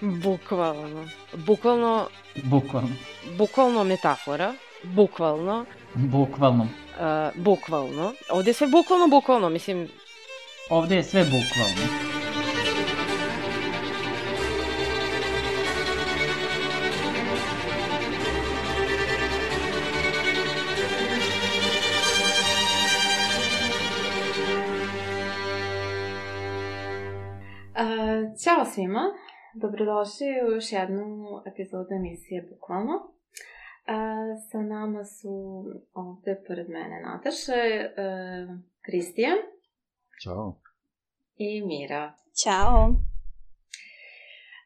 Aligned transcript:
Bukvalno. 0.00 1.08
Bukvalno, 1.46 2.08
Bukvalno. 2.44 2.88
bukvalno 3.38 3.84
metafora. 3.84 4.54
Bukvalno. 4.84 5.64
Bukvalno. 5.94 6.62
Uh, 6.64 7.42
bukvalno. 7.42 8.12
Ovde 8.30 8.50
je 8.50 8.54
sve 8.54 8.66
bukvalno, 8.66 9.08
bukvalno. 9.08 9.48
Mislim, 9.48 9.88
Ovde 10.70 10.96
je 10.96 11.02
sve 11.02 11.24
bukvalno. 11.24 11.86
Uh, 27.76 28.36
ćao 28.44 28.64
svima, 28.64 29.00
dobrodošli 29.62 30.26
u 30.46 30.50
još 30.54 30.72
jednu 30.72 31.06
epizodu 31.46 31.94
emisije 31.94 32.48
Bukvalno. 32.50 32.94
Uh, 32.94 33.02
sa 34.50 34.62
nama 34.62 35.04
su 35.04 35.64
ovde 35.94 36.42
pored 36.46 36.68
mene 36.68 37.02
Nataša, 37.02 37.52
uh, 37.52 37.58
Kristijan 38.80 39.38
Ćao. 40.22 40.60
i 41.36 41.66
Mira. 41.66 42.12
Ćao. 42.42 42.88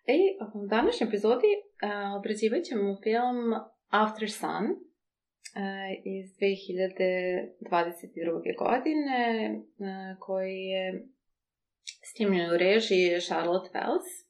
I 0.07 0.39
u 0.55 0.67
današnjoj 0.67 1.09
epizodi 1.09 1.53
uh, 1.57 1.61
obrađivat 2.19 2.63
ćemo 2.63 2.97
film 3.03 3.55
After 3.89 4.31
Sun 4.31 4.65
uh, 4.65 4.71
iz 6.05 6.37
2022. 6.37 8.59
godine 8.59 9.55
uh, 9.55 9.59
koji 10.19 10.61
je 10.75 11.07
snimljen 12.03 12.51
u 12.51 12.57
režiji 12.57 13.21
Charlotte 13.21 13.71
Wells 13.75 14.30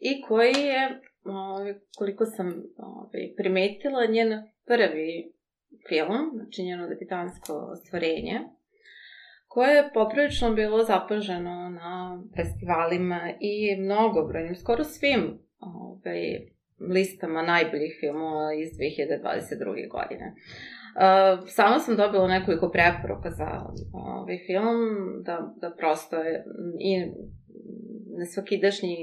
i 0.00 0.22
koji 0.22 0.62
je, 0.64 1.00
ovaj, 1.24 1.74
koliko 1.98 2.24
sam 2.24 2.62
ovaj, 2.76 3.34
primetila, 3.36 4.06
njen 4.06 4.42
prvi 4.64 5.32
film, 5.88 6.30
znači 6.34 6.62
njeno 6.62 6.88
debitansko 6.88 7.76
stvorenje, 7.76 8.40
koje 9.48 9.76
je 9.76 9.90
poprilično 9.94 10.54
bilo 10.54 10.84
zapaženo 10.84 11.68
na 11.68 12.22
festivalima 12.36 13.20
i 13.40 13.76
mnogobrojnim, 13.76 14.56
skoro 14.56 14.84
svim 14.84 15.38
ovaj, 15.58 16.22
listama 16.80 17.42
najboljih 17.42 17.96
filmova 18.00 18.54
iz 18.54 18.68
2022. 18.68 19.90
godine. 19.90 20.34
Uh, 20.96 21.48
sama 21.48 21.78
sam 21.78 21.96
dobila 21.96 22.28
nekoliko 22.28 22.70
preporuka 22.70 23.30
za 23.30 23.48
ovaj 23.92 24.38
film, 24.46 24.78
da, 25.24 25.54
da 25.60 25.70
prosto 25.70 26.16
je 26.16 26.44
i 26.80 27.06
nesvakidašnji 28.18 28.96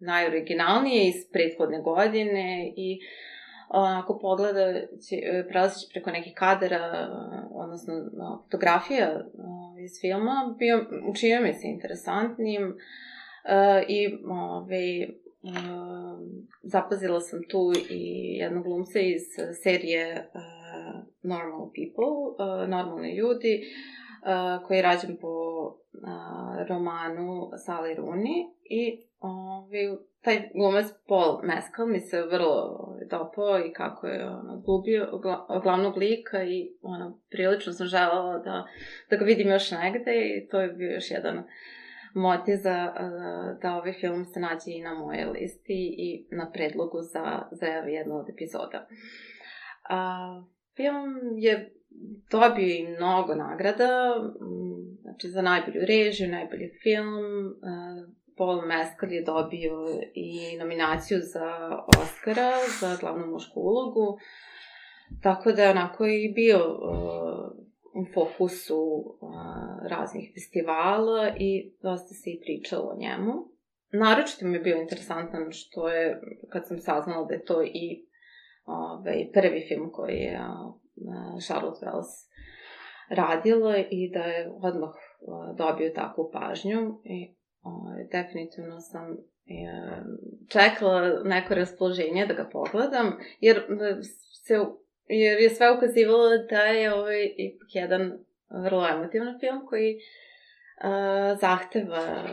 najoriginalnije 0.00 1.08
iz 1.08 1.14
prethodne 1.32 1.80
godine 1.80 2.72
i 2.76 2.98
ako 3.68 4.18
pogleda, 4.18 4.72
će, 5.08 5.16
prelazići 5.48 5.90
preko 5.92 6.10
nekih 6.10 6.32
kadara, 6.36 7.08
odnosno 7.50 7.94
fotografija 8.42 9.24
iz 9.84 10.00
filma, 10.00 10.54
bio, 10.58 10.86
učinio 11.10 11.40
mi 11.40 11.52
se 11.54 11.66
interesantnim 11.66 12.62
uh, 12.64 13.88
i 13.88 14.18
ove, 14.28 15.08
uh, 15.42 16.18
zapazila 16.62 17.20
sam 17.20 17.40
tu 17.48 17.72
i 17.90 18.36
jednog 18.36 18.64
glumca 18.64 18.98
iz 18.98 19.22
serije 19.62 20.30
uh, 20.34 20.40
Normal 21.22 21.70
People, 21.74 22.46
uh, 22.46 22.68
normalni 22.68 23.16
ljudi, 23.16 23.62
uh, 23.62 24.00
koji 24.66 24.78
je 24.78 24.82
rađen 24.82 25.16
po 25.20 25.28
uh, 25.28 26.68
romanu 26.68 27.50
Sally 27.66 27.96
Rooney 27.96 28.50
i 28.64 29.04
ovaj, 29.20 29.96
taj 30.22 30.50
glumac 30.54 30.86
Paul 31.08 31.40
Mescal 31.42 31.86
mi 31.86 32.00
se 32.00 32.22
vrlo 32.22 32.78
dopao 33.10 33.58
i 33.58 33.72
kako 33.72 34.06
je 34.06 34.26
ono, 34.26 34.62
glubio 34.66 35.18
gla, 35.22 35.60
glavnog 35.62 35.96
lika 35.96 36.44
i 36.44 36.72
ono, 36.82 37.18
prilično 37.30 37.72
sam 37.72 37.86
želela 37.86 38.38
da, 38.38 38.66
da 39.10 39.16
ga 39.16 39.24
vidim 39.24 39.48
još 39.48 39.70
negde 39.70 40.12
i 40.12 40.48
to 40.48 40.60
je 40.60 40.68
bio 40.68 40.90
još 40.90 41.10
jedan 41.10 41.42
motiv 42.14 42.56
za, 42.56 42.92
da 43.62 43.76
ovaj 43.76 43.92
film 43.92 44.24
se 44.24 44.40
nađe 44.40 44.70
i 44.70 44.82
na 44.82 44.94
moje 44.94 45.26
listi 45.26 45.94
i 45.98 46.26
na 46.30 46.50
predlogu 46.50 46.98
za, 47.00 47.42
za 47.50 47.66
jednu 47.66 48.16
od 48.16 48.28
epizoda. 48.28 48.86
A, 49.88 50.42
film 50.76 51.20
je 51.36 51.74
dobio 52.30 52.66
i 52.66 52.88
mnogo 52.96 53.34
nagrada, 53.34 54.14
znači 55.02 55.28
za 55.28 55.42
najbolju 55.42 55.80
režiju, 55.86 56.28
najbolji 56.28 56.70
film, 56.82 57.14
Paul 58.40 58.66
Mescal 58.66 59.12
je 59.12 59.22
dobio 59.22 59.72
i 60.14 60.56
nominaciju 60.58 61.18
za 61.20 61.78
Oscara 61.86 62.50
za 62.80 62.96
glavnu 63.00 63.26
mušku 63.26 63.60
ulogu, 63.60 64.18
tako 65.22 65.52
da 65.52 65.62
je 65.62 65.70
onako 65.70 66.06
i 66.06 66.32
bio 66.34 66.58
uh, 66.58 67.50
u 67.94 68.04
fokusu 68.14 68.80
uh, 68.80 69.88
raznih 69.90 70.30
festivala 70.34 71.28
i 71.38 71.72
dosta 71.82 72.14
se 72.14 72.30
i 72.30 72.40
pričalo 72.40 72.82
o 72.82 72.98
njemu. 72.98 73.32
Naročito 73.92 74.46
mi 74.46 74.56
je 74.56 74.60
bio 74.60 74.76
interesantan 74.76 75.48
što 75.50 75.88
je, 75.88 76.20
kad 76.48 76.66
sam 76.66 76.78
saznala 76.78 77.26
da 77.26 77.34
je 77.34 77.44
to 77.44 77.62
i 77.62 78.06
ovaj, 78.64 79.30
prvi 79.32 79.64
film 79.68 79.92
koji 79.92 80.16
je 80.16 80.40
Charlotte 81.46 81.86
Wells 81.86 82.30
radila 83.08 83.76
i 83.90 84.10
da 84.14 84.20
je 84.20 84.50
odmah 84.62 84.94
dobio 85.56 85.92
takvu 85.94 86.30
pažnju 86.32 87.00
i 87.04 87.34
Ovaj, 87.62 88.04
definitivno 88.12 88.80
sam 88.80 89.16
je, 89.46 90.02
čekala 90.48 91.22
neko 91.24 91.54
raspoloženje 91.54 92.26
da 92.26 92.34
ga 92.34 92.48
pogledam, 92.52 93.18
jer 93.40 93.62
se 94.46 94.54
jer 95.08 95.40
je 95.40 95.50
sve 95.50 95.76
ukazivalo 95.76 96.28
da 96.50 96.60
je 96.60 96.94
ovaj 96.94 97.34
ipak 97.36 97.74
jedan 97.74 98.12
vrlo 98.64 98.88
emotivan 98.88 99.38
film 99.40 99.66
koji 99.66 99.96
uh, 99.96 101.38
zahteva 101.40 102.24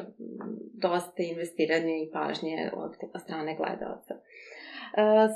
dosta 0.73 1.23
investiranja 1.23 1.95
i 1.95 2.11
pažnje 2.13 2.71
od 2.73 2.91
strane 3.21 3.55
gledalca. 3.55 4.13
Uh, 4.13 4.21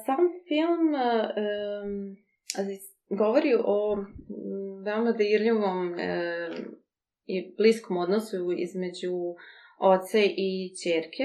sam 0.06 0.18
film 0.48 0.94
uh, 0.94 2.62
govori 3.18 3.56
o 3.64 3.98
veoma 4.86 5.12
dirljivom 5.12 5.92
uh, 5.92 5.98
i 7.26 7.56
bliskom 7.58 7.98
odnosu 7.98 8.52
između 8.58 9.12
oce 9.80 10.26
i 10.26 10.76
čerke, 10.84 11.24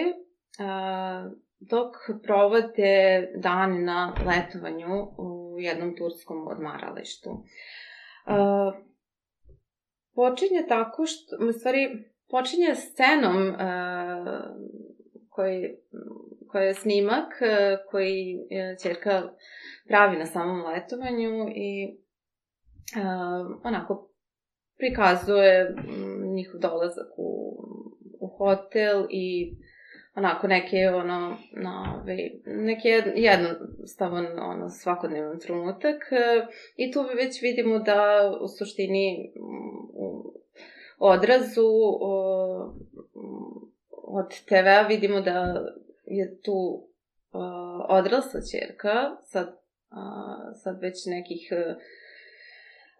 dok 1.58 1.94
provode 2.22 3.28
dan 3.36 3.84
na 3.84 4.14
letovanju 4.26 4.94
u 5.18 5.58
jednom 5.58 5.96
turskom 5.96 6.48
odmaralištu. 6.48 7.30
Počinje 10.14 10.64
tako 10.68 11.06
što, 11.06 11.36
u 11.48 11.52
stvari, 11.52 12.04
počinje 12.30 12.74
scenom 12.74 13.54
koji, 15.28 15.76
koji 16.56 16.66
je 16.66 16.74
snimak 16.74 17.32
koji 17.90 18.38
čerka 18.82 19.22
pravi 19.88 20.16
na 20.16 20.26
samom 20.26 20.64
letovanju 20.64 21.48
i 21.54 21.98
onako 23.64 24.10
prikazuje 24.78 25.74
njihov 26.34 26.60
dolazak 26.60 27.08
u 27.16 27.56
u 28.20 28.26
hotel 28.28 29.06
i 29.10 29.56
onako 30.14 30.46
neke 30.46 30.88
ono, 30.88 31.36
na, 31.52 32.00
ovaj, 32.02 32.30
neki 32.46 32.88
jednostavan 33.14 34.26
ono, 34.38 34.68
svakodnevan 34.68 35.38
trenutak 35.38 36.02
i 36.76 36.92
tu 36.92 37.02
već 37.16 37.42
vidimo 37.42 37.78
da 37.78 38.32
u 38.40 38.48
suštini 38.48 39.32
u 39.94 40.34
odrazu 40.98 41.68
od 43.90 44.28
TV-a 44.48 44.82
vidimo 44.88 45.20
da 45.20 45.64
je 46.06 46.40
tu 46.40 46.88
odrasla 47.88 48.40
čerka, 48.52 49.16
sad, 49.24 49.56
sad 50.62 50.80
već 50.80 51.06
nekih 51.06 51.52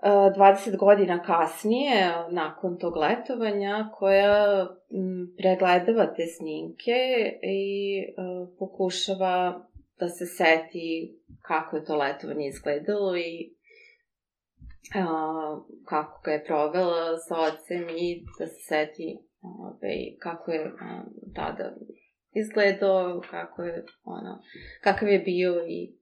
20 0.03 0.77
godina 0.77 1.23
kasnije, 1.23 2.13
nakon 2.31 2.79
tog 2.79 2.97
letovanja, 2.97 3.91
koja 3.95 4.67
pregledava 5.37 6.15
te 6.15 6.27
snimke 6.27 7.01
i 7.43 8.03
pokušava 8.59 9.67
da 9.99 10.09
se 10.09 10.27
seti 10.27 11.19
kako 11.43 11.77
je 11.77 11.85
to 11.85 11.97
letovanje 11.97 12.49
izgledalo 12.49 13.17
i 13.17 13.57
kako 15.85 16.21
ga 16.25 16.31
je 16.31 16.45
provela 16.45 17.19
sa 17.19 17.35
ocem 17.41 17.89
i 17.89 18.25
da 18.39 18.47
se 18.47 18.61
seti 18.69 19.19
kako 20.19 20.53
je 20.53 20.73
tada 21.35 21.75
izgledao, 22.41 23.21
kako 23.31 23.63
je, 23.63 23.85
ono, 24.05 24.43
kakav 24.83 25.09
je 25.09 25.19
bio 25.19 25.65
i 25.69 25.97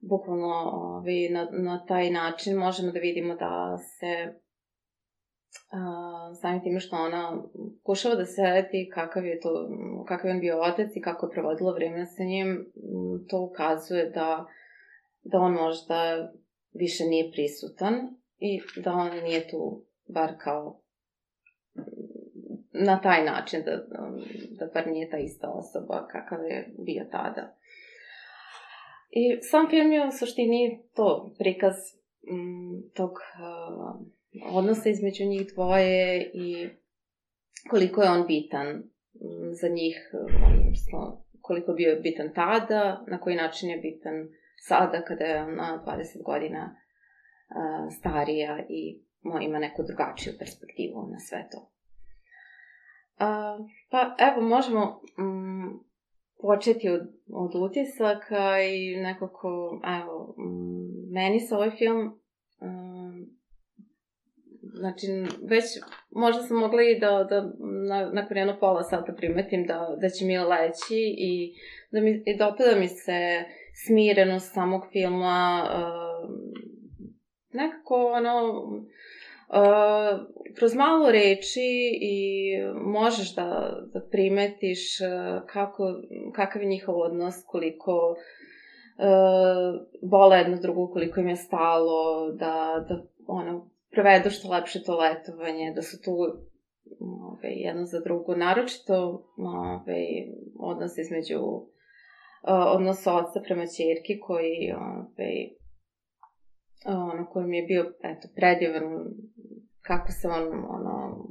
bukvalno 0.00 0.54
ovaj, 0.72 1.28
na, 1.30 1.48
na 1.52 1.84
taj 1.86 2.10
način 2.10 2.56
možemo 2.56 2.92
da 2.92 2.98
vidimo 2.98 3.34
da 3.34 3.78
se 3.78 4.34
uh, 5.72 6.36
samim 6.40 6.62
time 6.62 6.80
što 6.80 6.96
ona 6.96 7.42
pokušava 7.84 8.14
da 8.14 8.24
se 8.24 8.34
seti 8.34 8.90
kakav 8.94 9.26
je 9.26 9.40
to, 9.40 9.68
kakav 10.08 10.26
je 10.26 10.34
on 10.34 10.40
bio 10.40 10.62
otac 10.62 10.90
i 10.96 11.00
kako 11.00 11.26
je 11.26 11.32
provodila 11.32 11.72
vreme 11.72 12.06
sa 12.06 12.22
njim, 12.24 12.72
to 13.28 13.40
ukazuje 13.40 14.10
da, 14.10 14.46
da 15.22 15.38
on 15.38 15.52
možda 15.52 16.30
više 16.72 17.04
nije 17.04 17.32
prisutan 17.32 17.94
i 18.38 18.60
da 18.84 18.92
on 18.92 19.10
nije 19.22 19.48
tu 19.48 19.84
bar 20.08 20.30
kao 20.38 20.80
na 22.86 23.00
taj 23.00 23.24
način, 23.24 23.62
da, 23.64 23.76
da 24.58 24.70
bar 24.74 24.86
nije 24.86 25.10
ta 25.10 25.18
ista 25.18 25.48
osoba 25.48 26.06
kakav 26.12 26.44
je 26.44 26.74
bio 26.78 27.04
tada. 27.10 27.56
I 29.10 29.42
sam 29.42 29.68
film 29.70 29.92
je 29.92 30.06
u 30.08 30.10
suštini 30.18 30.82
to, 30.94 31.34
prikaz 31.38 31.74
m, 32.30 32.82
tog 32.94 33.10
uh, 33.10 34.56
odnosa 34.56 34.88
između 34.88 35.24
njih 35.24 35.46
dvoje 35.54 36.30
i 36.34 36.68
koliko 37.70 38.02
je 38.02 38.10
on 38.10 38.26
bitan 38.26 38.66
m, 38.66 38.82
za 39.60 39.68
njih, 39.68 39.96
odnosno 40.50 41.24
koliko 41.40 41.70
je 41.70 41.74
bio 41.74 42.00
bitan 42.02 42.34
tada, 42.34 43.04
na 43.06 43.20
koji 43.20 43.36
način 43.36 43.70
je 43.70 43.78
bitan 43.78 44.28
sada 44.68 45.04
kada 45.04 45.24
je 45.24 45.42
ona 45.42 45.82
20 45.86 46.22
godina 46.24 46.76
uh, 47.48 47.92
starija 47.98 48.66
i 48.68 49.02
ima 49.42 49.58
neku 49.58 49.82
drugačiju 49.82 50.32
perspektivu 50.38 51.08
na 51.12 51.18
sve 51.18 51.48
to. 51.52 51.77
Uh, 53.20 53.66
pa 53.90 54.16
evo, 54.18 54.48
možemo 54.48 55.00
um, 55.18 55.84
početi 56.42 56.88
od, 56.88 57.00
od 57.32 57.54
utisaka 57.54 58.62
i 58.62 58.96
nekako, 58.96 59.80
evo, 60.02 60.34
um, 60.38 61.12
meni 61.12 61.40
se 61.40 61.54
ovaj 61.54 61.70
film 61.70 62.20
um, 62.60 63.38
znači, 64.62 65.06
već 65.42 65.64
možda 66.10 66.42
sam 66.42 66.56
mogla 66.56 66.82
i 66.82 66.98
da, 67.00 67.26
da 67.30 67.52
na, 67.88 68.10
nakon 68.12 68.36
jedno 68.36 68.56
pola 68.60 68.82
sata 68.82 69.12
primetim 69.12 69.66
da, 69.66 69.96
da 70.00 70.08
će 70.08 70.24
mi 70.24 70.38
leći 70.38 71.14
i 71.18 71.54
da 71.90 72.00
mi 72.00 72.22
i 72.26 72.36
dopada 72.38 72.76
mi 72.80 72.88
se 72.88 73.44
smirenost 73.86 74.54
samog 74.54 74.82
filma, 74.92 75.64
uh, 75.64 76.30
nekako 77.52 78.12
ono, 78.12 78.62
Uh, 79.48 80.20
kroz 80.56 80.74
malo 80.74 81.10
reči 81.10 81.98
i 82.00 82.50
možeš 82.74 83.34
da, 83.34 83.78
da 83.92 84.00
primetiš 84.10 85.00
uh, 85.00 85.46
kako, 85.46 85.84
kakav 86.34 86.62
je 86.62 86.68
njihov 86.68 87.00
odnos, 87.00 87.34
koliko 87.46 88.14
uh, 88.98 89.80
vole 90.10 90.38
jedno 90.38 90.56
drugo, 90.62 90.86
koliko 90.86 91.20
im 91.20 91.28
je 91.28 91.36
stalo, 91.36 92.30
da, 92.32 92.84
da 92.88 93.02
ono, 93.26 93.70
provedu 93.90 94.30
što 94.30 94.50
lepše 94.50 94.82
to 94.82 94.98
letovanje, 94.98 95.72
da 95.74 95.82
su 95.82 96.02
tu 96.02 96.12
ove, 97.00 97.48
jedno 97.48 97.84
za 97.84 98.00
drugo, 98.00 98.36
naročito 98.36 99.26
ove, 99.38 100.06
odnos 100.58 100.98
između 100.98 101.38
uh, 101.38 101.64
odnos 102.74 103.06
oca 103.06 103.40
prema 103.44 103.64
čerki 103.66 104.20
koji 104.20 104.72
ove, 104.76 105.57
ono, 107.08 107.26
koji 107.26 107.46
mi 107.46 107.56
je 107.56 107.62
bio, 107.62 107.92
eto, 108.02 108.28
predivan, 108.34 109.04
kako 109.82 110.12
se 110.12 110.28
on, 110.28 110.64
ono, 110.68 111.26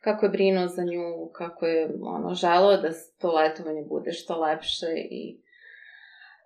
kako 0.00 0.26
je 0.26 0.30
brinuo 0.30 0.66
za 0.66 0.84
nju, 0.84 1.28
kako 1.32 1.66
je, 1.66 1.90
ono, 2.02 2.34
želao 2.34 2.76
da 2.76 2.88
to 3.18 3.32
letovanje 3.32 3.84
bude 3.88 4.12
što 4.12 4.40
lepše 4.40 4.86
i, 5.10 5.40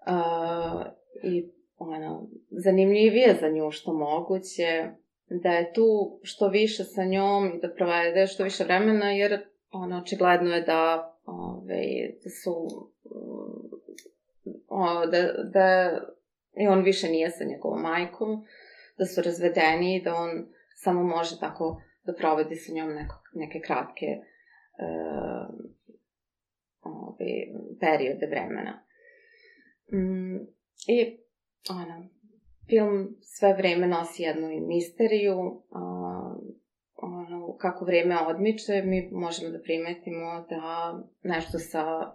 uh, 0.06 0.82
i, 1.22 1.50
ono, 1.78 2.28
zanimljivije 2.50 3.38
za 3.40 3.48
nju 3.48 3.70
što 3.70 3.92
moguće, 3.92 4.90
da 5.28 5.48
je 5.48 5.72
tu 5.72 6.18
što 6.22 6.48
više 6.48 6.84
sa 6.84 7.04
njom 7.04 7.46
i 7.54 7.60
da 7.60 7.74
provede 7.74 8.26
što 8.26 8.44
više 8.44 8.64
vremena, 8.64 9.10
jer, 9.10 9.40
ono, 9.70 9.98
očigledno 9.98 10.54
je 10.54 10.62
da, 10.62 11.14
ove, 11.26 11.84
da 12.24 12.30
su, 12.30 12.68
o, 14.68 15.06
da, 15.06 15.32
da 15.52 15.98
I 16.56 16.66
on 16.66 16.82
više 16.82 17.08
nije 17.08 17.30
sa 17.30 17.44
njegovom 17.44 17.82
majkom, 17.82 18.44
da 18.98 19.06
su 19.06 19.22
razvedeni 19.22 19.96
i 19.96 20.02
da 20.02 20.14
on 20.14 20.46
samo 20.74 21.02
može 21.02 21.40
tako 21.40 21.82
da 22.04 22.14
provodi 22.14 22.56
sa 22.56 22.72
njom 22.72 22.88
neko, 22.88 23.22
neke 23.34 23.60
kratke 23.60 24.06
uh, 24.16 25.54
ove, 26.82 27.32
periode 27.80 28.26
vremena. 28.26 28.84
Mm, 29.92 30.36
I, 30.86 31.18
ono, 31.70 32.08
film 32.68 33.16
sve 33.22 33.54
vreme 33.54 33.86
nosi 33.86 34.22
jednu 34.22 34.48
misteriju, 34.66 35.38
uh, 35.38 36.36
ono, 36.96 37.56
kako 37.56 37.84
vreme 37.84 38.18
odmiče, 38.26 38.82
mi 38.84 39.08
možemo 39.12 39.50
da 39.50 39.62
primetimo 39.62 40.46
da 40.48 40.94
nešto 41.22 41.58
sa 41.58 42.12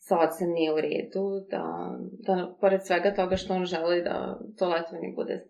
sa 0.00 0.18
ocem 0.18 0.50
nije 0.50 0.72
u 0.72 0.76
redu, 0.76 1.46
da, 1.50 1.64
da 2.26 2.56
pored 2.60 2.80
svega 2.86 3.14
toga 3.14 3.36
što 3.36 3.54
on 3.54 3.64
želi 3.64 4.02
da 4.02 4.40
to 4.58 4.68
letovanje 4.68 5.12
bude 5.16 5.46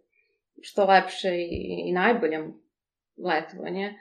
što 0.62 0.84
lepše 0.84 1.28
i, 1.28 1.84
i 1.86 1.92
najbolje 1.92 2.38
letovanje 3.24 3.94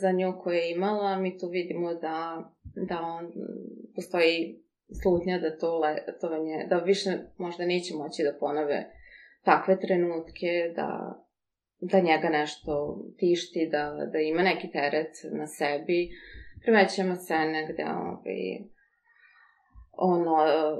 za 0.00 0.12
nju 0.12 0.32
koje 0.42 0.58
je 0.58 0.70
imala, 0.70 1.16
mi 1.16 1.38
tu 1.38 1.48
vidimo 1.48 1.94
da, 1.94 2.50
da 2.88 3.00
on 3.00 3.32
postoji 3.94 4.62
slutnja 5.02 5.38
da 5.38 5.58
to 5.58 5.78
letovanje, 5.78 6.66
da 6.70 6.76
više 6.76 7.10
možda 7.36 7.66
neće 7.66 7.94
moći 7.94 8.22
da 8.22 8.38
ponove 8.40 8.90
takve 9.44 9.80
trenutke, 9.80 10.72
da, 10.76 11.18
da 11.80 12.00
njega 12.00 12.28
nešto 12.28 13.02
tišti, 13.18 13.68
da, 13.72 14.08
da 14.12 14.18
ima 14.18 14.42
neki 14.42 14.70
teret 14.70 15.12
na 15.32 15.46
sebi. 15.46 16.10
Primećujemo 16.62 17.14
scene 17.14 17.68
gde 17.72 17.84
ovaj, 17.84 18.73
ono, 19.96 20.36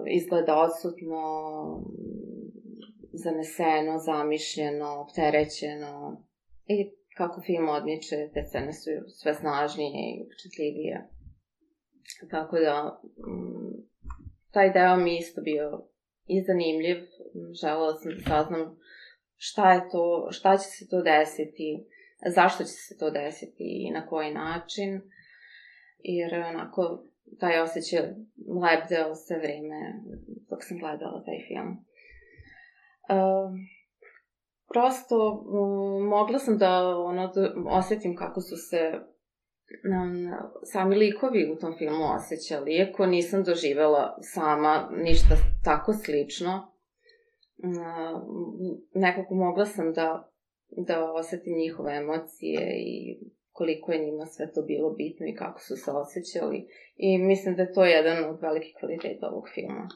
izgleda 0.07 0.57
odsutno, 0.57 1.23
zaneseno, 3.13 3.99
zamišljeno, 3.99 5.01
opterećeno 5.01 6.23
i 6.67 6.91
kako 7.17 7.41
film 7.41 7.69
odmiče, 7.69 8.31
te 8.35 8.43
scene 8.43 8.73
su 8.73 8.91
sve 9.09 9.35
snažnije 9.35 9.91
i 9.91 10.23
upečetljivije. 10.25 11.09
Tako 12.31 12.59
da, 12.59 13.01
m, 13.19 13.73
taj 14.51 14.73
deo 14.73 14.97
mi 14.97 15.19
isto 15.19 15.41
bio 15.41 15.87
i 16.27 16.43
zanimljiv. 16.43 16.97
Želela 17.63 17.95
sam 17.95 18.13
da 18.13 18.21
saznam 18.21 18.79
šta 19.37 19.73
je 19.73 19.89
to, 19.91 20.29
šta 20.31 20.57
će 20.57 20.65
se 20.65 20.89
to 20.89 21.03
desiti, 21.03 21.87
zašto 22.27 22.65
će 22.65 22.71
se 22.71 22.99
to 22.99 23.11
desiti 23.11 23.87
i 23.89 23.91
na 23.91 24.07
koji 24.07 24.35
način. 24.35 25.01
Jer 25.99 26.35
onako, 26.35 27.05
taj 27.41 27.61
osjećaj 27.61 28.01
lebdeo 28.63 29.15
sve 29.15 29.39
vreme 29.39 30.03
dok 30.51 30.65
sam 30.65 30.79
gledala 30.79 31.25
taj 31.25 31.39
film. 31.49 31.71
Uh, 33.09 33.51
prosto 34.69 35.45
um, 35.47 36.09
mogla 36.09 36.39
sam 36.39 36.59
da, 36.59 36.99
ono, 36.99 37.27
da 37.27 37.55
osetim 37.71 38.17
kako 38.17 38.41
su 38.41 38.57
se 38.57 38.93
um, 38.95 40.33
sami 40.73 40.97
likovi 40.97 41.53
u 41.53 41.57
tom 41.57 41.75
filmu 41.79 42.05
osjećali, 42.17 42.75
iako 42.75 43.07
nisam 43.07 43.43
doživela 43.43 44.19
sama 44.35 44.91
ništa 44.97 45.35
tako 45.65 45.93
slično. 45.93 46.71
Uh, 47.59 48.23
nekako 48.95 49.35
mogla 49.35 49.67
sam 49.67 49.93
da, 49.93 50.31
da 50.77 51.13
osetim 51.13 51.59
njihove 51.59 51.97
emocije 51.97 52.75
i 52.77 53.19
koliko 53.59 53.93
je 53.93 54.05
njima 54.05 54.27
sve 54.27 54.53
to 54.53 54.63
bilo 54.63 54.91
bitno 54.91 55.27
i 55.27 55.35
kako 55.35 55.61
su 55.61 55.77
se 55.77 55.91
osjećali. 55.91 56.59
I 56.97 57.19
mislim 57.19 57.57
da 57.57 57.63
je 57.63 57.73
to 57.73 57.85
jedan 57.85 58.25
od 58.31 58.39
velikih 58.43 58.75
kvaliteta 58.81 59.29
ovog 59.29 59.45
filma. 59.55 59.89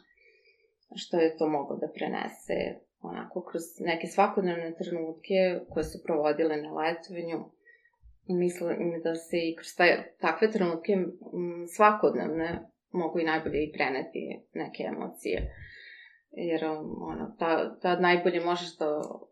Što 0.97 1.17
je 1.17 1.37
to 1.37 1.49
moglo 1.49 1.77
da 1.77 1.95
prenese 1.97 2.59
onako 3.03 3.45
kroz 3.49 3.63
neke 3.81 4.07
svakodnevne 4.07 4.75
trenutke 4.79 5.61
koje 5.71 5.85
su 5.85 5.99
provodile 6.05 6.57
na 6.57 6.73
letovanju. 6.73 7.39
Mislim 8.29 9.01
da 9.05 9.15
se 9.15 9.37
i 9.49 9.57
kroz 9.57 9.69
taj, 9.77 9.91
takve 10.21 10.51
trenutke 10.51 10.97
svakodnevne 11.77 12.69
mogu 12.93 13.19
i 13.19 13.25
najbolje 13.25 13.65
i 13.65 13.73
preneti 13.73 14.41
neke 14.55 14.83
emocije. 14.83 15.55
Jer 16.31 16.65
ono, 17.11 17.37
ta, 17.39 17.79
ta 17.79 18.01
najbolje 18.01 18.41
možeš 18.41 18.77
da 18.77 18.97
um, 18.97 19.25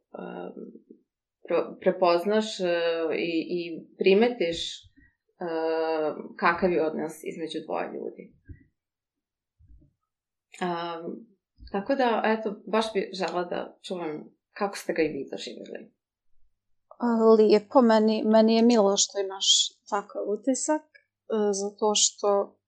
prepoznaš 1.81 2.61
uh, 2.61 2.67
i, 3.15 3.31
i 3.59 3.87
primetiš 3.99 4.59
uh, 5.41 6.37
kakav 6.37 6.73
je 6.73 6.87
odnos 6.87 7.13
između 7.25 7.59
dvoje 7.67 7.87
ljudi. 7.87 8.35
Um, 10.61 11.27
tako 11.73 11.95
da, 11.95 12.23
eto, 12.25 12.63
baš 12.67 12.93
bi 12.95 13.11
žela 13.13 13.45
da 13.45 13.79
čuvam 13.83 14.37
kako 14.53 14.77
ste 14.77 14.93
ga 14.93 15.03
i 15.03 15.09
vi 15.09 15.29
doživjeli. 15.31 15.93
Lijepo, 17.39 17.83
meni, 17.83 18.23
meni 18.25 18.57
je 18.57 18.63
milo 18.63 18.97
što 18.97 19.21
imaš 19.21 19.47
takav 19.91 20.23
utisak, 20.29 20.83
e, 20.83 21.03
zato 21.53 21.95
što 21.95 22.59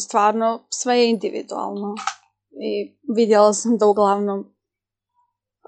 stvarno 0.00 0.66
sve 0.70 0.98
je 0.98 1.10
individualno. 1.10 1.94
I 2.50 2.98
vidjela 3.16 3.52
sam 3.52 3.78
da 3.78 3.86
uglavnom 3.86 4.54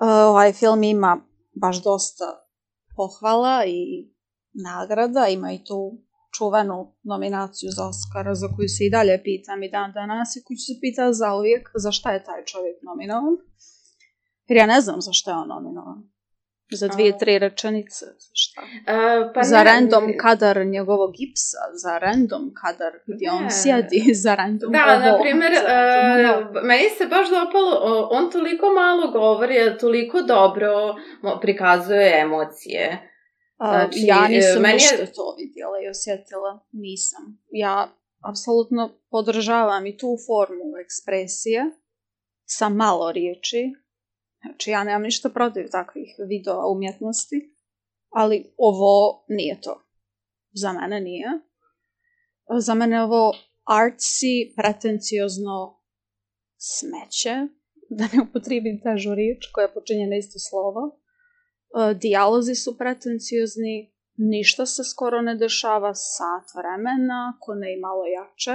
ovaj 0.01 0.53
film 0.53 0.83
ima 0.83 1.28
baš 1.61 1.83
dosta 1.83 2.25
pohvala 2.97 3.65
i 3.67 3.81
nagrada, 4.53 5.27
ima 5.27 5.53
i 5.53 5.65
tu 5.65 5.79
čuvenu 6.37 6.95
nominaciju 7.03 7.71
za 7.77 7.83
Oscara 7.93 8.35
za 8.35 8.49
koju 8.57 8.69
se 8.69 8.85
i 8.85 8.91
dalje 8.91 9.23
pitam 9.25 9.63
i 9.63 9.71
dan 9.71 9.93
danas 9.93 10.37
i 10.37 10.43
koju 10.45 10.57
se 10.57 10.73
pitati 10.81 11.15
za 11.15 11.35
uvijek 11.35 11.69
za 11.75 11.91
šta 11.93 12.09
je 12.13 12.25
taj 12.25 12.45
čovjek 12.45 12.77
nominovan. 12.83 13.37
Jer 14.49 14.57
ja 14.57 14.67
ne 14.67 14.81
znam 14.81 15.01
za 15.01 15.13
šta 15.13 15.31
je 15.31 15.37
on 15.37 15.49
nominovan. 15.49 16.11
Za 16.71 16.89
dvije, 16.89 17.19
tri 17.19 17.39
rečenice. 17.39 18.05
Za 18.07 18.31
šta? 18.35 18.61
Uh, 18.61 18.69
pa 19.35 19.43
za 19.43 19.59
ne- 19.59 19.65
random 19.65 20.05
kadar 20.19 20.67
njegovog 20.67 21.11
gipsa, 21.13 21.59
za 21.75 21.99
random 21.99 22.53
kadar 22.57 22.93
gdje 23.07 23.31
on 23.31 23.43
Ne. 23.43 23.51
sjedi, 23.53 24.15
za 24.25 24.35
random 24.35 24.73
Da, 24.73 24.85
ovo, 24.87 25.07
na 25.07 25.19
primjer, 25.21 25.53
uh, 25.53 26.63
meni 26.63 26.89
se 26.89 27.07
baš 27.07 27.29
dopalo, 27.31 27.73
on 28.11 28.31
toliko 28.31 28.67
malo 28.67 29.11
govori, 29.13 29.59
a 29.61 29.79
toliko 29.79 30.23
dobro 30.23 30.95
prikazuje 31.41 32.21
emocije. 32.21 33.11
A, 33.57 33.71
Znači, 33.71 33.99
ja 34.03 34.25
e, 34.25 34.29
nisam 34.29 34.63
meni 34.63 34.83
je- 34.83 35.13
to 35.13 35.35
vidjela 35.39 35.77
i 35.81 35.89
osjetila. 35.89 36.67
Nisam. 36.73 37.39
Ja 37.51 37.89
apsolutno 38.23 38.99
podržavam 39.11 39.87
i 39.87 39.97
tu 39.97 40.17
formu 40.27 40.77
ekspresije 40.81 41.65
sa 42.47 42.69
malo 42.69 43.13
riječi. 43.13 43.63
Znači, 44.41 44.71
ja 44.71 44.85
nemam 44.85 45.03
ništa 45.03 45.29
protiv 45.29 45.69
takvih 45.71 46.17
videoa 46.29 46.73
umjetnosti, 46.73 47.55
ali 48.11 48.55
ovo 48.57 49.25
nije 49.29 49.61
to. 49.61 49.83
Za 50.53 50.73
mene 50.73 51.01
nije. 51.01 51.29
Za 52.59 52.75
mene 52.75 53.03
ovo 53.03 53.33
artsy, 53.69 54.55
pretenciozno 54.57 55.83
smeće, 56.57 57.35
da 57.91 58.05
ne 58.05 58.23
upotrijebim 58.29 58.81
težu 58.83 59.15
riječ 59.15 59.47
koja 59.53 59.69
počinje 59.69 60.07
na 60.07 60.17
isto 60.17 60.39
slovo. 60.39 60.83
E, 60.91 61.95
dijalozi 61.95 62.55
su 62.55 62.79
pretenciozni, 62.79 63.95
ništa 64.17 64.67
se 64.67 64.85
skoro 64.85 65.23
ne 65.23 65.35
dešava 65.35 65.95
sat 65.95 66.47
vremena, 66.59 67.35
ako 67.37 67.55
ne 67.55 67.75
i 67.75 67.81
malo 67.81 68.05
jače. 68.07 68.55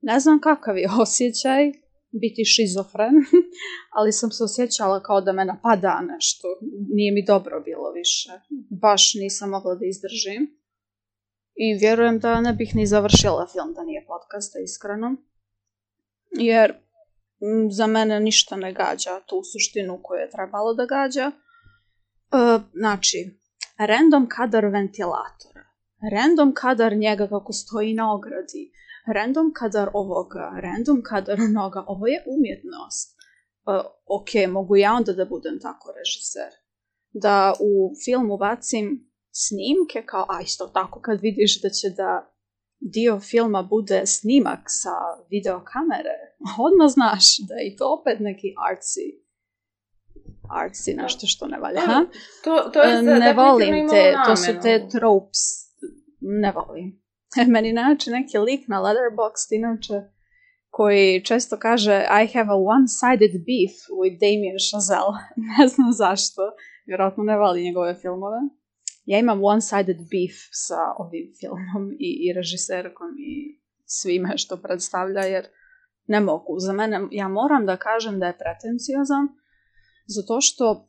Ne 0.00 0.20
znam 0.20 0.40
kakav 0.40 0.78
je 0.78 0.88
osjećaj 1.02 1.83
biti 2.20 2.44
šizofren, 2.44 3.14
ali 3.96 4.12
sam 4.12 4.30
se 4.30 4.44
osjećala 4.44 5.02
kao 5.02 5.20
da 5.20 5.32
me 5.32 5.44
napada 5.44 6.00
nešto. 6.00 6.48
Nije 6.94 7.12
mi 7.12 7.24
dobro 7.24 7.60
bilo 7.60 7.92
više. 7.92 8.30
Baš 8.82 9.14
nisam 9.14 9.50
mogla 9.50 9.74
da 9.74 9.86
izdržim. 9.86 10.42
I 11.54 11.78
vjerujem 11.80 12.18
da 12.18 12.40
ne 12.40 12.52
bih 12.52 12.74
ni 12.74 12.86
završila 12.86 13.46
film 13.52 13.74
da 13.74 13.84
nije 13.84 14.06
podcasta, 14.06 14.58
iskreno. 14.58 15.16
Jer 16.30 16.74
za 17.70 17.86
mene 17.86 18.20
ništa 18.20 18.56
ne 18.56 18.72
gađa 18.72 19.20
tu 19.26 19.42
suštinu 19.52 20.00
koju 20.02 20.18
je 20.18 20.30
trebalo 20.30 20.74
da 20.74 20.86
gađa. 20.86 21.30
E, 21.30 21.32
znači, 22.74 23.18
random 23.78 24.28
kadar 24.28 24.66
ventilatora, 24.66 25.64
random 26.12 26.54
kadar 26.54 26.96
njega 26.96 27.28
kako 27.28 27.52
stoji 27.52 27.94
na 27.94 28.14
ogradi, 28.14 28.72
random 29.06 29.52
kadar 29.52 29.90
ovoga, 29.92 30.52
random 30.60 31.02
kadar 31.02 31.40
onoga, 31.48 31.84
ovo 31.86 32.06
je 32.06 32.24
umjetnost. 32.26 33.16
E, 33.66 33.70
ok, 34.06 34.52
mogu 34.52 34.76
ja 34.76 34.94
onda 34.94 35.12
da 35.12 35.24
budem 35.24 35.60
tako 35.60 35.92
režiser. 35.98 36.50
Da 37.12 37.54
u 37.60 37.92
film 38.04 38.30
ubacim 38.30 39.10
snimke 39.30 40.06
kao, 40.06 40.26
a 40.28 40.40
isto 40.40 40.66
tako 40.66 41.00
kad 41.00 41.20
vidiš 41.20 41.62
da 41.62 41.70
će 41.70 41.90
da 41.90 42.30
dio 42.80 43.20
filma 43.20 43.62
bude 43.62 44.06
snimak 44.06 44.60
sa 44.66 44.96
videokamere, 45.30 46.16
odmah 46.66 46.88
znaš 46.88 47.38
da 47.38 47.54
je 47.54 47.68
i 47.68 47.76
to 47.76 47.84
opet 48.00 48.20
neki 48.20 48.48
artsy 48.70 49.24
artsy, 50.48 50.94
nešto 50.96 51.26
što 51.26 51.46
ne 51.46 51.58
valja. 51.58 51.80
To, 52.44 52.70
to 52.72 52.82
je 52.82 53.02
za, 53.02 53.10
E, 53.10 53.18
ne 53.18 53.32
volim 53.32 53.88
te, 53.88 54.14
to 54.26 54.36
su 54.36 54.52
te 54.62 54.88
tropes, 54.88 55.38
ne 56.20 56.52
volim. 56.52 57.03
Meni 57.52 57.70
znači 57.70 58.10
neki 58.10 58.38
lik 58.38 58.68
na 58.68 58.80
Letterboxd, 58.80 59.52
inače, 59.52 59.94
koji 60.70 61.24
često 61.24 61.58
kaže 61.58 62.06
I 62.22 62.26
have 62.34 62.50
a 62.50 62.56
one-sided 62.56 63.32
beef 63.48 63.74
with 64.00 64.16
Damien 64.20 64.58
Chazelle. 64.70 65.16
ne 65.58 65.68
znam 65.68 65.92
zašto, 65.92 66.42
vjerojatno 66.86 67.24
ne 67.24 67.38
voli 67.38 67.64
njegove 67.64 67.94
filmove. 67.94 68.40
Ja 69.04 69.18
imam 69.18 69.40
one-sided 69.40 69.96
beef 69.96 70.36
sa 70.52 70.80
ovim 70.98 71.32
filmom 71.40 71.92
i, 71.98 72.10
i 72.26 72.32
režiserkom 72.32 73.08
i 73.18 73.60
svime 73.84 74.38
što 74.38 74.56
predstavlja, 74.56 75.20
jer 75.20 75.46
ne 76.06 76.20
mogu. 76.20 76.58
Za 76.58 76.72
mene, 76.72 77.00
ja 77.10 77.28
moram 77.28 77.66
da 77.66 77.76
kažem 77.76 78.20
da 78.20 78.26
je 78.26 78.38
pretenciozan, 78.38 79.28
zato 80.06 80.40
što 80.40 80.88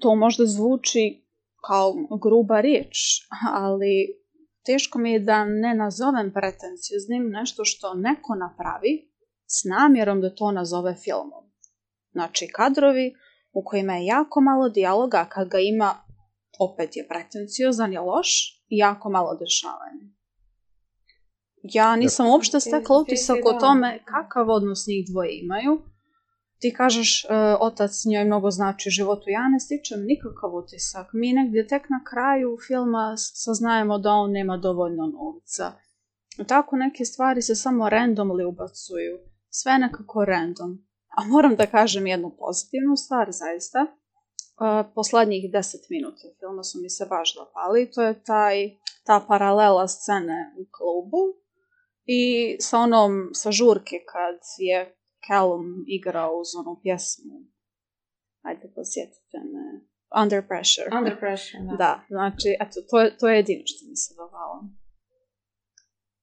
to 0.00 0.14
možda 0.14 0.46
zvuči 0.46 1.26
kao 1.66 1.94
gruba 2.22 2.60
riječ, 2.60 2.96
ali 3.52 4.19
teško 4.66 4.98
mi 4.98 5.12
je 5.12 5.18
da 5.20 5.44
ne 5.44 5.74
nazovem 5.74 6.32
pretencioznim 6.32 7.30
nešto 7.30 7.64
što 7.64 7.94
neko 7.94 8.34
napravi 8.34 9.10
s 9.46 9.64
namjerom 9.64 10.20
da 10.20 10.34
to 10.34 10.52
nazove 10.52 10.94
filmom. 11.04 11.44
Znači 12.12 12.48
kadrovi 12.56 13.14
u 13.52 13.64
kojima 13.64 13.94
je 13.94 14.06
jako 14.06 14.40
malo 14.40 14.68
dijaloga, 14.68 15.24
kad 15.24 15.48
ga 15.48 15.58
ima 15.58 15.94
opet 16.58 16.96
je 16.96 17.08
pretenciozan, 17.08 17.92
je 17.92 18.00
loš 18.00 18.30
i 18.68 18.76
jako 18.76 19.10
malo 19.10 19.34
dešavanja. 19.34 20.06
Ja 21.62 21.96
nisam 21.96 22.26
uopšte 22.26 22.60
stekla 22.60 22.96
ti 22.96 23.02
utisak 23.02 23.38
o 23.44 23.52
tome 23.52 23.98
kakav 24.04 24.50
odnos 24.50 24.86
njih 24.86 25.06
dvoje 25.10 25.38
imaju. 25.42 25.82
Ti 26.60 26.74
kažeš, 26.74 27.24
e, 27.24 27.28
otac 27.60 28.04
njoj 28.04 28.24
mnogo 28.24 28.50
znači 28.50 28.88
u 28.88 28.90
životu. 28.90 29.24
Ja 29.26 29.48
ne 29.48 29.60
stičem 29.60 30.00
nikakav 30.04 30.54
utisak. 30.54 31.06
Mi 31.12 31.32
negdje 31.32 31.66
tek 31.66 31.88
na 31.88 32.04
kraju 32.10 32.58
filma 32.66 33.14
saznajemo 33.16 33.98
da 33.98 34.10
on 34.12 34.30
nema 34.32 34.56
dovoljno 34.56 35.06
novca. 35.06 35.72
Tako 36.46 36.76
neke 36.76 37.04
stvari 37.04 37.42
se 37.42 37.54
samo 37.54 37.84
randomly 37.84 38.44
ubacuju. 38.48 39.18
Sve 39.48 39.78
nekako 39.78 40.24
random. 40.24 40.86
A 41.16 41.24
moram 41.24 41.56
da 41.56 41.66
kažem 41.66 42.06
jednu 42.06 42.36
pozitivnu 42.38 42.96
stvar, 42.96 43.28
zaista. 43.32 43.86
Uh, 44.60 44.92
poslednjih 44.94 45.52
deset 45.52 45.90
minuta 45.90 46.28
filma 46.38 46.62
su 46.62 46.78
mi 46.82 46.90
se 46.90 47.06
baš 47.06 47.34
dopali. 47.34 47.90
To 47.90 48.02
je 48.02 48.22
taj, 48.22 48.70
ta 49.04 49.24
paralela 49.28 49.88
scene 49.88 50.54
u 50.58 50.64
klubu 50.76 51.22
i 52.04 52.56
sa 52.60 52.78
onom 52.78 53.30
sa 53.32 53.52
žurke 53.52 53.96
kad 54.12 54.40
je 54.58 54.99
Callum 55.30 55.84
igrao 55.88 56.32
uz 56.34 56.48
onu 56.60 56.80
pjesmu. 56.82 57.36
Ajde, 58.42 58.72
posjetite 58.74 59.38
me. 59.52 59.64
Under 60.22 60.40
Pressure. 60.48 60.88
Under 60.98 61.18
pressure, 61.18 61.62
da. 61.62 61.76
Da, 61.76 61.92
znači, 62.08 62.48
eto, 62.60 62.76
to 62.90 63.00
je, 63.00 63.16
to 63.18 63.28
je 63.28 63.36
jedino 63.36 63.62
što 63.66 63.82
mi 63.88 63.96
se 63.96 64.14
dopalo. 64.14 64.56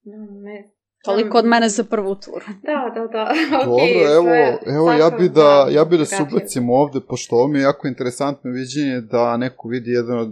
Da, 0.04 0.18
ne- 0.42 0.72
Toliko 1.06 1.38
od 1.38 1.46
mene 1.46 1.70
za 1.70 1.84
prvu 1.84 2.16
turu. 2.16 2.46
Da, 2.70 2.92
da, 2.96 3.08
da. 3.08 3.24
Dobro, 3.52 3.74
okej, 3.76 4.02
evo, 4.16 4.24
sve- 4.24 4.60
evo 4.68 4.92
ja 4.94 5.10
bi 5.10 5.30
da, 5.30 5.68
ja 5.72 5.86
bi 5.86 5.98
da 5.98 6.06
se 6.06 6.16
Dakle, 6.20 6.38
ubacim 6.38 6.70
ovde, 6.70 7.00
pošto 7.02 7.36
ovo 7.36 7.48
mi 7.48 7.60
je 7.60 7.64
jako 7.64 7.88
interesantno 7.88 8.52
viđenje 8.52 9.02
da 9.02 9.38
neko 9.38 9.68
vidi 9.68 9.92
jedan 9.92 10.20
od, 10.20 10.30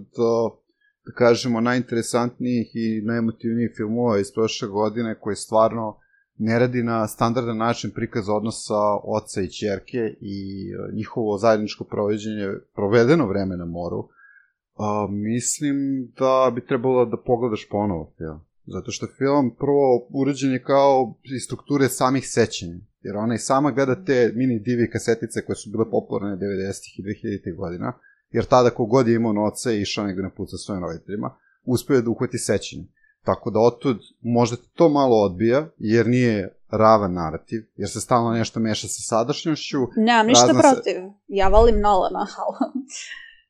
da 1.06 1.12
kažemo, 1.16 1.62
najinteresantnijih 1.62 2.68
i 2.76 3.02
najemotivnijih 3.02 3.72
filmova 3.78 4.20
iz 4.20 4.34
prošle 4.34 4.68
godine, 4.68 5.20
koji 5.20 5.36
stvarno 5.36 6.00
ne 6.38 6.60
radi 6.60 6.84
na 6.84 7.08
standardan 7.08 7.58
način 7.58 7.92
prikaza 7.92 8.34
odnosa 8.34 8.82
oca 9.04 9.42
i 9.42 9.52
čerke 9.52 10.16
i 10.22 10.70
uh, 10.76 10.96
njihovo 10.96 11.38
zajedničko 11.38 11.84
provođenje, 11.84 12.48
provedeno 12.76 13.28
vreme 13.28 13.58
na 13.58 13.66
moru. 13.66 13.98
Uh, 14.00 15.10
mislim 15.10 16.08
da 16.20 16.52
bi 16.56 16.66
trebalo 16.66 17.06
da 17.06 17.18
pogledaš 17.18 17.70
ponovo 17.70 18.14
film. 18.18 18.40
Zato 18.68 18.92
što 18.92 19.08
film 19.18 19.56
prvo 19.60 20.08
uređen 20.10 20.52
je 20.52 20.64
kao 20.64 21.16
iz 21.36 21.44
strukture 21.44 21.90
samih 21.90 22.24
sećanja. 22.28 22.76
Jer 23.02 23.16
ona 23.16 23.36
i 23.36 23.38
sama 23.38 23.72
gleda 23.72 24.04
te 24.06 24.32
mini 24.36 24.60
divi 24.60 24.90
kasetice 24.90 25.46
koje 25.46 25.56
su 25.56 25.70
bile 25.72 25.90
popularne 25.92 26.38
90-ih 26.38 27.00
i 27.00 27.04
2000-ih 27.04 27.56
godina. 27.58 27.94
Jer 28.32 28.46
tada 28.46 28.70
kogod 28.70 29.08
je 29.08 29.16
imao 29.16 29.34
noce 29.34 29.78
i 29.78 29.82
išao 29.82 30.06
negde 30.06 30.22
na 30.22 30.30
put 30.30 30.50
sa 30.50 30.58
svojim 30.58 30.84
roditeljima, 30.84 31.36
uspio 31.66 31.96
je 31.96 32.02
da 32.02 32.10
uhvati 32.10 32.38
sećanje. 32.38 32.84
Tako 33.26 33.50
da 33.50 33.60
otud 33.60 33.98
možda 34.22 34.58
te 34.58 34.68
to 34.74 34.90
malo 34.90 35.16
odbija, 35.18 35.68
jer 35.78 36.08
nije 36.08 36.58
ravan 36.70 37.14
narativ, 37.14 37.62
jer 37.76 37.90
se 37.90 38.02
stalno 38.02 38.32
nešto 38.32 38.60
meša 38.60 38.88
sa 38.88 39.02
sadašnjošću. 39.02 39.78
Nemam 39.98 40.28
ništa 40.28 40.48
se- 40.48 40.60
protiv. 40.60 40.96
Ja 41.28 41.48
volim 41.48 41.80
Nolana, 41.82 42.28
ali 42.44 42.72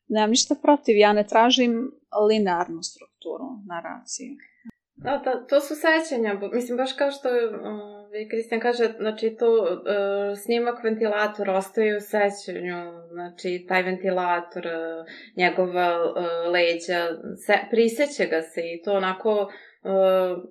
nemam 0.08 0.30
ništa 0.30 0.56
protiv. 0.62 0.98
Ja 0.98 1.14
ne 1.14 1.28
tražim 1.28 1.92
linearnu 2.30 2.84
strukturu 2.84 3.46
naracije. 3.66 4.38
Da, 4.96 5.22
da, 5.26 5.46
to 5.48 5.60
su 5.60 5.74
sećanja, 5.76 6.40
mislim, 6.54 6.78
baš 6.78 6.94
kao 6.94 7.12
što 7.12 7.30
uh, 7.30 8.30
Kristijan 8.30 8.62
kaže, 8.62 8.86
znači 8.98 9.36
to 9.40 9.52
uh, 9.52 10.38
snimak 10.44 10.84
ventilator 10.84 11.50
ostaje 11.50 11.98
u 11.98 12.00
sećanju, 12.00 12.78
znači 13.12 13.66
taj 13.68 13.84
ventilator, 13.84 14.66
uh, 14.66 15.06
njegova 15.38 15.90
uh, 16.04 16.52
leđa, 16.54 17.00
se, 17.46 17.54
priseće 17.72 18.26
ga 18.26 18.42
se 18.42 18.62
i 18.62 18.82
to 18.84 18.94
onako 18.94 19.32
uh, 19.42 20.44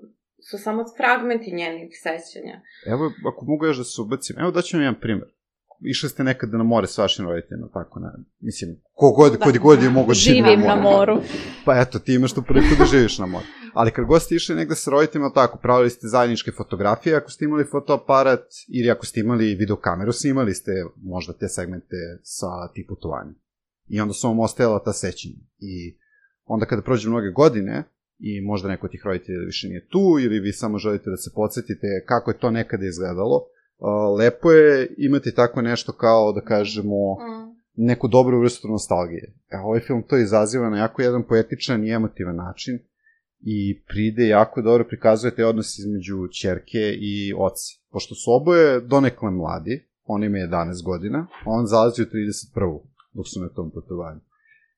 su 0.51 0.59
samo 0.59 0.85
fragmenti 0.97 1.55
njenih 1.55 1.91
sećanja. 2.03 2.61
Evo, 2.87 3.11
ako 3.33 3.45
mogu 3.45 3.67
još 3.67 3.77
da 3.77 3.85
se 3.85 4.03
ubacim, 4.03 4.37
evo 4.39 4.51
daću 4.51 4.77
vam 4.77 4.83
jedan 4.83 5.01
primjer. 5.01 5.29
Išli 5.85 6.09
ste 6.09 6.25
nekada 6.25 6.59
na 6.59 6.65
more 6.65 6.87
s 6.87 6.99
vašim 6.99 7.27
roditeljima, 7.27 7.69
tako 7.73 8.01
na, 8.01 8.13
mislim, 8.41 8.77
kogod, 8.95 9.39
kod 9.39 9.59
god 9.59 9.83
je 9.83 9.91
mogo 9.91 10.09
da 10.09 10.15
Živim 10.15 10.61
na 10.61 10.77
moru. 10.77 11.21
Pa 11.65 11.81
eto, 11.81 11.99
ti 11.99 12.15
imaš 12.15 12.33
tu 12.33 12.43
priliku 12.43 12.75
da 12.79 12.85
živiš 12.85 13.19
na 13.19 13.27
moru. 13.27 13.45
Ali 13.75 13.91
kad 13.91 14.05
god 14.05 14.23
ste 14.23 14.35
išli 14.35 14.55
negde 14.55 14.75
sa 14.75 14.91
roditeljima, 14.91 15.33
tako, 15.35 15.59
pravili 15.59 15.91
ste 15.91 16.09
zajedničke 16.09 16.53
fotografije, 16.53 17.17
ako 17.17 17.31
ste 17.31 17.45
imali 17.45 17.65
fotoaparat, 17.65 18.45
ili 18.69 18.91
ako 18.91 19.07
ste 19.07 19.21
imali 19.21 19.55
videokameru, 19.55 20.13
snimali 20.13 20.55
ste 20.55 20.73
možda 21.03 21.33
te 21.33 21.49
segmente 21.49 21.97
sa 22.23 22.69
tih 22.75 22.85
putovanja. 22.89 23.35
I 23.89 24.01
onda 24.01 24.15
su 24.15 24.29
vam 24.29 24.41
ostajala 24.41 24.83
ta 24.85 24.93
sećanja. 24.93 25.41
I 25.59 25.97
onda 26.45 26.67
kada 26.67 26.83
prođe 26.83 27.09
mnoge 27.09 27.31
godine, 27.31 27.85
i 28.19 28.41
možda 28.41 28.69
neko 28.69 28.87
od 28.87 28.91
tih 28.91 29.03
roditelja 29.05 29.41
više 29.47 29.69
nije 29.69 29.89
tu, 29.89 30.19
ili 30.21 30.41
vi 30.41 30.53
samo 30.53 30.79
želite 30.79 31.11
da 31.11 31.17
se 31.17 31.31
podsjetite 31.35 32.05
kako 32.07 32.31
je 32.31 32.39
to 32.39 32.51
nekada 32.51 32.87
izgledalo, 32.87 33.47
lepo 34.19 34.51
je 34.53 34.95
imati 34.99 35.35
tako 35.35 35.63
nešto 35.63 35.93
kao, 35.93 36.33
da 36.33 36.41
kažemo, 36.41 37.15
Mm. 37.15 37.55
neku 37.77 38.09
dobru 38.09 38.41
vrstu 38.41 38.69
nostalgije. 38.69 39.33
E, 39.51 39.57
ovaj 39.65 39.81
film 39.81 40.03
to 40.03 40.17
izaziva 40.19 40.71
na 40.71 40.79
jako 40.79 41.03
jedan 41.03 41.23
poetičan 41.23 41.85
i 41.85 41.91
emotivan 41.91 42.37
način 42.37 42.79
i 43.41 43.83
pride 43.87 44.27
jako 44.27 44.63
dobro 44.63 44.85
prikazuje 44.85 45.35
te 45.35 45.47
odnos 45.47 45.79
između 45.79 46.29
čerke 46.41 46.81
i 47.01 47.35
oca. 47.39 47.65
Pošto 47.91 48.15
su 48.15 48.31
oboje 48.33 48.81
donekle 48.81 49.31
mladi, 49.31 49.89
on 50.05 50.25
ima 50.25 50.39
11 50.39 50.85
godina, 50.85 51.27
on 51.47 51.67
zalazi 51.67 52.03
u 52.03 52.07
31. 52.07 52.81
dok 53.13 53.29
su 53.29 53.41
na 53.41 53.49
tom 53.49 53.71
putovanju. 53.71 54.21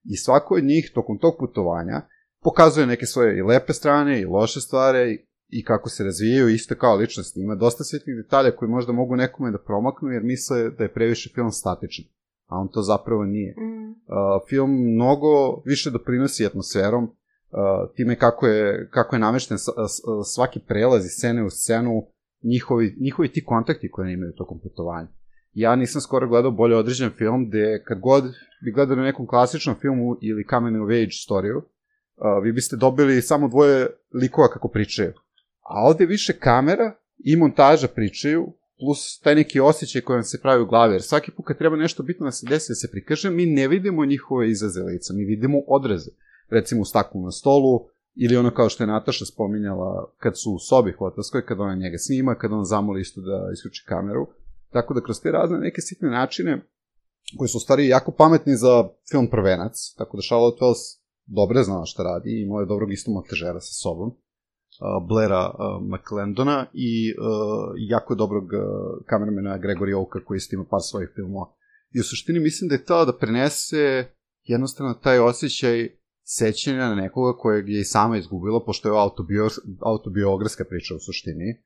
I 0.05 0.17
svako 0.17 0.55
od 0.55 0.65
njih 0.65 0.91
tokom 0.95 1.19
tog 1.19 1.35
putovanja 1.39 2.03
pokazuje 2.43 2.87
neke 2.87 3.07
svoje 3.07 3.39
i 3.39 3.43
lepe 3.43 3.73
strane 3.73 4.21
i 4.21 4.25
loše 4.25 4.61
stvari 4.61 5.27
i 5.49 5.65
kako 5.65 5.89
se 5.89 6.05
razvijaju 6.05 6.49
isto 6.49 6.75
kao 6.75 6.97
ličnost. 6.97 7.37
Ima 7.37 7.55
dosta 7.55 7.85
svetnih 7.85 8.17
detalja 8.17 8.51
koji 8.51 8.69
možda 8.69 8.93
mogu 8.93 9.17
nekome 9.17 9.51
da 9.51 9.59
promaknu 9.59 10.09
jer 10.09 10.23
misle 10.23 10.71
da 10.71 10.85
je 10.85 10.93
previše 10.93 11.31
film 11.35 11.51
statičan, 11.51 12.05
a 12.47 12.59
on 12.59 12.69
to 12.69 12.83
zapravo 12.83 13.25
nije. 13.25 13.55
Mm. 13.59 13.91
Uh, 13.91 13.97
film 14.49 14.95
mnogo 14.95 15.63
više 15.65 15.91
doprinosi 15.91 16.47
atmosferom, 16.47 17.05
uh, 17.05 17.11
time 17.97 18.17
kako 18.17 18.47
je, 18.47 18.89
kako 18.91 19.17
je 19.17 19.21
namešten 19.21 19.59
svaki 20.35 20.61
prelaz 20.61 21.05
iz 21.05 21.11
scene 21.11 21.45
u 21.45 21.51
scenu, 21.51 22.07
njihovi, 22.43 22.97
njihovi 23.01 23.29
ti 23.29 23.45
kontakti 23.45 23.91
koje 23.91 24.13
imaju 24.13 24.33
tokom 24.33 24.59
putovanja. 24.63 25.09
Ja 25.53 25.77
nisam 25.77 26.01
skoro 26.01 26.29
gledao 26.29 26.51
bolje 26.51 26.77
određen 26.77 27.11
film 27.11 27.49
gde 27.49 27.83
kad 27.85 28.01
god 28.01 28.25
bi 28.65 28.73
gledali 28.73 29.01
nekom 29.01 29.27
klasičnom 29.27 29.77
filmu 29.81 30.17
ili 30.23 30.47
coming 30.51 30.83
of 30.83 30.89
age 30.89 31.11
storiju, 31.11 31.57
uh, 31.57 32.43
vi 32.43 32.53
biste 32.53 32.77
dobili 32.77 33.23
samo 33.23 33.49
dvoje 33.49 33.87
likova 34.15 34.49
kako 34.49 34.69
pričaju. 34.69 35.13
A 35.69 35.87
ovde 35.87 36.07
više 36.07 36.39
kamera 36.39 36.95
i 37.19 37.37
montaža 37.37 37.89
pričaju, 37.89 38.53
plus 38.79 39.21
taj 39.21 39.35
neki 39.35 39.61
osjećaj 39.61 40.03
koji 40.03 40.17
vam 40.17 40.25
se 40.25 40.41
pravi 40.41 40.63
u 40.63 40.67
glavi, 40.67 40.95
jer 40.95 41.03
svaki 41.03 41.31
put 41.31 41.47
kad 41.47 41.59
treba 41.59 41.77
nešto 41.77 42.03
bitno 42.03 42.25
da 42.25 42.33
se 42.33 42.47
desi, 42.47 42.71
da 42.71 42.75
se 42.75 42.91
prikaže, 42.91 43.31
mi 43.31 43.47
ne 43.47 43.69
vidimo 43.69 44.05
njihove 44.05 44.51
izraze 44.51 44.83
lica, 44.83 45.15
mi 45.15 45.25
vidimo 45.25 45.59
odraze. 45.67 46.11
Recimo 46.51 46.83
u 46.83 46.85
staklu 46.85 47.23
na 47.23 47.31
stolu, 47.31 47.87
ili 48.15 48.37
ono 48.37 48.55
kao 48.55 48.69
što 48.69 48.83
je 48.83 48.87
Nataša 48.87 49.25
spominjala 49.25 50.13
kad 50.19 50.39
su 50.39 50.53
u 50.53 50.59
sobi 50.59 50.93
hotelskoj, 50.93 51.47
kad 51.47 51.61
ona 51.61 51.75
njega 51.75 51.99
snima, 51.99 52.35
kad 52.35 52.53
on 52.53 52.65
zamoli 52.65 53.01
isto 53.01 53.21
da 53.21 53.51
isključi 53.53 53.85
kameru. 53.87 54.27
Tako 54.71 54.95
da 54.95 55.01
kroz 55.01 55.21
te 55.21 55.31
razne 55.31 55.59
neke 55.59 55.81
sitne 55.81 56.11
načine, 56.11 56.63
koji 57.39 57.49
su 57.49 57.59
u 57.59 57.61
stvari 57.61 57.89
jako 57.89 58.13
pametni 58.13 58.57
za 58.57 58.89
film 59.11 59.31
Prvenac, 59.31 59.95
tako 59.99 60.17
da 60.17 60.23
Charlotte 60.23 60.65
Wells 60.65 60.99
dobro 61.27 61.59
je 61.59 61.65
znala 61.65 61.85
šta 61.85 62.03
radi 62.03 62.31
i 62.31 62.43
imala 62.43 62.61
je 62.61 62.67
dobrog 62.67 62.93
isto 62.93 63.11
montažera 63.11 63.61
sa 63.61 63.73
sobom, 63.73 64.17
Blaira 65.09 65.51
McClendona 65.81 66.67
i 66.73 67.15
jako 67.89 68.15
dobrog 68.15 68.45
kameramena 69.07 69.59
Gregory 69.59 70.03
Oka 70.03 70.25
koji 70.25 70.37
isto 70.37 70.55
ima 70.55 70.65
par 70.71 70.81
svojih 70.83 71.11
filmova. 71.15 71.47
I 71.95 72.01
u 72.01 72.03
suštini 72.03 72.41
mislim 72.41 72.69
da 72.69 72.75
je 72.75 72.85
to 72.85 73.05
da 73.05 73.19
prenese 73.19 74.09
jednostavno 74.45 74.95
taj 74.95 75.19
osjećaj 75.19 75.89
sećanja 76.25 76.89
na 76.89 76.95
nekoga 76.95 77.39
kojeg 77.39 77.69
je 77.69 77.81
i 77.81 77.85
sama 77.85 78.17
izgubila, 78.17 78.65
pošto 78.67 78.89
je 78.89 78.99
autobio, 79.01 79.49
autobiografska 79.81 80.65
priča 80.65 80.95
u 80.95 80.99
suštini. 80.99 81.63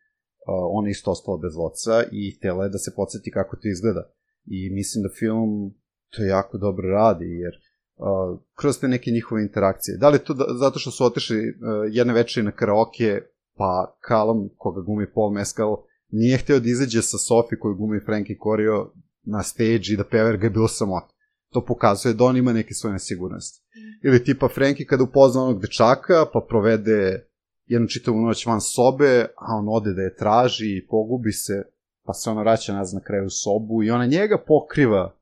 Ona 0.47 0.89
je 0.89 0.91
isto 0.91 1.11
ostala 1.11 1.39
bez 1.39 1.53
oca 1.59 2.05
i 2.13 2.37
htjela 2.37 2.65
je 2.65 2.71
da 2.71 2.79
se 2.79 2.93
podsjeti 2.97 3.31
kako 3.31 3.57
to 3.57 3.69
izgleda. 3.69 4.03
I 4.47 4.71
mislim 4.71 5.03
da 5.03 5.19
film 5.19 5.75
to 6.13 6.25
jako 6.25 6.59
dobro 6.59 6.89
radi, 6.89 7.25
jer 7.25 7.53
uh, 8.01 8.39
kroz 8.55 8.81
te 8.81 8.89
neke 8.89 9.11
njihove 9.11 9.43
interakcije. 9.43 9.97
Da 9.97 10.09
li 10.09 10.19
to 10.19 10.35
da, 10.35 10.45
zato 10.61 10.79
što 10.79 10.91
su 10.91 11.05
otišli 11.05 11.37
uh, 11.39 11.45
jedne 11.91 12.13
večeri 12.13 12.45
na 12.45 12.53
karaoke, 12.53 13.21
pa 13.57 13.97
Callum, 14.09 14.49
koga 14.57 14.81
gumi 14.81 15.13
Paul 15.15 15.33
Mescal, 15.33 15.77
nije 16.11 16.39
hteo 16.39 16.61
da 16.61 16.69
izađe 16.69 17.03
sa 17.03 17.19
Sophie 17.19 17.59
koju 17.59 17.75
gumi 17.75 18.01
Frankie 18.07 18.37
Corio 18.43 18.93
na 19.23 19.43
stage 19.43 19.93
i 19.93 19.97
da 19.97 20.05
peva 20.05 20.29
jer 20.29 20.37
ga 20.37 20.47
je 20.47 20.51
bilo 20.51 20.69
samota. 20.69 21.15
To 21.53 21.65
pokazuje 21.65 22.15
da 22.15 22.25
on 22.25 22.37
ima 22.37 22.53
neke 22.53 22.75
svoje 22.75 22.93
nesigurnosti. 22.93 23.63
Ili 24.05 24.25
tipa 24.25 24.49
Frankie 24.49 24.87
kada 24.87 25.03
upozna 25.03 25.43
onog 25.43 25.61
dečaka, 25.61 26.27
pa 26.33 26.47
provede 26.49 27.27
jednu 27.67 27.89
čitavu 27.89 28.21
noć 28.21 28.47
van 28.47 28.61
sobe, 28.61 29.27
a 29.37 29.57
on 29.59 29.67
ode 29.69 29.93
da 29.93 30.03
je 30.03 30.17
traži 30.17 30.77
i 30.77 30.87
pogubi 30.87 31.33
se, 31.33 31.63
pa 32.07 32.13
se 32.13 32.31
ona 32.31 32.41
vraća 32.41 32.73
nazad 32.75 32.95
na 32.95 33.05
kraju 33.05 33.31
sobu 33.31 33.83
i 33.83 33.91
ona 33.91 34.07
njega 34.07 34.39
pokriva 34.47 35.20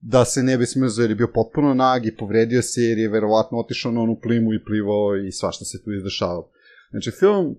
da 0.00 0.24
se 0.24 0.42
ne 0.42 0.58
bi 0.58 0.66
smrzao 0.66 1.02
jer 1.02 1.10
je 1.10 1.16
bio 1.16 1.30
potpuno 1.34 1.74
nag 1.74 2.06
i 2.06 2.16
povredio 2.16 2.62
se 2.62 2.82
jer 2.82 2.98
je 2.98 3.08
verovatno 3.08 3.58
otišao 3.58 3.92
na 3.92 4.00
onu 4.00 4.20
plimu 4.22 4.54
i 4.54 4.64
plivao 4.64 5.16
i 5.16 5.32
svašta 5.32 5.64
se 5.64 5.82
tu 5.82 5.92
izdešavalo. 5.92 6.50
Znači, 6.90 7.10
film 7.10 7.56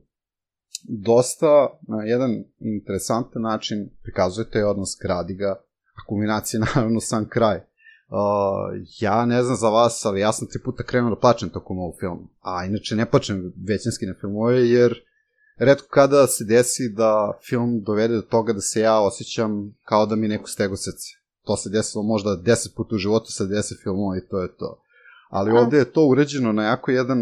dosta 0.83 1.79
na 1.87 2.03
jedan 2.03 2.43
interesantan 2.59 3.41
način 3.41 3.89
prikazuje 4.03 4.49
taj 4.49 4.63
odnos 4.63 4.89
gradi 5.01 5.33
ga, 5.33 5.51
a 5.95 6.05
kulminacija 6.07 6.59
naravno 6.65 6.99
sam 6.99 7.29
kraj. 7.29 7.57
Uh, 7.57 8.87
ja 8.99 9.25
ne 9.25 9.43
znam 9.43 9.57
za 9.57 9.69
vas, 9.69 10.05
ali 10.05 10.19
ja 10.19 10.33
sam 10.33 10.47
tri 10.47 10.61
puta 10.63 10.83
krenuo 10.83 11.09
da 11.09 11.19
plačem 11.19 11.49
tokom 11.49 11.79
ovog 11.79 11.95
filma. 11.99 12.27
A 12.41 12.65
inače 12.65 12.95
ne 12.95 13.05
plačem 13.05 13.53
većinski 13.67 14.05
na 14.05 14.13
filmove, 14.19 14.69
jer 14.69 14.93
redko 15.57 15.87
kada 15.89 16.27
se 16.27 16.43
desi 16.43 16.89
da 16.89 17.39
film 17.49 17.83
dovede 17.83 18.15
do 18.15 18.21
toga 18.21 18.53
da 18.53 18.61
se 18.61 18.81
ja 18.81 18.99
osjećam 18.99 19.75
kao 19.83 20.05
da 20.05 20.15
mi 20.15 20.27
neko 20.27 20.47
stego 20.47 20.75
srce. 20.75 21.18
To 21.43 21.57
se 21.57 21.69
desilo 21.69 22.03
možda 22.03 22.35
deset 22.35 22.75
puta 22.75 22.95
u 22.95 22.97
životu 22.97 23.25
sa 23.29 23.45
deset 23.45 23.77
filmova 23.83 24.17
i 24.17 24.27
to 24.29 24.41
je 24.41 24.57
to. 24.57 24.81
Ali 25.29 25.51
ovde 25.51 25.77
je 25.77 25.91
to 25.91 26.05
uređeno 26.05 26.51
na 26.51 26.63
jako 26.63 26.91
jedan 26.91 27.19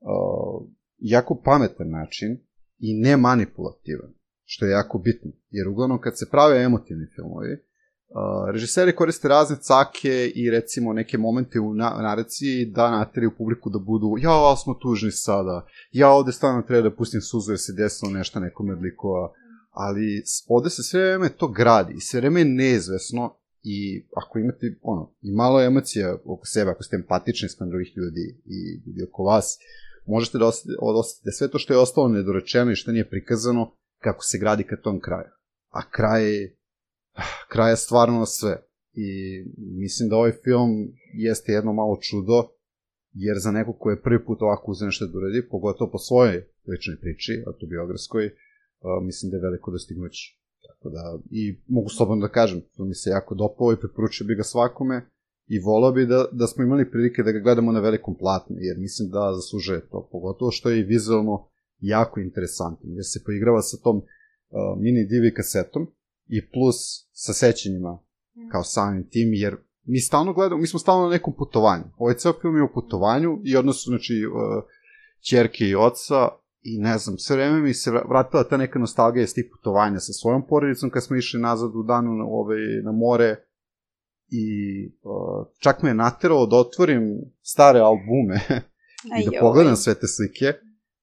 uh, 0.00 0.68
jako 0.98 1.40
pametan 1.44 1.90
način 1.90 2.38
i 2.78 2.94
ne 2.94 3.16
manipulativan, 3.16 4.10
što 4.44 4.66
je 4.66 4.70
jako 4.70 4.98
bitno. 4.98 5.30
Jer 5.50 5.68
uglavnom 5.68 6.00
kad 6.00 6.18
se 6.18 6.30
prave 6.30 6.62
emotivni 6.62 7.06
filmovi, 7.14 7.52
uh, 7.52 8.50
režiseri 8.52 8.96
koriste 8.96 9.28
razne 9.28 9.56
cake 9.56 10.32
i 10.34 10.50
recimo 10.50 10.92
neke 10.92 11.18
momente 11.18 11.60
u 11.60 11.74
na 11.74 11.90
naraciji 11.90 12.66
da 12.66 12.90
nateraju 12.90 13.36
publiku 13.38 13.70
da 13.70 13.78
budu 13.78 14.14
ja, 14.18 14.30
ali 14.30 14.56
smo 14.56 14.74
tužni 14.74 15.10
sada, 15.10 15.66
ja 15.92 16.10
ovde 16.10 16.32
stvarno 16.32 16.62
treba 16.62 16.88
da 16.88 16.96
pustim 16.96 17.20
suzu 17.20 17.52
jer 17.52 17.58
se 17.58 17.72
desilo 17.72 18.10
nešto 18.10 18.40
nekome 18.40 18.72
od 18.72 18.82
likova, 18.82 19.32
ali 19.70 20.22
ovde 20.48 20.70
se 20.70 20.82
sve 20.82 21.00
vreme 21.00 21.28
to 21.28 21.48
gradi, 21.48 22.00
sve 22.00 22.20
vreme 22.20 22.40
je 22.40 22.44
neizvesno 22.44 23.36
i 23.62 24.06
ako 24.16 24.38
imate 24.38 24.78
ono, 24.82 25.14
i 25.22 25.32
malo 25.32 25.62
emocija 25.62 26.18
oko 26.24 26.46
sebe, 26.46 26.70
ako 26.70 26.82
ste 26.82 26.96
empatični 26.96 27.48
spram 27.48 27.70
drugih 27.70 27.92
ljudi 27.96 28.40
i 28.44 28.82
ljudi 28.86 29.02
oko 29.10 29.22
vas, 29.22 29.58
možete 30.06 30.38
da 30.38 30.46
osjetite, 30.80 31.24
da 31.24 31.32
sve 31.32 31.48
to 31.50 31.58
što 31.58 31.72
je 31.72 31.78
ostalo 31.78 32.08
nedorečeno 32.08 32.72
i 32.72 32.76
što 32.76 32.92
nije 32.92 33.10
prikazano, 33.10 33.76
kako 33.98 34.24
se 34.24 34.38
gradi 34.38 34.64
ka 34.64 34.76
tom 34.76 35.00
kraju. 35.00 35.30
A 35.68 35.90
kraj 35.90 36.34
je, 36.34 36.56
kraj 37.52 37.72
je 37.72 37.76
stvarno 37.76 38.26
sve. 38.26 38.62
I 38.92 39.08
mislim 39.56 40.08
da 40.08 40.16
ovaj 40.16 40.32
film 40.44 40.70
jeste 41.14 41.52
jedno 41.52 41.72
malo 41.72 41.98
čudo, 42.00 42.48
jer 43.12 43.36
za 43.38 43.50
nekog 43.50 43.76
ko 43.78 43.90
je 43.90 44.02
prvi 44.02 44.24
put 44.24 44.42
ovako 44.42 44.70
uzeo 44.70 44.86
nešto 44.86 45.06
da 45.06 45.18
uradi, 45.18 45.48
pogotovo 45.48 45.90
po 45.90 45.98
svojoj 45.98 46.36
ličnoj 46.68 46.96
priči, 47.00 47.44
autobiografskoj, 47.46 48.30
mislim 49.02 49.30
da 49.30 49.36
je 49.36 49.42
veliko 49.42 49.70
dostignuće. 49.70 50.41
Tako 50.68 50.90
da, 50.90 51.18
i 51.30 51.60
mogu 51.68 51.88
slobodno 51.88 52.26
da 52.26 52.32
kažem, 52.32 52.60
to 52.76 52.84
mi 52.84 52.94
se 52.94 53.10
jako 53.10 53.34
dopao 53.34 53.72
i 53.72 53.80
preporučio 53.80 54.26
bi 54.26 54.34
ga 54.34 54.42
svakome 54.42 55.06
i 55.46 55.58
volao 55.58 55.92
bi 55.92 56.06
da, 56.06 56.24
da 56.32 56.46
smo 56.46 56.64
imali 56.64 56.90
prilike 56.90 57.22
da 57.22 57.32
ga 57.32 57.38
gledamo 57.38 57.72
na 57.72 57.80
velikom 57.80 58.14
platnu, 58.18 58.56
jer 58.58 58.78
mislim 58.78 59.10
da 59.10 59.32
zaslužuje 59.34 59.88
to, 59.90 60.08
pogotovo 60.12 60.50
što 60.50 60.70
je 60.70 60.80
i 60.80 60.82
vizualno 60.94 61.48
jako 61.80 62.20
interesantno, 62.20 62.90
jer 62.90 63.04
se 63.04 63.24
poigrava 63.26 63.62
sa 63.62 63.76
tom 63.84 63.96
uh, 63.96 64.02
mini 64.78 65.06
DV 65.06 65.36
kasetom 65.36 65.86
i 66.28 66.50
plus 66.50 66.76
sa 67.12 67.32
sećanjima 67.32 67.98
kao 68.52 68.64
samim 68.64 69.08
tim, 69.10 69.32
jer 69.32 69.56
mi 69.84 70.00
stalno 70.00 70.32
gledamo, 70.32 70.60
mi 70.60 70.66
smo 70.66 70.78
stalno 70.78 71.04
na 71.04 71.10
nekom 71.10 71.34
putovanju. 71.38 71.84
Ovaj 71.96 72.14
ceo 72.14 72.32
film 72.40 72.56
je 72.56 72.62
o 72.62 72.72
putovanju 72.74 73.40
i 73.44 73.56
odnosu, 73.56 73.90
znači, 73.90 74.14
uh, 74.26 74.64
čerke 75.30 75.64
i 75.64 75.74
oca 75.74 76.28
i 76.62 76.78
ne 76.78 76.98
znam, 76.98 77.18
sve 77.18 77.36
vreme 77.36 77.60
mi 77.60 77.74
se 77.74 77.90
vra- 77.90 78.08
vratila 78.08 78.44
ta 78.44 78.56
neka 78.56 78.78
nostalgija 78.78 79.22
iz 79.22 79.34
tih 79.34 79.44
putovanja 79.52 80.00
sa 80.00 80.12
svojom 80.12 80.46
porodicom 80.46 80.90
kad 80.90 81.04
smo 81.04 81.16
išli 81.16 81.40
nazad 81.40 81.70
u 81.74 81.82
danu 81.82 82.14
na, 82.14 82.24
ovaj, 82.24 82.58
na 82.84 82.92
more. 82.92 83.36
I 84.28 84.44
uh, 85.02 85.46
čak 85.58 85.82
me 85.82 85.90
je 85.90 85.94
nateralo 85.94 86.46
da 86.46 86.56
otvorim 86.56 87.02
stare 87.42 87.80
albume 87.80 88.40
i 89.20 89.24
da 89.24 89.40
pogledam 89.40 89.76
sve 89.76 89.94
te 89.94 90.06
slike. 90.06 90.52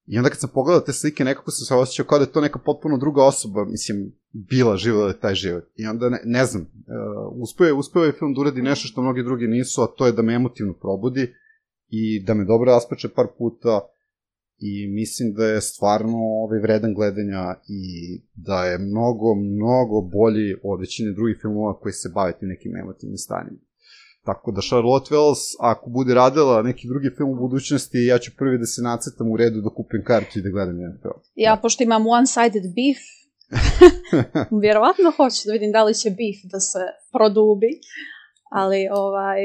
I 0.06 0.18
onda 0.18 0.30
kad 0.30 0.38
sam 0.38 0.50
pogledao 0.54 0.80
te 0.80 0.92
slike, 0.92 1.24
nekako 1.24 1.50
sam 1.50 1.66
se 1.66 1.74
osjećao 1.74 2.06
kao 2.06 2.18
da 2.18 2.24
je 2.24 2.32
to 2.32 2.40
neka 2.40 2.58
potpuno 2.58 2.98
druga 2.98 3.24
osoba, 3.24 3.64
mislim, 3.64 4.12
bila 4.32 4.76
živjela 4.76 5.12
taj 5.12 5.34
život. 5.34 5.64
I 5.76 5.86
onda, 5.86 6.08
ne, 6.08 6.20
ne 6.24 6.44
znam, 6.44 6.62
uh, 6.62 7.42
uspeo, 7.42 7.66
je, 7.66 7.72
uspeo 7.72 8.04
je 8.04 8.12
film 8.12 8.34
da 8.34 8.40
uradi 8.40 8.62
nešto 8.62 8.88
što 8.88 9.02
mnogi 9.02 9.22
drugi 9.22 9.46
nisu, 9.46 9.82
a 9.82 9.86
to 9.86 10.06
je 10.06 10.12
da 10.12 10.22
me 10.22 10.34
emotivno 10.34 10.72
probudi 10.72 11.34
i 11.88 12.24
da 12.24 12.34
me 12.34 12.44
dobro 12.44 12.72
raspače 12.72 13.08
par 13.08 13.26
puta 13.38 13.80
i 14.60 14.88
mislim 14.88 15.34
da 15.34 15.44
je 15.44 15.60
stvarno 15.60 16.18
ovaj 16.18 16.58
vredan 16.58 16.94
gledanja 16.94 17.54
i 17.68 17.82
da 18.34 18.64
je 18.64 18.78
mnogo, 18.78 19.34
mnogo 19.34 20.00
bolji 20.00 20.54
od 20.62 20.80
većine 20.80 21.12
drugih 21.12 21.38
filmova 21.40 21.80
koji 21.80 21.92
se 21.92 22.08
bave 22.14 22.32
tim 22.38 22.48
nekim 22.48 22.76
emotivnim 22.76 23.16
stanjima. 23.16 23.58
Tako 24.24 24.52
da 24.52 24.60
Charlotte 24.60 25.14
Wells, 25.14 25.42
ako 25.60 25.90
bude 25.90 26.14
radila 26.14 26.62
neki 26.62 26.88
drugi 26.88 27.10
film 27.16 27.30
u 27.30 27.40
budućnosti, 27.40 27.98
ja 27.98 28.18
ću 28.18 28.30
prvi 28.38 28.58
da 28.58 28.66
se 28.66 28.82
nacrtam 28.82 29.30
u 29.30 29.36
redu 29.36 29.60
da 29.60 29.70
kupim 29.70 30.02
kartu 30.04 30.38
i 30.38 30.42
da 30.42 30.48
gledam 30.48 30.80
jedan 30.80 30.98
film. 31.02 31.20
Ja, 31.34 31.58
pošto 31.62 31.82
imam 31.82 32.02
one-sided 32.06 32.66
beef, 32.78 33.02
vjerovatno 34.62 35.10
hoću 35.16 35.40
da 35.46 35.52
vidim 35.52 35.72
da 35.72 35.84
li 35.84 35.94
će 35.94 36.10
beef 36.10 36.38
da 36.52 36.60
se 36.60 36.82
produbi, 37.12 37.70
ali 38.50 38.88
ovaj, 38.92 39.40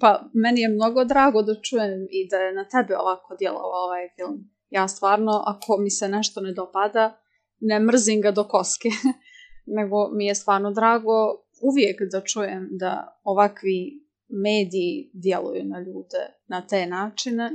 pa 0.00 0.30
meni 0.34 0.60
je 0.60 0.68
mnogo 0.68 1.04
drago 1.04 1.42
da 1.42 1.60
čujem 1.62 2.06
i 2.10 2.28
da 2.30 2.36
je 2.36 2.54
na 2.54 2.64
tebe 2.68 2.96
ovako 2.96 3.36
djelovao 3.38 3.84
ovaj 3.86 4.08
film. 4.16 4.50
Ja 4.70 4.88
stvarno, 4.88 5.42
ako 5.46 5.76
mi 5.76 5.90
se 5.90 6.08
nešto 6.08 6.40
ne 6.40 6.52
dopada, 6.52 7.20
ne 7.60 7.80
mrzim 7.80 8.20
ga 8.20 8.30
do 8.30 8.44
koske, 8.44 8.88
nego 9.78 10.10
mi 10.12 10.26
je 10.26 10.34
stvarno 10.34 10.70
drago 10.70 11.44
uvijek 11.62 12.00
da 12.12 12.20
čujem 12.20 12.68
da 12.70 13.20
ovakvi 13.24 14.10
mediji 14.28 15.10
djeluju 15.14 15.64
na 15.64 15.78
ljude 15.80 16.22
na 16.46 16.66
te 16.66 16.86
načine. 16.86 17.50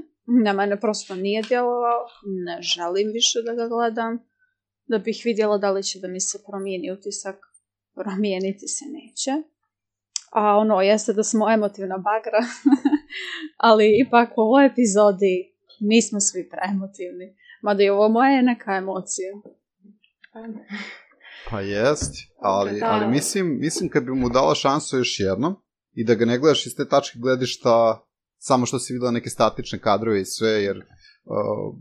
Na 0.46 0.54
mene 0.54 0.80
prosto 0.80 1.16
nije 1.16 1.42
djelovao, 1.42 2.06
ne 2.46 2.62
želim 2.62 3.12
više 3.14 3.42
da 3.46 3.54
ga 3.54 3.68
gledam, 3.68 4.20
da 4.88 4.98
bih 4.98 5.22
vidjela 5.26 5.58
da 5.58 5.72
li 5.72 5.84
će 5.84 6.00
da 6.00 6.08
mi 6.08 6.20
se 6.20 6.38
promijeni 6.48 6.92
utisak, 6.92 7.36
promijeniti 7.96 8.68
se 8.68 8.86
neće. 8.86 9.55
A 10.36 10.58
ono, 10.58 10.82
jeste 10.82 11.14
da 11.14 11.24
smo 11.24 11.54
emotivna 11.54 11.98
bagra, 11.98 12.40
ali 13.70 13.86
ipak 14.08 14.30
u 14.38 14.42
ovoj 14.42 14.66
epizodi 14.66 15.56
nismo 15.80 16.20
svi 16.20 16.50
preemotivni. 16.50 17.36
Mada 17.62 17.84
i 17.84 17.90
ovo 17.90 18.10
moja 18.10 18.32
je 18.32 18.44
neka 18.44 18.76
emocija. 18.76 19.32
Pa 21.50 21.62
jest, 21.62 22.14
ali, 22.40 22.80
da. 22.80 22.86
ali 22.86 23.08
mislim, 23.08 23.58
mislim 23.60 23.90
kad 23.90 24.04
bi 24.04 24.12
mu 24.12 24.30
dala 24.30 24.56
šansu 24.56 24.98
još 24.98 25.20
jednom 25.20 25.56
i 25.94 26.06
da 26.06 26.16
ga 26.16 26.26
ne 26.26 26.40
gledaš 26.40 26.66
iz 26.66 26.76
te 26.76 26.88
tačke 26.90 27.20
gledišta 27.20 28.06
samo 28.38 28.66
što 28.66 28.80
si 28.80 28.94
videla 28.94 29.12
neke 29.12 29.30
statične 29.30 29.80
kadrove 29.80 30.22
i 30.22 30.26
sve, 30.26 30.50
jer 30.50 30.78
uh, 30.78 31.76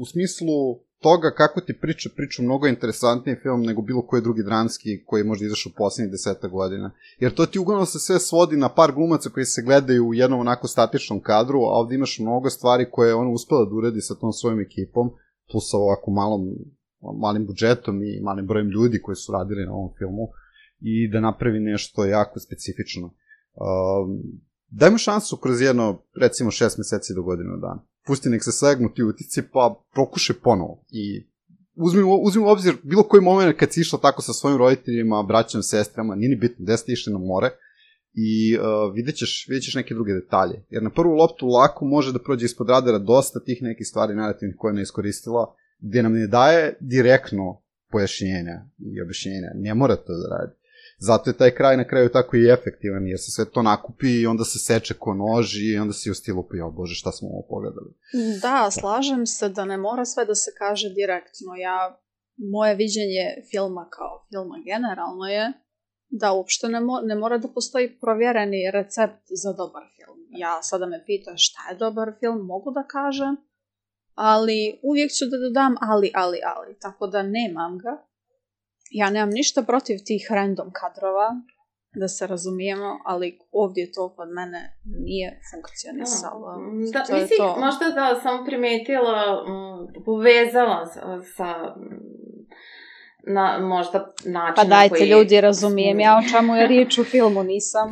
u 0.00 0.04
smislu 0.04 0.85
toga 0.98 1.30
kako 1.30 1.60
ti 1.60 1.78
priča, 1.80 2.10
priča 2.16 2.42
mnogo 2.42 2.66
interesantniji 2.66 3.36
film 3.42 3.62
nego 3.62 3.82
bilo 3.82 4.06
koji 4.06 4.22
drugi 4.22 4.42
dramski 4.42 5.04
koji 5.04 5.20
je 5.20 5.24
možda 5.24 5.46
izašao 5.46 5.70
u 5.74 5.78
poslednjih 5.78 6.12
deseta 6.12 6.48
godina. 6.48 6.90
Jer 7.18 7.34
to 7.34 7.46
ti 7.46 7.58
uglavnom 7.58 7.86
se 7.86 7.98
sve 7.98 8.18
svodi 8.18 8.56
na 8.56 8.68
par 8.68 8.92
glumaca 8.92 9.30
koji 9.30 9.44
se 9.46 9.62
gledaju 9.62 10.06
u 10.06 10.14
jednom 10.14 10.40
onako 10.40 10.68
statičnom 10.68 11.20
kadru, 11.20 11.58
a 11.58 11.78
ovde 11.80 11.94
imaš 11.94 12.18
mnogo 12.18 12.50
stvari 12.50 12.90
koje 12.90 13.08
je 13.08 13.14
ona 13.14 13.30
uspela 13.30 13.64
da 13.64 13.74
uredi 13.74 14.00
sa 14.00 14.14
tom 14.14 14.32
svojom 14.32 14.60
ekipom, 14.60 15.10
plus 15.50 15.74
ovako 15.74 16.10
malom, 16.10 16.42
malim 17.20 17.46
budžetom 17.46 18.02
i 18.02 18.20
malim 18.22 18.46
brojem 18.46 18.70
ljudi 18.70 19.02
koji 19.02 19.16
su 19.16 19.32
radili 19.32 19.66
na 19.66 19.72
ovom 19.72 19.90
filmu 19.98 20.28
i 20.80 21.10
da 21.12 21.20
napravi 21.20 21.60
nešto 21.60 22.04
jako 22.04 22.40
specifično. 22.40 23.06
Um, 23.06 24.22
dajmo 24.70 24.98
šansu 24.98 25.36
kroz 25.36 25.60
jedno, 25.60 26.02
recimo, 26.20 26.50
šest 26.50 26.78
meseci 26.78 27.14
do 27.14 27.22
godinu 27.22 27.56
dana 27.56 27.82
pusti 28.06 28.28
nek 28.28 28.44
se 28.44 28.52
slegnu 28.52 28.94
ti 28.94 29.02
utici, 29.02 29.42
pa 29.52 29.74
prokuše 29.92 30.34
ponovo. 30.34 30.84
I 30.90 31.26
uzmi, 31.74 32.02
uzmi 32.22 32.42
u 32.42 32.46
obzir 32.46 32.74
bilo 32.82 33.02
koji 33.02 33.22
moment 33.22 33.58
kad 33.58 33.72
si 33.72 33.80
išla 33.80 33.98
tako 33.98 34.22
sa 34.22 34.32
svojim 34.32 34.58
roditeljima, 34.58 35.22
braćom, 35.22 35.62
sestrama, 35.62 36.14
nije 36.14 36.28
ni 36.28 36.36
bitno, 36.36 36.64
gde 36.64 36.76
ste 36.76 36.92
išli 36.92 37.12
na 37.12 37.18
more, 37.18 37.50
i 38.16 38.58
uh, 38.58 38.94
vidjet, 38.94 39.16
ćeš, 39.16 39.46
vidjet 39.48 39.64
ćeš 39.64 39.74
neke 39.74 39.94
druge 39.94 40.12
detalje. 40.12 40.64
Jer 40.70 40.82
na 40.82 40.90
prvu 40.90 41.14
loptu 41.14 41.46
lako 41.46 41.84
može 41.84 42.12
da 42.12 42.18
prođe 42.18 42.44
ispod 42.44 42.68
radara 42.68 42.98
dosta 42.98 43.40
tih 43.40 43.62
nekih 43.62 43.86
stvari 43.86 44.14
narativnih 44.14 44.56
koje 44.58 44.74
ne 44.74 44.82
iskoristila, 44.82 45.54
gde 45.78 46.02
nam 46.02 46.12
ne 46.12 46.26
daje 46.26 46.76
direktno 46.80 47.62
pojašnjenja 47.90 48.64
i 48.78 49.02
objašnjenja. 49.02 49.50
Ne 49.54 49.74
mora 49.74 49.96
to 49.96 50.12
da 50.12 50.36
radi. 50.36 50.52
Zato 50.98 51.30
je 51.30 51.36
taj 51.36 51.50
kraj 51.54 51.76
na 51.76 51.88
kraju 51.88 52.08
tako 52.08 52.36
i 52.36 52.48
efektivan, 52.52 53.06
jer 53.06 53.18
se 53.18 53.30
sve 53.30 53.50
to 53.50 53.62
nakupi 53.62 54.20
i 54.20 54.26
onda 54.26 54.44
se 54.44 54.58
seče 54.58 54.94
ko 54.94 55.14
nož 55.14 55.56
i 55.62 55.78
onda 55.78 55.92
si 55.92 56.10
u 56.10 56.14
stilu, 56.14 56.48
pa 56.48 56.56
jo 56.56 56.70
bože, 56.70 56.94
šta 56.94 57.12
smo 57.12 57.28
ovo 57.28 57.46
pogledali. 57.48 57.90
Da, 58.42 58.70
slažem 58.70 59.26
se 59.26 59.48
da 59.48 59.64
ne 59.64 59.76
mora 59.76 60.04
sve 60.04 60.24
da 60.24 60.34
se 60.34 60.50
kaže 60.58 60.88
direktno. 60.88 61.54
Ja, 61.60 62.00
moje 62.36 62.74
viđenje 62.74 63.26
filma 63.50 63.88
kao 63.90 64.26
filma 64.28 64.56
generalno 64.64 65.24
je 65.24 65.52
da 66.08 66.32
uopšte 66.32 66.68
ne, 66.68 66.80
mo 66.80 67.00
ne 67.00 67.14
mora 67.14 67.38
da 67.38 67.48
postoji 67.48 67.98
provjereni 68.00 68.70
recept 68.70 69.24
za 69.42 69.52
dobar 69.52 69.82
film. 69.96 70.18
Ja 70.30 70.62
sada 70.62 70.86
me 70.86 71.04
pitaš 71.06 71.50
šta 71.50 71.60
je 71.70 71.76
dobar 71.76 72.12
film, 72.20 72.46
mogu 72.46 72.70
da 72.70 72.82
kažem, 72.82 73.36
ali 74.14 74.80
uvijek 74.82 75.10
ću 75.12 75.24
da 75.24 75.36
dodam 75.38 75.74
ali, 75.80 76.10
ali, 76.14 76.38
ali, 76.56 76.78
tako 76.78 77.06
da 77.06 77.22
nemam 77.22 77.78
ga 77.78 78.06
ja 78.90 79.10
nemam 79.10 79.30
ništa 79.30 79.62
protiv 79.62 79.98
tih 80.06 80.26
random 80.30 80.70
kadrova, 80.72 81.28
da 81.94 82.08
se 82.08 82.26
razumijemo, 82.26 83.00
ali 83.04 83.38
ovdje 83.52 83.92
to 83.92 84.14
kod 84.16 84.28
mene 84.28 84.78
nije 84.84 85.40
funkcionisalo. 85.54 86.56
Da, 86.92 87.04
da 87.08 87.20
mislim, 87.20 87.38
to... 87.38 87.56
možda 87.60 87.90
da 87.90 88.20
sam 88.22 88.44
primetila, 88.46 89.44
um, 89.48 90.04
povezala 90.04 90.86
sa, 90.86 91.00
sa 91.36 91.74
na, 93.26 93.58
možda 93.58 94.12
način 94.24 94.54
Pa 94.56 94.64
dajte 94.64 94.96
koji... 94.96 95.08
ljudi, 95.08 95.40
razumijem 95.40 96.00
ja 96.00 96.18
o 96.18 96.28
čemu 96.30 96.56
je 96.56 96.66
riječ 96.66 96.98
u 96.98 97.04
filmu, 97.04 97.42
nisam 97.42 97.90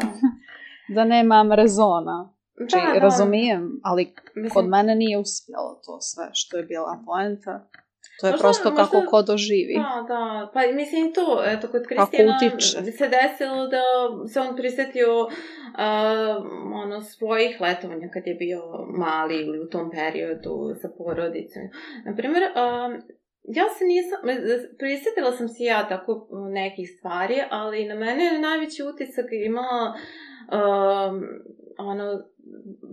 da 0.95 1.05
nemam 1.05 1.53
rezona. 1.53 2.35
Znači, 2.57 2.87
da, 2.87 2.93
da. 2.93 2.99
razumijem, 2.99 3.81
ali 3.83 4.15
mislim... 4.35 4.51
kod 4.51 4.69
mene 4.69 4.95
nije 4.95 5.19
uspjelo 5.19 5.81
to 5.87 6.01
sve 6.01 6.31
što 6.33 6.57
je 6.57 6.63
bila 6.63 7.03
poenta. 7.07 7.69
To 8.21 8.27
je 8.27 8.31
možda, 8.31 8.43
prosto 8.43 8.71
možda, 8.71 8.85
kako 8.85 9.11
ko 9.11 9.23
doživi. 9.23 9.75
Da, 9.77 10.05
da. 10.09 10.51
Pa 10.55 10.61
mislim 10.73 11.13
to, 11.13 11.43
eto, 11.47 11.69
kod 11.69 11.83
Kristijana 11.89 12.39
se 12.99 13.09
desilo 13.09 13.67
da 13.75 13.83
se 14.33 14.41
on 14.41 14.57
prisetio 14.57 15.23
uh, 15.23 15.31
ono, 16.83 17.01
svojih 17.01 17.61
letovanja 17.61 18.09
kad 18.13 18.27
je 18.27 18.35
bio 18.35 18.63
mali 18.99 19.37
ili 19.37 19.61
u 19.61 19.69
tom 19.69 19.91
periodu 19.91 20.75
sa 20.83 20.89
porodicom. 20.99 21.63
Naprimer, 22.05 22.43
uh, 22.43 23.03
ja 23.45 23.65
se 23.79 23.85
nisam, 23.85 24.19
prisetila 24.79 25.33
sam 25.33 25.49
se 25.49 25.65
ja 25.65 25.89
tako 25.89 26.29
nekih 26.53 26.89
stvari, 26.99 27.43
ali 27.51 27.89
na 27.89 27.95
mene 27.95 28.25
je 28.25 28.41
najveći 28.41 28.83
utisak 28.83 29.27
imala 29.47 29.95
uh, 30.49 31.23
ono, 31.79 32.25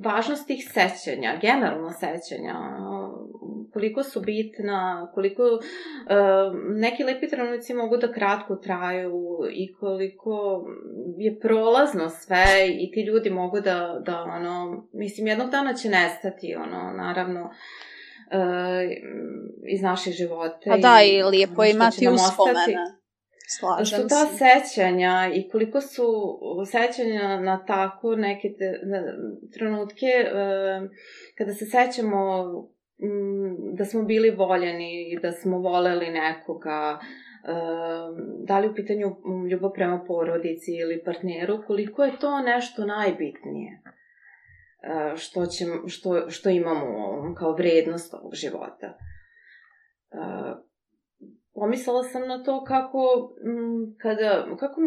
važnost 0.03 0.47
tih 0.47 0.63
sećanja, 0.71 1.39
generalno 1.41 1.91
sećanja, 1.91 2.55
koliko 3.73 4.03
su 4.03 4.21
bitna, 4.21 5.11
koliko 5.13 5.43
uh, 5.43 5.59
neki 6.75 7.03
lepi 7.03 7.29
trenuci 7.29 7.73
mogu 7.73 7.97
da 7.97 8.13
kratko 8.13 8.55
traju 8.55 9.37
i 9.51 9.73
koliko 9.73 10.65
je 11.17 11.39
prolazno 11.39 12.09
sve 12.09 12.45
i 12.79 12.91
ti 12.91 13.01
ljudi 13.01 13.29
mogu 13.29 13.59
da, 13.59 14.01
da 14.05 14.21
ono, 14.21 14.87
mislim, 14.93 15.27
jednog 15.27 15.49
dana 15.49 15.73
će 15.73 15.89
nestati, 15.89 16.55
ono, 16.55 16.93
naravno, 16.97 17.41
uh, 17.41 17.51
iz 19.67 19.81
naših 19.81 20.13
života. 20.13 20.69
Pa 20.69 20.77
da, 20.77 20.99
i 21.03 21.23
lijepo 21.23 21.63
imati 21.63 22.07
uspomene. 22.07 23.01
Slažem 23.59 23.99
su 23.99 24.07
ta 24.07 24.25
se. 24.25 24.37
sećanja 24.37 25.31
i 25.33 25.49
koliko 25.49 25.81
su 25.81 26.05
sećanja 26.71 27.39
na 27.39 27.65
tako 27.65 28.15
neke 28.15 28.47
te, 28.57 28.79
na, 28.83 29.03
trenutke 29.53 30.11
uh, 30.25 30.89
kada 31.37 31.53
se 31.53 31.65
sećamo 31.65 32.45
da 33.73 33.85
smo 33.85 34.03
bili 34.03 34.29
voljeni 34.29 35.11
i 35.11 35.19
da 35.19 35.31
smo 35.31 35.59
voleli 35.59 36.09
nekoga, 36.09 36.99
uh, 36.99 38.17
da 38.47 38.59
li 38.59 38.69
u 38.69 38.73
pitanju 38.75 39.15
ljubav 39.51 39.71
prema 39.73 40.03
porodici 40.07 40.71
ili 40.81 41.03
partneru, 41.03 41.63
koliko 41.67 42.03
je 42.03 42.19
to 42.19 42.41
nešto 42.41 42.85
najbitnije 42.85 43.81
uh, 43.83 45.17
što, 45.17 45.45
će, 45.45 45.65
što, 45.87 46.29
što 46.29 46.49
imamo 46.49 47.35
kao 47.37 47.53
vrednost 47.53 48.13
ovog 48.13 48.33
života. 48.33 48.97
Uh, 50.11 50.57
pomislila 51.53 52.03
sam 52.03 52.27
na 52.27 52.43
to 52.43 52.63
kako, 52.63 53.33
m, 53.45 53.95
kada, 53.97 54.45
kako 54.59 54.81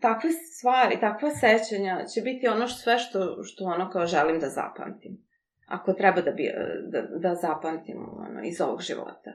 takve 0.00 0.30
stvari, 0.30 1.00
takva 1.00 1.30
sećanja 1.30 2.04
će 2.14 2.20
biti 2.20 2.48
ono 2.48 2.66
što, 2.66 2.78
sve 2.78 2.98
što, 2.98 3.42
što 3.42 3.64
ono 3.64 3.90
kao 3.90 4.06
želim 4.06 4.40
da 4.40 4.48
zapamtim. 4.48 5.27
Ako 5.68 5.92
treba 5.92 6.20
da, 6.20 6.30
bi, 6.30 6.52
da, 6.86 7.02
da 7.02 7.34
zapamtim 7.34 7.96
ono, 8.18 8.40
iz 8.44 8.60
ovog 8.60 8.82
života. 8.82 9.32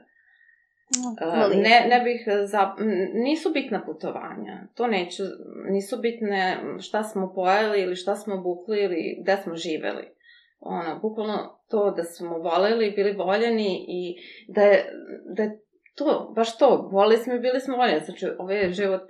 Uh, 0.98 1.56
ne, 1.56 1.86
ne 1.88 2.00
bih 2.04 2.24
za, 2.46 2.74
nisu 3.14 3.50
bitna 3.52 3.84
putovanja. 3.84 4.66
To 4.74 4.86
neću, 4.86 5.22
nisu 5.70 5.98
bitne 6.00 6.60
šta 6.80 7.02
smo 7.02 7.32
pojeli 7.34 7.80
ili 7.80 7.96
šta 7.96 8.16
smo 8.16 8.36
bukli 8.36 8.82
ili 8.82 9.18
gde 9.22 9.36
smo 9.36 9.56
živeli. 9.56 10.14
ono, 10.60 10.98
bukvalno 11.00 11.60
to 11.70 11.90
da 11.90 12.02
smo 12.02 12.38
voleli, 12.38 12.90
bili 12.90 13.12
voljeni 13.12 13.84
i 13.88 14.16
da 14.48 14.62
je, 14.62 14.84
da 15.36 15.42
je 15.42 15.60
to, 15.94 16.32
baš 16.36 16.58
to, 16.58 16.88
voleli 16.92 17.16
smo 17.16 17.34
i 17.34 17.40
bili 17.40 17.60
smo 17.60 17.76
voljeni. 17.76 18.04
Znači, 18.04 18.26
ovaj 18.38 18.72
život 18.72 19.02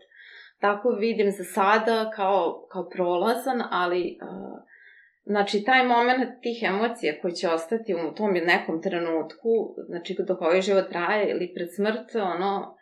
tako 0.60 0.88
vidim 0.88 1.30
za 1.30 1.44
sada 1.44 2.10
kao, 2.16 2.66
kao 2.72 2.88
prolazan, 2.88 3.62
ali 3.70 4.18
uh, 4.22 4.58
znači 5.24 5.64
taj 5.64 5.86
moment 5.86 6.42
tih 6.42 6.58
emocija 6.62 7.20
koji 7.22 7.34
će 7.34 7.48
ostati 7.48 7.94
u 7.94 8.14
tom 8.14 8.32
nekom 8.32 8.82
trenutku, 8.82 9.50
znači 9.88 10.16
dok 10.28 10.40
ovaj 10.40 10.60
život 10.60 10.88
traje 10.88 11.30
ili 11.30 11.52
pred 11.54 11.68
smrt, 11.76 12.14
ono, 12.14 12.76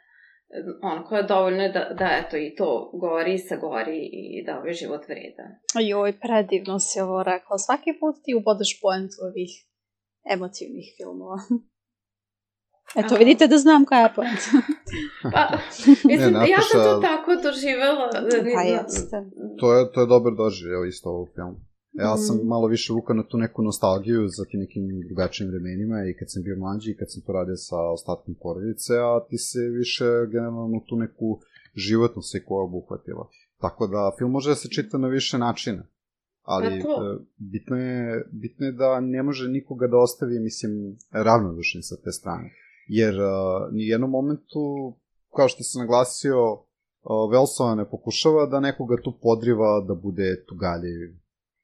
ono 0.82 1.04
koje 1.04 1.18
je 1.18 1.26
dovoljno 1.34 1.68
da, 1.68 1.94
da 1.98 2.08
eto 2.20 2.36
i 2.36 2.54
to 2.54 2.90
gori, 2.94 3.38
sagori 3.38 4.00
i 4.12 4.44
da 4.46 4.58
ovaj 4.58 4.72
život 4.72 5.02
vreda. 5.08 5.44
Joj, 5.88 6.18
predivno 6.18 6.78
si 6.78 7.00
ovo 7.00 7.22
rekla. 7.22 7.58
Svaki 7.58 7.90
put 8.00 8.14
ti 8.24 8.34
ubodeš 8.34 8.80
poentu 8.82 9.16
ovih 9.28 9.52
emotivnih 10.34 10.86
filmova. 10.96 11.38
Eto, 13.00 13.14
vidite 13.14 13.46
da 13.46 13.58
znam 13.58 13.84
koja 13.84 14.00
je 14.00 14.12
poenta. 14.16 14.50
pa, 15.34 15.42
mislim, 16.10 16.32
ne, 16.32 16.48
ja 16.50 16.60
sam 16.60 16.80
to 16.84 17.00
tako 17.08 17.30
doživela. 17.42 18.10
Pa 18.56 18.62
jeste. 18.62 19.16
To 19.60 19.74
je, 19.74 19.92
to 19.92 20.00
je 20.00 20.06
dobar 20.06 20.32
doživljaj 20.42 20.88
isto 20.88 21.08
ovog 21.08 21.28
filmu. 21.34 21.71
Ja 21.92 22.16
sam 22.16 22.36
mm. 22.36 22.46
malo 22.46 22.66
više 22.66 22.92
vuka 22.92 23.14
na 23.14 23.26
tu 23.28 23.38
neku 23.38 23.62
nostalgiju 23.62 24.28
za 24.28 24.44
ti 24.44 24.56
nekim 24.56 24.84
drugačijim 25.08 25.50
vremenima 25.50 25.96
i 26.04 26.16
kad 26.18 26.30
sam 26.30 26.42
bio 26.42 26.56
mlađi 26.58 26.90
i 26.90 26.96
kad 26.96 27.12
sam 27.12 27.22
to 27.22 27.32
radio 27.32 27.56
sa 27.56 27.78
ostatkom 27.96 28.34
porodice, 28.42 28.92
a 28.98 29.20
ti 29.28 29.38
se 29.38 29.60
više 29.60 30.04
generalno 30.30 30.80
tu 30.88 30.96
neku 30.96 31.40
životnu 31.74 32.22
sliku 32.22 32.54
obuhvatila. 32.54 33.28
Tako 33.60 33.86
da 33.86 34.12
film 34.18 34.30
može 34.30 34.50
da 34.50 34.54
se 34.54 34.68
čita 34.68 34.98
na 34.98 35.08
više 35.08 35.38
načina. 35.38 35.82
Ali 36.42 36.82
pa 36.82 37.18
bitno, 37.36 37.76
je, 37.76 38.24
bitno 38.32 38.66
je 38.66 38.72
da 38.72 39.00
ne 39.00 39.22
može 39.22 39.48
nikoga 39.48 39.86
da 39.86 39.98
ostavi, 39.98 40.40
mislim, 40.40 40.96
ravnodušni 41.10 41.82
sa 41.82 41.96
te 41.96 42.12
strane. 42.12 42.50
Jer 42.88 43.14
uh, 43.14 43.72
ni 43.72 43.86
jednom 43.86 44.10
momentu, 44.10 44.94
kao 45.36 45.48
što 45.48 45.62
sam 45.62 45.80
naglasio, 45.80 46.52
uh, 46.52 47.32
Velsova 47.32 47.74
ne 47.74 47.90
pokušava 47.90 48.46
da 48.46 48.60
nekoga 48.60 48.96
tu 49.02 49.18
podriva 49.22 49.80
da 49.88 49.94
bude 49.94 50.44
tugaljiv 50.48 51.21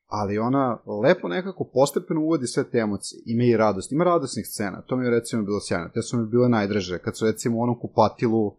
ali 0.09 0.39
ona 0.39 0.79
lepo 1.03 1.29
nekako 1.29 1.65
postepeno 1.65 2.21
uvodi 2.21 2.47
sve 2.47 2.71
te 2.71 2.79
emocije. 2.79 3.23
Ima 3.27 3.45
i 3.45 3.57
radost, 3.57 3.93
ima 3.93 4.05
radosnih 4.05 4.47
scena, 4.47 4.83
to 4.83 4.97
mi 4.97 5.05
je 5.05 5.11
recimo 5.11 5.43
bilo 5.43 5.61
sjajno. 5.61 5.91
Te 5.95 6.03
su 6.03 6.19
mi 6.19 6.27
bile 6.27 6.49
najdraže, 6.49 6.99
kad 6.99 7.17
su 7.17 7.27
recimo 7.27 7.59
u 7.59 7.63
onom 7.63 7.79
kupatilu, 7.81 8.47
uh, 8.47 8.55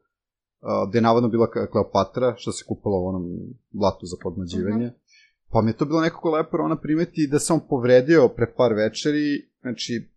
gde 0.89 0.97
je 0.97 1.01
navodno 1.01 1.29
bila 1.29 1.47
Kleopatra, 1.71 2.35
što 2.37 2.51
se 2.51 2.65
kupala 2.67 2.97
u 2.97 3.07
onom 3.07 3.23
blatu 3.71 4.05
za 4.05 4.17
podmađivanje, 4.23 4.85
mhm. 4.85 4.95
-huh. 4.95 5.51
pa 5.51 5.61
mi 5.61 5.69
je 5.69 5.77
to 5.77 5.85
bilo 5.85 6.01
nekako 6.01 6.29
lepo, 6.29 6.57
ona 6.59 6.77
primeti 6.77 7.27
da 7.27 7.39
se 7.39 7.53
on 7.53 7.59
povredio 7.69 8.27
pre 8.27 8.53
par 8.57 8.73
večeri, 8.73 9.49
znači 9.61 10.09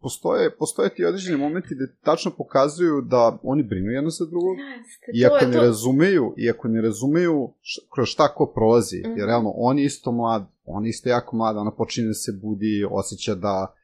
postoje, 0.00 0.56
postoje 0.56 0.94
ti 0.94 1.04
određeni 1.04 1.38
momenti 1.38 1.74
gde 1.74 1.94
tačno 2.04 2.30
pokazuju 2.30 3.00
da 3.00 3.38
oni 3.42 3.62
brinu 3.62 3.90
jedno 3.90 4.10
sa 4.10 4.24
drugog, 4.24 4.56
Jeste, 4.58 5.12
iako 5.14 5.46
ne 5.46 5.52
to. 5.52 5.62
razumeju, 5.62 6.34
iako 6.36 6.68
ne 6.68 6.80
razumeju 6.82 7.52
š, 7.62 7.80
kroz 7.94 8.08
šta 8.08 8.34
ko 8.34 8.52
prolazi, 8.54 8.98
mm 8.98 9.08
-hmm. 9.08 9.18
jer 9.18 9.26
realno 9.26 9.52
on 9.56 9.78
je 9.78 9.84
isto 9.84 10.12
mlad, 10.12 10.46
on 10.68 10.84
je 10.84 10.90
isto 10.90 11.08
jako 11.08 11.36
mlad, 11.36 11.56
ona 11.56 11.70
počinje 11.70 12.06
da 12.06 12.14
se 12.14 12.32
budi, 12.42 12.86
osjeća 12.90 13.34
da 13.34 13.74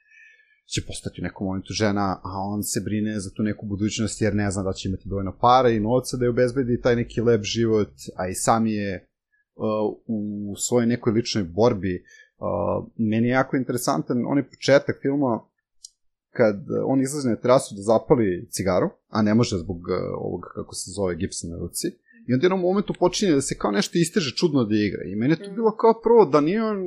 će 0.67 0.87
postati 0.87 1.21
u 1.21 1.25
nekom 1.25 1.47
momentu 1.47 1.73
žena, 1.73 2.21
a 2.23 2.31
on 2.53 2.63
se 2.63 2.81
brine 2.85 3.21
za 3.21 3.31
tu 3.31 3.43
neku 3.43 3.67
budućnost 3.67 4.23
jer 4.23 4.35
ne 4.35 4.51
zna 4.51 4.63
da 4.63 4.73
će 4.73 4.89
imati 4.89 5.09
dovoljno 5.09 5.37
para 5.41 5.69
i 5.71 5.81
novca 5.81 6.17
da 6.17 6.25
je 6.25 6.31
obezbedi 6.31 6.81
taj 6.81 6.97
neki 6.97 7.21
lep 7.21 7.43
život, 7.43 7.93
a 8.17 8.29
i 8.29 8.35
sam 8.35 8.67
je 8.67 9.09
uh, 9.55 9.65
u 10.51 10.57
svojoj 10.57 10.87
nekoj 10.87 11.13
ličnoj 11.13 11.45
borbi. 11.45 12.05
Uh, 12.39 12.87
meni 12.97 13.29
je 13.29 13.33
jako 13.33 13.57
interesantan 13.57 14.27
onaj 14.27 14.51
početak 14.51 14.97
filma 15.03 15.41
kad 16.31 16.57
on 16.87 17.01
izlazi 17.01 17.29
na 17.29 17.37
terasu 17.37 17.75
da 17.75 17.83
zapali 17.83 18.49
cigaru, 18.51 18.91
a 19.09 19.23
ne 19.23 19.35
može 19.35 19.57
zbog 19.57 19.77
uh, 19.77 19.85
ovog, 20.19 20.41
kako 20.55 20.75
se 20.75 20.91
zove, 20.91 21.17
gipsa 21.17 21.47
na 21.49 21.57
ruci, 21.59 21.89
i 22.29 22.35
onda 22.35 22.45
jednom 22.45 22.61
momentu 22.61 22.95
počinje 22.99 23.33
da 23.33 23.41
se 23.41 23.59
kao 23.59 23.71
nešto 23.71 23.99
isteže 23.99 24.37
čudno 24.37 24.65
da 24.65 24.77
igra. 24.77 25.03
I 25.05 25.17
meni 25.17 25.33
je 25.33 25.43
to 25.45 25.51
mm. 25.51 25.55
bilo 25.55 25.77
kao 25.77 26.01
prvo 26.03 26.25
da 26.25 26.41
nije 26.41 26.63
on, 26.63 26.79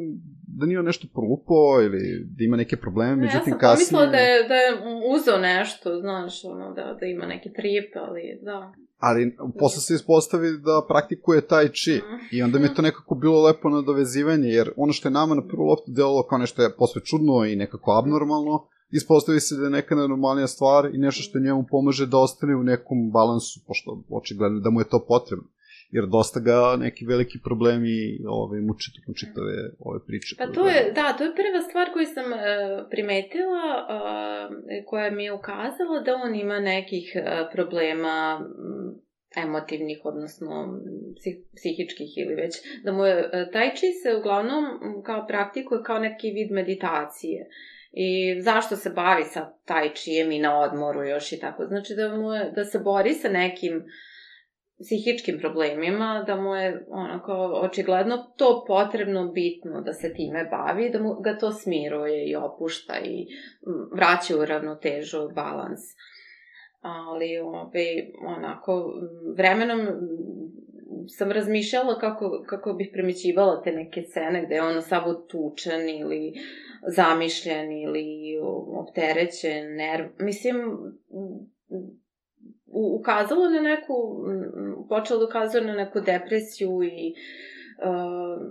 da 0.48 0.66
nije 0.66 0.80
on 0.80 0.86
nešto 0.86 1.08
prolupao 1.14 1.82
ili 1.84 2.26
da 2.38 2.44
ima 2.44 2.58
neke 2.58 2.78
probleme, 2.78 3.16
ne, 3.16 3.22
međutim 3.22 3.54
kasnije... 3.60 3.72
Ja 3.72 3.76
sam 3.76 3.98
pomislila 3.98 4.06
da 4.06 4.18
je, 4.18 4.48
da 4.48 4.56
je 4.56 4.72
uzeo 5.16 5.38
nešto, 5.38 6.00
znaš, 6.00 6.46
ono, 6.46 6.74
da, 6.74 6.98
da 7.00 7.06
ima 7.06 7.26
neki 7.26 7.50
trip, 7.54 7.96
ali 7.96 8.40
da. 8.42 8.74
Ali 9.00 9.36
posle 9.60 9.82
se 9.82 9.94
ispostavi 9.94 10.50
da 10.52 10.86
praktikuje 10.88 11.48
taj 11.48 11.68
chi 11.68 12.02
i 12.32 12.44
onda 12.44 12.60
mi 12.60 12.66
je 12.66 12.74
to 12.74 12.82
nekako 12.82 13.16
bilo 13.16 13.44
lepo 13.44 13.70
nadovezivanje, 13.70 14.50
jer 14.50 14.72
ono 14.78 14.94
što 14.94 15.08
je 15.08 15.12
nama 15.12 15.36
na 15.36 15.48
prvu 15.48 15.64
loptu 15.64 15.92
delalo 15.92 16.24
kao 16.24 16.38
nešto 16.38 16.62
je 16.62 16.76
posve 16.78 17.02
čudno 17.06 17.46
i 17.46 17.56
nekako 17.56 17.92
abnormalno, 17.92 18.68
ispostavi 18.92 19.40
se 19.40 19.56
da 19.56 19.64
je 19.64 19.70
neka 19.70 19.96
normalnija 19.96 20.48
stvar 20.48 20.90
i 20.94 20.98
nešto 20.98 21.22
što 21.22 21.40
njemu 21.40 21.66
pomaže 21.72 22.06
da 22.06 22.18
ostane 22.18 22.56
u 22.56 22.64
nekom 22.64 23.12
balansu, 23.12 23.60
pošto 23.68 24.04
očigledno 24.10 24.60
da 24.60 24.70
mu 24.70 24.82
je 24.82 24.90
to 24.90 25.06
potrebno 25.08 25.48
jer 25.92 26.06
dosta 26.06 26.40
ga 26.40 26.76
neki 26.80 27.06
veliki 27.06 27.38
problemi 27.44 28.20
ovaj, 28.28 28.62
muče 28.62 28.92
tokom 28.96 29.14
čitave 29.22 29.56
ove 29.80 30.00
priče. 30.08 30.36
Pa 30.38 30.48
to 30.52 30.68
je, 30.68 30.92
da, 30.96 31.14
to 31.18 31.24
je 31.24 31.36
prva 31.42 31.62
stvar 31.70 31.94
koju 31.94 32.06
sam 32.06 32.28
uh, 32.32 32.40
primetila, 32.90 33.66
uh, 33.80 34.56
koja 34.86 35.12
mi 35.12 35.24
je 35.24 35.34
ukazala 35.34 36.00
da 36.06 36.16
on 36.16 36.36
ima 36.36 36.60
nekih 36.60 37.16
uh, 37.16 37.24
problema 37.54 38.16
emotivnih, 39.46 40.00
odnosno 40.04 40.80
psih, 41.18 41.36
psihičkih 41.56 42.12
ili 42.18 42.36
već, 42.36 42.54
da 42.84 42.92
mu 42.92 43.06
je 43.06 43.16
uh, 43.20 43.52
taj 43.54 43.76
či 43.76 43.88
se 44.02 44.16
uglavnom 44.20 44.64
kao 45.06 45.28
praktikuje 45.28 45.84
kao 45.84 46.00
neki 46.00 46.32
vid 46.32 46.52
meditacije. 46.52 47.48
I 47.92 48.42
zašto 48.42 48.76
se 48.76 48.90
bavi 48.90 49.24
sa 49.24 49.52
taj 49.66 49.94
čijem 49.94 50.32
i 50.32 50.40
na 50.40 50.60
odmoru 50.60 51.04
još 51.04 51.32
i 51.32 51.40
tako. 51.40 51.66
Znači 51.66 51.94
da, 51.96 52.18
mu 52.18 52.34
je, 52.34 52.52
da 52.56 52.66
se 52.66 52.80
bori 52.80 53.14
sa 53.14 53.30
nekim 53.30 53.84
psihičkim 54.80 55.40
problemima, 55.40 56.24
da 56.28 56.36
mu 56.36 56.56
je 56.56 56.86
onako 56.90 57.34
očigledno 57.64 58.18
to 58.38 58.64
potrebno 58.68 59.32
bitno 59.32 59.82
da 59.82 59.94
se 59.94 60.14
time 60.14 60.46
bavi, 60.52 60.90
da 60.90 61.00
mu 61.00 61.14
ga 61.22 61.38
to 61.38 61.52
smiruje 61.52 62.30
i 62.30 62.36
opušta 62.36 62.94
i 63.04 63.28
vraća 63.96 64.38
u 64.38 64.46
ravnotežu, 64.46 65.30
balans. 65.36 65.80
Ali 66.82 67.40
ove, 67.40 67.86
onako 68.38 68.94
vremenom 69.38 69.80
sam 71.08 71.32
razmišljala 71.32 72.00
kako, 72.00 72.44
kako 72.48 72.74
bih 72.74 72.90
primećivala 72.94 73.62
te 73.62 73.72
neke 73.72 74.02
scene 74.02 74.46
gde 74.46 74.56
je 74.56 74.64
ono 74.64 74.82
samo 74.82 75.14
tučan 75.14 75.90
ili 75.90 76.34
zamišljen 76.96 77.72
ili 77.72 78.38
opterećen, 78.78 79.76
nerv. 79.76 80.06
Mislim, 80.20 80.56
ukazalo 83.00 83.50
na 83.50 83.62
neku, 83.62 83.94
počelo 84.90 85.20
da 85.20 85.26
ukazuje 85.26 85.64
na 85.64 85.74
neku 85.74 86.00
depresiju 86.00 86.84
i 86.84 87.14
uh, 87.78 88.42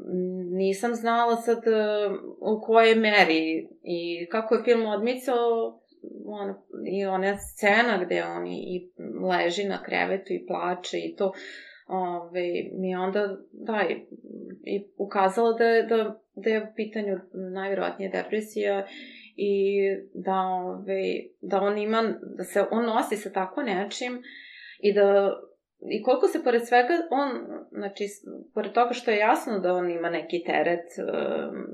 nisam 0.50 0.94
znala 0.94 1.36
sad 1.36 1.58
uh, 1.58 2.18
u 2.40 2.60
kojoj 2.60 2.94
meri 2.94 3.68
i 3.82 4.26
kako 4.30 4.54
je 4.54 4.64
film 4.64 4.86
odmicao 4.86 5.80
on, 6.26 6.54
i 6.86 7.06
ona 7.06 7.38
scena 7.38 8.04
gde 8.04 8.24
on 8.24 8.46
i 8.46 8.90
leži 9.30 9.64
na 9.64 9.82
krevetu 9.82 10.32
i 10.32 10.46
plače 10.46 10.98
i 10.98 11.16
to 11.16 11.32
ove, 11.86 12.70
mi 12.72 12.96
onda, 12.96 13.36
da, 13.52 13.84
i, 13.90 13.94
i 14.64 14.86
ukazala 14.96 15.52
da 15.52 15.64
je, 15.64 15.82
da, 15.82 16.20
da 16.34 16.50
je 16.50 16.62
u 16.62 16.74
pitanju 16.76 17.18
najvjerojatnije 17.52 18.10
depresija 18.10 18.86
i 19.36 19.78
da, 20.14 20.40
ove, 20.40 21.02
da 21.40 21.60
on 21.60 21.78
ima, 21.78 22.02
da 22.36 22.44
se 22.44 22.64
on 22.70 22.84
nosi 22.84 23.16
sa 23.16 23.32
tako 23.32 23.62
nečim 23.62 24.22
i 24.80 24.94
da 24.94 25.36
I 25.90 26.02
koliko 26.02 26.28
se 26.28 26.44
pored 26.44 26.66
svega 26.66 26.94
on, 27.10 27.30
znači, 27.70 28.04
pored 28.54 28.72
toga 28.72 28.92
što 28.92 29.10
je 29.10 29.18
jasno 29.18 29.58
da 29.58 29.72
on 29.72 29.90
ima 29.90 30.10
neki 30.10 30.44
teret 30.46 30.88
um, 30.98 31.66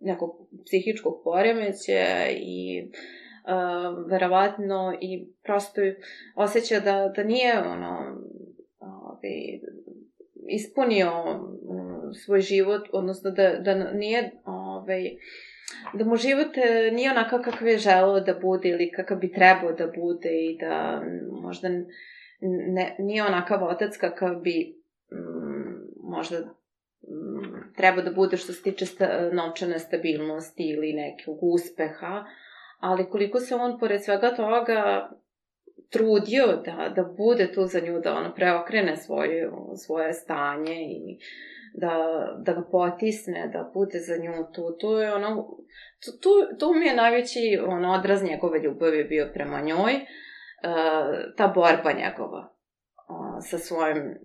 nekog 0.00 0.30
psihičkog 0.66 1.20
poremeća 1.24 2.28
i 2.30 2.82
um, 2.84 4.04
verovatno 4.10 4.98
i 5.00 5.28
prosto 5.42 5.80
osjeća 6.36 6.80
da, 6.80 7.12
da 7.16 7.24
nije 7.24 7.58
ono 7.58 8.20
ovaj, 9.24 9.60
ispunio 10.48 11.10
um, 11.24 12.14
svoj 12.14 12.40
život, 12.40 12.82
odnosno 12.92 13.30
da, 13.30 13.56
da 13.58 13.92
nije 13.92 14.30
ovaj, 14.44 15.16
da 15.94 16.04
mu 16.04 16.16
život 16.16 16.56
e, 16.56 16.90
nije 16.90 17.10
onakav 17.10 17.42
kakav 17.42 17.68
je 17.68 17.78
želeo 17.78 18.20
da 18.20 18.34
bude 18.42 18.68
ili 18.68 18.90
kakav 18.90 19.18
bi 19.18 19.32
trebao 19.32 19.72
da 19.72 19.86
bude 19.86 20.30
i 20.30 20.58
da 20.60 21.02
možda 21.42 21.68
ne, 22.74 22.96
nije 22.98 23.24
onakav 23.24 23.64
otac 23.64 23.96
kakav 23.96 24.36
bi 24.36 24.76
um, 25.12 25.74
možda 26.02 26.36
um, 26.38 27.72
treba 27.76 28.02
da 28.02 28.10
bude 28.10 28.36
što 28.36 28.52
se 28.52 28.62
tiče 28.62 28.86
sta, 28.86 29.30
novčane 29.32 29.78
stabilnosti 29.78 30.62
ili 30.62 30.92
nekog 30.92 31.38
uspeha, 31.42 32.24
ali 32.80 33.10
koliko 33.10 33.40
se 33.40 33.54
on 33.54 33.78
pored 33.78 34.04
svega 34.04 34.34
toga 34.34 35.10
trudio 35.90 36.46
da, 36.46 36.92
da 36.96 37.02
bude 37.16 37.52
tu 37.52 37.66
za 37.66 37.80
nju, 37.80 38.00
da 38.00 38.14
ono 38.14 38.34
preokrene 38.34 38.96
svoje, 38.96 39.50
svoje 39.86 40.12
stanje 40.12 40.74
i 40.74 41.18
da, 41.74 41.92
da 42.38 42.52
ga 42.52 42.62
potisne, 42.70 43.50
da 43.52 43.70
bude 43.74 43.98
za 43.98 44.16
nju 44.16 44.32
tu. 44.54 44.76
Tu 44.80 44.90
je 44.92 45.14
ono, 45.14 45.48
tu, 46.04 46.10
tu, 46.22 46.58
tu 46.58 46.74
mi 46.74 46.86
je 46.86 46.96
najveći 46.96 47.60
ono, 47.66 47.92
odraz 47.92 48.22
njegove 48.22 48.58
ljubavi 48.58 49.04
bio 49.04 49.30
prema 49.34 49.60
njoj, 49.60 49.94
uh, 49.94 51.36
ta 51.36 51.52
borba 51.54 51.92
njegova 51.92 52.54
uh, 53.08 53.36
sa 53.50 53.58
svojim 53.58 54.18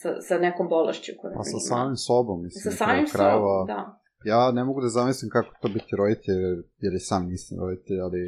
sa, 0.00 0.20
sa 0.20 0.38
nekom 0.38 0.68
bolešću 0.68 1.12
koju 1.20 1.32
Pa 1.36 1.42
sa 1.42 1.58
ima. 1.58 1.68
samim 1.70 1.96
sobom, 1.96 2.42
mislim. 2.42 2.62
Sa 2.66 2.70
samim 2.84 3.06
krajeva, 3.12 3.36
sobom, 3.36 3.66
da. 3.66 3.80
Ja 4.24 4.52
ne 4.52 4.64
mogu 4.64 4.80
da 4.80 4.88
zamislim 4.88 5.30
kako 5.30 5.50
to 5.62 5.68
biti 5.68 5.96
roditelj, 6.00 6.40
jer 6.84 6.92
i 6.94 7.06
sam 7.08 7.22
nisam 7.32 7.58
roditelj, 7.60 8.00
ali 8.06 8.20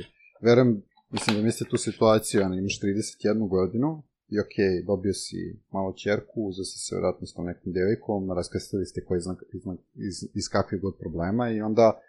verujem, 0.47 0.71
mislim 1.13 1.37
da 1.37 1.43
mislite 1.43 1.71
tu 1.71 1.77
situaciju, 1.77 2.43
ono, 2.43 2.55
imaš 2.55 2.81
31 2.81 3.49
godinu, 3.49 4.03
i 4.29 4.37
okay, 4.45 4.87
dobio 4.87 5.15
si 5.15 5.37
malo 5.71 5.93
čerku, 5.93 6.39
uzeo 6.51 6.65
si 6.65 6.79
se 6.79 6.97
vratno 6.97 7.27
s 7.27 7.35
tom 7.35 7.47
nekom 7.47 7.73
devojkom, 7.73 8.33
raskastili 8.33 8.87
ste 8.87 9.05
koji 9.05 9.19
iz, 9.19 9.27
iz, 9.57 9.63
iz, 10.09 10.17
iz 10.35 10.47
kakvih 10.49 10.81
god 10.81 10.95
problema 10.99 11.51
i 11.51 11.61
onda 11.61 12.01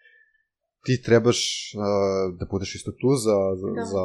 ti 0.86 1.02
trebaš 1.02 1.40
uh, 1.76 2.40
da 2.40 2.46
budeš 2.52 2.76
isto 2.76 2.92
tu 2.92 3.10
za, 3.26 3.38
za, 3.62 3.68
Da. 3.76 3.86
za 3.94 4.04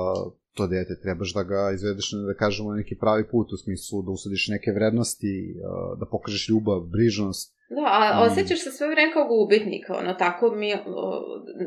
to 0.58 0.66
dete, 0.66 0.94
trebaš 1.02 1.30
da 1.34 1.42
ga 1.50 1.70
izvedeš, 1.74 2.06
da 2.28 2.34
kažemo, 2.42 2.70
na 2.70 2.76
neki 2.82 2.94
pravi 3.02 3.24
put, 3.32 3.52
u 3.52 3.56
smislu 3.56 4.02
da 4.02 4.10
usadiš 4.10 4.48
neke 4.54 4.70
vrednosti, 4.78 5.32
da 6.00 6.06
pokažeš 6.14 6.48
ljubav, 6.48 6.80
brižnost, 6.94 7.58
Da, 7.70 7.86
a 7.86 8.26
osjećaš 8.26 8.60
se 8.64 8.70
sve 8.70 8.88
vreme 8.88 9.12
kao 9.12 9.24
gubitnik, 9.28 9.84
ono, 10.00 10.14
tako 10.14 10.50
mi, 10.50 10.72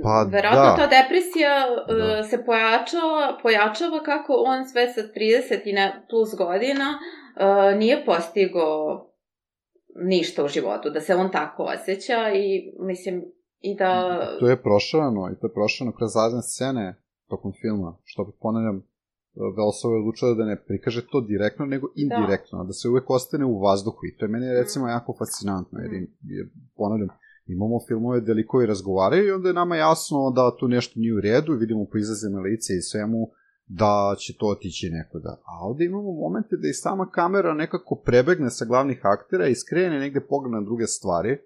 Pa, 0.04 0.28
verovatno 0.32 0.72
da. 0.72 0.76
ta 0.76 0.88
depresija 0.88 1.54
Da. 1.88 1.94
da. 1.94 2.24
se 2.24 2.46
pojačala, 2.46 3.40
pojačava 3.44 4.04
kako 4.04 4.34
on 4.34 4.68
sve 4.68 4.94
sa 4.94 5.02
30 5.02 5.62
i 5.66 5.74
ne, 5.74 6.06
plus 6.10 6.30
godina 6.38 6.88
uh, 7.00 7.80
nije 7.80 8.06
postigao 8.06 9.08
ništa 9.96 10.44
u 10.44 10.48
životu, 10.48 10.90
da 10.90 11.02
se 11.02 11.16
on 11.16 11.32
tako 11.32 11.64
osjeća 11.64 12.32
i 12.34 12.74
mislim 12.80 13.26
i 13.60 13.76
da... 13.76 14.20
To 14.40 14.50
je 14.50 14.62
prošavano 14.62 15.30
i 15.32 15.40
to 15.40 15.48
je 15.48 15.54
prošavano 15.54 15.96
kroz 15.98 16.16
razne 16.16 16.42
scene 16.42 17.01
tokom 17.34 17.52
filma, 17.62 17.90
što 18.04 18.22
opet 18.22 18.36
ponavljam, 18.46 18.78
Velsova 19.58 19.94
je 19.96 20.00
odlučila 20.02 20.34
da 20.34 20.46
ne 20.46 20.58
prikaže 20.68 21.02
to 21.12 21.22
direktno, 21.22 21.66
nego 21.66 21.86
indirektno, 21.96 22.56
da, 22.60 22.68
da 22.70 22.74
se 22.74 22.90
uvek 22.90 23.10
ostane 23.10 23.46
u 23.46 23.60
vazduhu. 23.60 24.00
I 24.08 24.16
to 24.18 24.26
je 24.26 24.30
meni 24.30 24.48
recimo 24.62 24.88
jako 24.88 25.16
fascinantno, 25.20 25.80
jer, 25.80 25.92
im- 25.94 26.12
jer 26.34 26.46
ponavljam, 26.76 27.10
imamo 27.48 27.76
filmove 27.88 28.22
gde 28.22 28.34
likovi 28.34 28.66
razgovaraju 28.66 29.28
i 29.28 29.32
onda 29.32 29.48
je 29.50 29.54
nama 29.54 29.76
jasno 29.76 30.32
da 30.36 30.56
tu 30.60 30.68
nešto 30.68 30.94
nije 31.00 31.14
u 31.16 31.22
redu, 31.22 31.54
vidimo 31.54 31.86
po 31.92 31.98
izrazima 31.98 32.40
lice 32.40 32.72
i 32.74 32.82
svemu 32.82 33.22
da 33.68 33.94
će 34.20 34.34
to 34.40 34.46
otići 34.48 34.90
nekuda. 34.90 35.42
A 35.46 35.54
ovde 35.68 35.86
imamo 35.86 36.12
momente 36.14 36.56
da 36.62 36.68
i 36.68 36.74
sama 36.74 37.06
kamera 37.10 37.54
nekako 37.54 37.96
prebegne 38.06 38.50
sa 38.50 38.66
glavnih 38.66 39.00
aktera 39.04 39.48
i 39.48 39.56
skrene 39.56 40.00
negde 40.00 40.22
pogled 40.22 40.52
na 40.52 40.62
druge 40.62 40.88
stvari, 40.88 41.38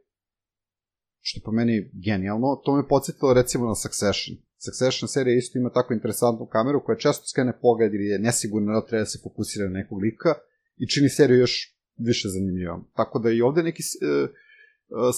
što 1.19 1.39
je 1.39 1.43
po 1.43 1.52
meni 1.52 1.89
genijalno, 1.93 2.62
to 2.65 2.76
me 2.76 2.88
podsjetilo 2.88 3.34
recimo 3.34 3.65
na 3.65 3.76
Succession. 3.76 4.38
Succession 4.65 5.08
serija 5.08 5.38
isto 5.38 5.58
ima 5.58 5.69
tako 5.69 5.93
interesantnu 5.93 6.45
kameru 6.45 6.84
koja 6.86 6.97
često 6.97 7.28
skrene 7.28 7.60
pogled 7.62 7.93
ili 7.93 8.06
je 8.06 8.19
nesigurna 8.19 8.73
da 8.73 8.86
treba 8.88 9.01
da 9.01 9.06
se 9.06 9.19
fokusira 9.23 9.65
na 9.65 9.80
nekog 9.80 10.01
lika 10.01 10.34
i 10.78 10.88
čini 10.88 11.10
seriju 11.10 11.39
još 11.39 11.75
više 11.97 12.28
zanimljivom. 12.30 12.88
Tako 12.95 13.19
da 13.19 13.30
i 13.32 13.41
ovde 13.41 13.63
neki 13.63 13.84
e, 13.84 14.08
e, 14.08 14.28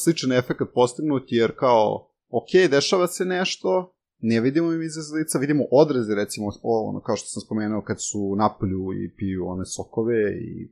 sličan 0.03 0.31
efekt 0.31 0.61
postignut 0.73 1.23
jer 1.27 1.51
kao, 1.55 2.09
ok, 2.29 2.51
dešava 2.71 3.07
se 3.07 3.25
nešto, 3.25 3.93
ne 4.19 4.41
vidimo 4.41 4.73
im 4.73 4.81
izraz 4.81 5.11
lica, 5.11 5.39
vidimo 5.39 5.63
odraze 5.71 6.15
recimo, 6.15 6.47
ono, 6.63 7.01
kao 7.01 7.15
što 7.15 7.27
sam 7.27 7.41
spomenuo 7.41 7.81
kad 7.81 7.97
su 7.99 8.35
napolju 8.35 8.93
i 9.03 9.15
piju 9.17 9.47
one 9.47 9.65
sokove 9.65 10.21
i 10.49 10.63
e, 10.63 10.69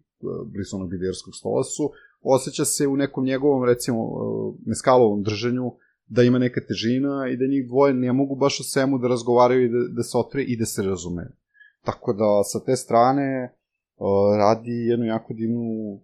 blizu 0.52 0.76
onog 0.76 0.90
biderskog 0.90 1.36
stola 1.36 1.64
su, 1.64 1.92
osjeća 2.22 2.66
se 2.66 2.88
u 2.88 2.98
nekom 2.98 3.26
njegovom, 3.26 3.64
recimo, 3.64 4.00
e, 4.00 4.18
meskalovom 4.66 5.24
držanju, 5.24 5.72
da 6.08 6.24
ima 6.24 6.40
neka 6.40 6.62
težina 6.62 7.28
i 7.32 7.38
da 7.38 7.46
njih 7.48 7.68
dvoje 7.68 7.94
ne 7.94 8.14
mogu 8.14 8.36
baš 8.36 8.60
o 8.60 8.64
svemu 8.64 8.98
da 8.98 9.08
razgovaraju 9.08 9.66
i 9.66 9.70
da, 9.70 9.88
da 9.96 10.04
se 10.04 10.18
otvore 10.18 10.44
i 10.44 10.58
da 10.58 10.66
se 10.66 10.84
razumeju. 10.84 11.32
Tako 11.84 12.14
da, 12.14 12.44
sa 12.44 12.60
te 12.66 12.76
strane, 12.76 13.54
radi 14.38 14.72
jednu 14.72 15.06
jako 15.06 15.34
divnu, 15.34 16.00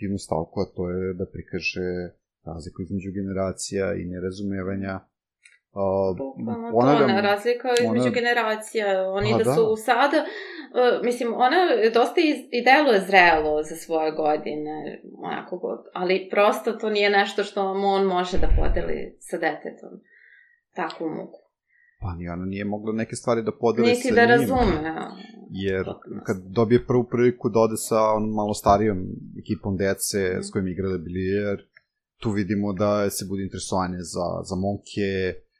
divnu 0.00 0.18
stavku, 0.18 0.60
a 0.60 0.64
to 0.76 0.90
je 0.90 1.14
da 1.14 1.26
prikaže 1.26 1.88
razliku 2.44 2.82
između 2.82 3.10
generacija 3.12 3.94
i 3.94 4.04
nerazumevanja. 4.04 5.00
Uh, 5.74 6.16
Bukvalno 6.18 6.68
to, 6.68 6.72
ponavljam, 6.72 7.10
ona 7.10 7.20
razlika 7.22 7.68
između 7.80 8.02
ona- 8.02 8.10
generacija, 8.10 8.86
oni 9.10 9.30
Pa 9.30 9.38
da, 9.38 9.44
da. 9.44 9.54
su 9.54 9.76
sada, 9.78 10.18
uh, 10.18 11.04
mislim, 11.04 11.34
ona 11.36 11.56
dosta 11.94 12.20
iz, 12.20 12.36
i 12.50 12.64
deluje 12.64 13.00
zrelo 13.00 13.62
za 13.62 13.76
svoje 13.76 14.10
godine, 14.12 14.76
onako 15.18 15.56
god, 15.58 15.78
ali 15.94 16.28
prosto 16.30 16.72
to 16.72 16.90
nije 16.90 17.10
nešto 17.10 17.44
što 17.44 17.62
on 17.64 18.06
može 18.06 18.38
da 18.38 18.48
podeli 18.58 19.16
sa 19.20 19.36
detetom, 19.38 19.90
takvu 20.74 21.08
muku. 21.10 21.38
Pa 22.00 22.14
ni 22.14 22.28
ona 22.28 22.44
nije 22.44 22.64
mogla 22.64 22.92
neke 22.92 23.16
stvari 23.16 23.42
da 23.42 23.52
podeli 23.54 23.88
Niti 23.88 24.08
sa 24.08 24.14
da 24.14 24.20
njim. 24.20 24.30
razume. 24.30 24.94
Jer 25.50 25.84
kad 26.26 26.36
dobije 26.48 26.86
prvu 26.86 27.04
priliku 27.04 27.48
da 27.48 27.60
ode 27.60 27.76
sa 27.78 28.00
on 28.16 28.30
malo 28.30 28.54
starijom 28.54 28.98
ekipom 29.38 29.76
dece 29.76 30.42
s 30.42 30.50
kojim 30.52 30.68
igrali 30.68 30.98
bilijer, 30.98 31.56
tu 32.16 32.30
vidimo 32.30 32.72
da 32.72 33.10
se 33.10 33.24
bude 33.28 33.42
interesovanje 33.42 33.98
za, 33.98 34.26
za 34.42 34.56
momke, 34.56 35.08
uh, 35.36 35.51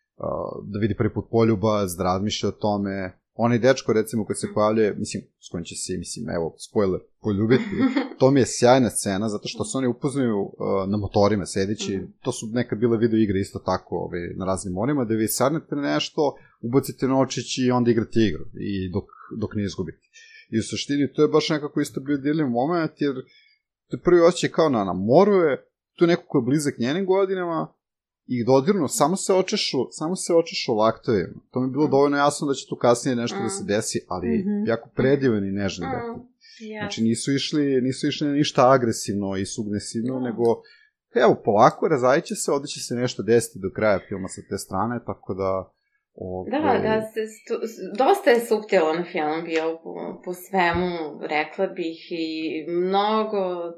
da 0.63 0.79
vidi 0.79 0.95
prvi 0.97 1.15
put 1.15 1.25
poljubac, 1.31 1.91
da 1.99 2.05
razmišlja 2.05 2.49
o 2.49 2.53
tome. 2.53 3.19
Onaj 3.35 3.59
dečko, 3.59 3.93
recimo, 3.93 4.25
kad 4.27 4.39
se 4.41 4.47
pojavljuje, 4.55 4.95
mislim, 4.99 5.23
s 5.41 5.49
kojim 5.51 5.65
će 5.65 5.75
se, 5.75 5.97
mislim, 5.99 6.31
evo, 6.31 6.55
spoiler, 6.59 7.01
poljubiti, 7.23 7.65
to 8.19 8.31
mi 8.31 8.41
je 8.41 8.47
sjajna 8.47 8.91
scena, 8.91 9.29
zato 9.29 9.49
što 9.49 9.65
se 9.65 9.79
oni 9.79 9.87
upoznaju 9.87 10.39
uh, 10.41 10.53
na 10.89 10.97
motorima 10.97 11.47
sedeći, 11.47 11.97
Mhm. 11.97 12.05
to 12.23 12.33
su 12.33 12.47
nekad 12.53 12.79
bile 12.79 12.99
video 12.99 13.19
igre 13.19 13.41
isto 13.41 13.59
tako 13.59 13.97
ove, 13.97 14.35
na 14.37 14.45
raznim 14.45 14.75
morima, 14.75 15.05
da 15.05 15.15
vi 15.15 15.29
sadnete 15.29 15.77
na 15.77 15.83
nešto, 15.83 16.35
ubacite 16.61 17.07
novčić 17.09 17.59
i 17.59 17.71
onda 17.71 17.91
igrate 17.91 18.21
igru, 18.21 18.45
i 18.55 18.91
dok, 18.93 19.05
dok 19.41 19.55
ne 19.55 19.65
izgubite. 19.65 20.03
I 20.51 20.59
u 20.59 20.63
suštini 20.63 21.13
to 21.13 21.23
je 21.23 21.29
baš 21.29 21.49
nekako 21.49 21.81
isto 21.81 22.01
bio 22.01 22.17
dirljiv 22.17 22.47
moment, 22.47 22.93
jer 22.97 23.15
to 23.89 23.97
je 23.97 24.01
prvi 24.01 24.21
osjećaj 24.21 24.51
kao 24.51 24.69
na, 24.69 24.85
na 24.85 24.93
moru 24.93 25.33
je, 25.33 25.65
tu 25.97 26.05
je 26.05 26.09
neko 26.09 26.23
ko 26.29 26.39
je 26.39 26.43
blizak 26.43 26.79
njenim 26.79 27.07
godinama, 27.07 27.73
i 28.27 28.45
dodirno, 28.45 28.89
samo 28.89 29.17
se 29.17 29.35
očešu, 29.35 29.79
samo 29.91 30.17
se 30.17 30.35
očešu 30.35 30.75
laktovima. 30.75 31.41
To 31.51 31.61
mi 31.61 31.67
je 31.67 31.71
bilo 31.71 31.85
Mhm. 31.85 31.91
dovoljno 31.91 32.17
jasno 32.17 32.49
da 32.49 32.55
će 32.55 32.67
tu 32.69 32.77
kasnije 32.77 33.17
nešto 33.17 33.39
da 33.39 33.49
se 33.49 33.63
Mhm. 33.63 33.69
desi, 33.69 34.01
ali 34.09 34.39
Mhm. 34.39 34.67
jako 34.67 34.89
predivan 34.95 35.45
i 35.45 35.53
nežni 35.53 35.87
Mm, 35.87 35.91
dakle. 35.91 36.25
ja. 36.63 36.81
Znači 36.81 37.03
nisu 37.03 37.33
išli, 37.33 37.81
nisu 37.81 38.09
išli 38.09 38.27
na 38.29 38.35
ništa 38.35 38.71
agresivno 38.71 39.37
i 39.37 39.47
sugnesivno, 39.47 40.15
Da. 40.15 40.21
nego 40.21 40.43
evo, 41.15 41.43
polako 41.45 41.89
razajit 41.89 42.25
će 42.25 42.35
se, 42.35 42.53
ovde 42.53 42.67
će 42.67 42.81
se 42.81 42.95
nešto 42.95 43.23
desiti 43.23 43.59
do 43.59 43.71
kraja 43.71 43.99
filma 44.09 44.29
sa 44.29 44.41
te 44.51 44.59
strane, 44.59 45.01
tako 45.07 45.35
da 45.35 45.73
ove, 46.15 46.51
Da, 46.51 46.59
da, 46.59 47.03
se, 47.03 47.27
stu, 47.27 47.55
dosta 47.99 48.31
je 48.31 48.41
suptilan 48.41 49.05
film 49.13 49.45
bio 49.45 49.79
po, 49.83 50.21
po 50.25 50.33
svemu, 50.33 51.21
rekla 51.23 51.67
bih, 51.67 51.99
i 52.11 52.65
mnogo 52.69 53.67
uh, 53.67 53.73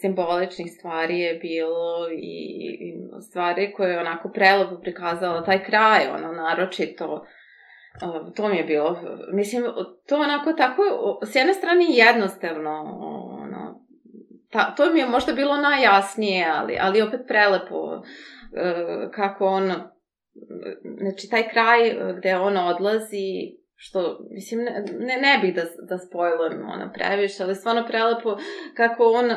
simboličnih 0.00 0.72
stvari 0.78 1.20
je 1.20 1.34
bilo 1.34 2.08
i, 2.10 2.36
i 2.80 2.94
stvari 3.20 3.72
koje 3.76 3.92
je 3.92 4.00
onako 4.00 4.28
prelepo 4.28 4.76
prikazala 4.80 5.44
taj 5.44 5.64
kraj, 5.64 6.06
ono, 6.14 6.32
naročito, 6.32 7.12
uh, 7.14 8.34
to 8.34 8.48
mi 8.48 8.56
je 8.56 8.64
bilo, 8.64 8.98
mislim, 9.32 9.64
to 10.08 10.16
onako 10.16 10.52
tako, 10.52 10.82
s 11.26 11.34
jedne 11.34 11.54
strane 11.54 11.84
jednostavno, 11.88 12.70
ono, 13.42 13.80
ta, 14.50 14.74
to 14.74 14.92
mi 14.92 15.00
je 15.00 15.06
možda 15.06 15.32
bilo 15.32 15.56
najjasnije, 15.56 16.46
ali, 16.54 16.78
ali 16.80 17.02
opet 17.02 17.20
prelepo, 17.28 17.76
uh, 17.76 18.02
kako 19.14 19.46
on 19.46 19.72
znači 20.98 21.28
taj 21.30 21.48
kraj 21.48 21.88
e, 21.88 22.14
gde 22.18 22.36
on 22.36 22.56
odlazi 22.56 23.62
što, 23.74 24.18
mislim, 24.30 24.64
ne, 24.64 24.84
ne, 24.98 25.16
ne 25.16 25.38
bih 25.42 25.54
da, 25.54 25.62
da 25.88 25.98
spojlujem 25.98 26.68
ono 26.68 26.92
previše, 26.94 27.42
ali 27.42 27.54
stvarno 27.54 27.84
prelepo 27.88 28.36
kako 28.76 29.04
on 29.04 29.24
uh, 29.24 29.32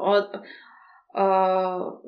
od, 0.00 0.28
uh, 0.34 2.00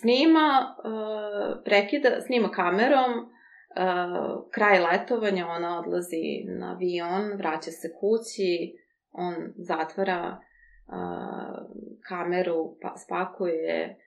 snima, 0.00 0.76
uh, 0.78 1.62
prekida, 1.64 2.20
snima 2.20 2.50
kamerom, 2.50 3.12
uh, 3.12 4.44
kraj 4.54 4.78
letovanja, 4.80 5.46
ona 5.46 5.78
odlazi 5.78 6.44
na 6.58 6.72
avion, 6.72 7.36
vraća 7.36 7.70
se 7.70 7.88
kući, 8.00 8.74
on 9.12 9.34
zatvara 9.56 10.38
uh, 10.86 11.66
kameru, 12.08 12.76
pa, 12.82 12.94
spakuje 12.96 13.98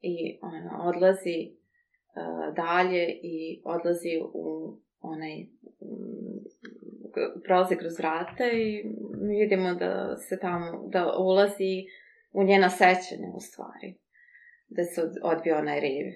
i 0.00 0.38
ono, 0.42 0.88
odlazi 0.88 1.59
dalje 2.56 3.18
i 3.22 3.62
odlazi 3.64 4.20
u 4.34 4.76
onaj 5.00 5.46
prolazi 7.44 7.76
kroz 7.76 7.98
vrata 7.98 8.44
i 8.52 8.84
vidimo 9.38 9.74
da 9.74 10.16
se 10.16 10.38
tamo, 10.38 10.88
da 10.88 11.12
ulazi 11.18 11.84
u 12.32 12.44
njena 12.44 12.70
sećanja 12.70 13.28
u 13.34 13.40
stvari. 13.40 13.94
Da 14.68 14.84
se 14.84 15.02
od- 15.02 15.18
odbio 15.22 15.58
onaj 15.58 15.80
riv, 15.80 16.06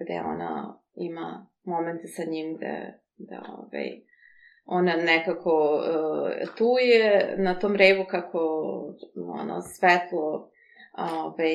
gde 0.00 0.20
ona 0.24 0.80
ima 0.94 1.46
momente 1.64 2.06
sa 2.06 2.22
njim 2.30 2.56
gde, 2.56 2.98
da, 3.16 3.42
ovaj, 3.58 4.00
ona 4.64 4.96
nekako 4.96 5.74
uh, 5.74 6.54
tu 6.56 6.64
je 6.80 7.34
na 7.38 7.58
tom 7.58 7.76
revu 7.76 8.04
kako 8.08 8.38
ono, 9.16 9.60
svetlo 9.60 10.50
ove, 11.24 11.54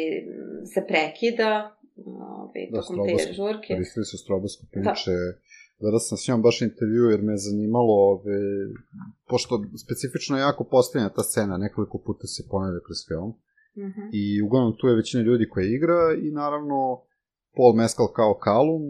se 0.73 0.85
prekida 0.87 1.77
ove, 1.97 2.61
Da, 2.71 2.81
tokom 2.81 3.07
te 3.07 3.33
žurke. 3.33 3.73
Koristili 3.73 4.05
su 4.05 4.17
stroboskop, 4.17 4.69
inače, 4.75 5.11
gledao 5.79 5.99
sam 5.99 6.17
s 6.17 6.27
njom 6.27 6.41
baš 6.41 6.61
intervju 6.61 7.03
jer 7.03 7.21
me 7.21 7.33
je 7.33 7.37
zanimalo, 7.37 7.93
ove, 8.11 8.39
pošto 9.29 9.63
specifično 9.85 10.37
jako 10.37 10.63
postavljena 10.63 11.13
ta 11.13 11.23
scena, 11.23 11.57
nekoliko 11.57 11.97
puta 12.05 12.27
se 12.27 12.43
ponavlja 12.49 12.79
kroz 12.85 12.97
film, 13.07 13.33
Mhm. 13.77 14.01
i 14.13 14.41
uglavnom 14.41 14.73
tu 14.77 14.87
je 14.87 14.95
većina 14.95 15.23
ljudi 15.23 15.49
koja 15.49 15.65
igra 15.65 15.99
i 16.23 16.31
naravno 16.31 17.01
Paul 17.55 17.73
Mescal 17.75 18.07
kao 18.13 18.39
Callum, 18.43 18.81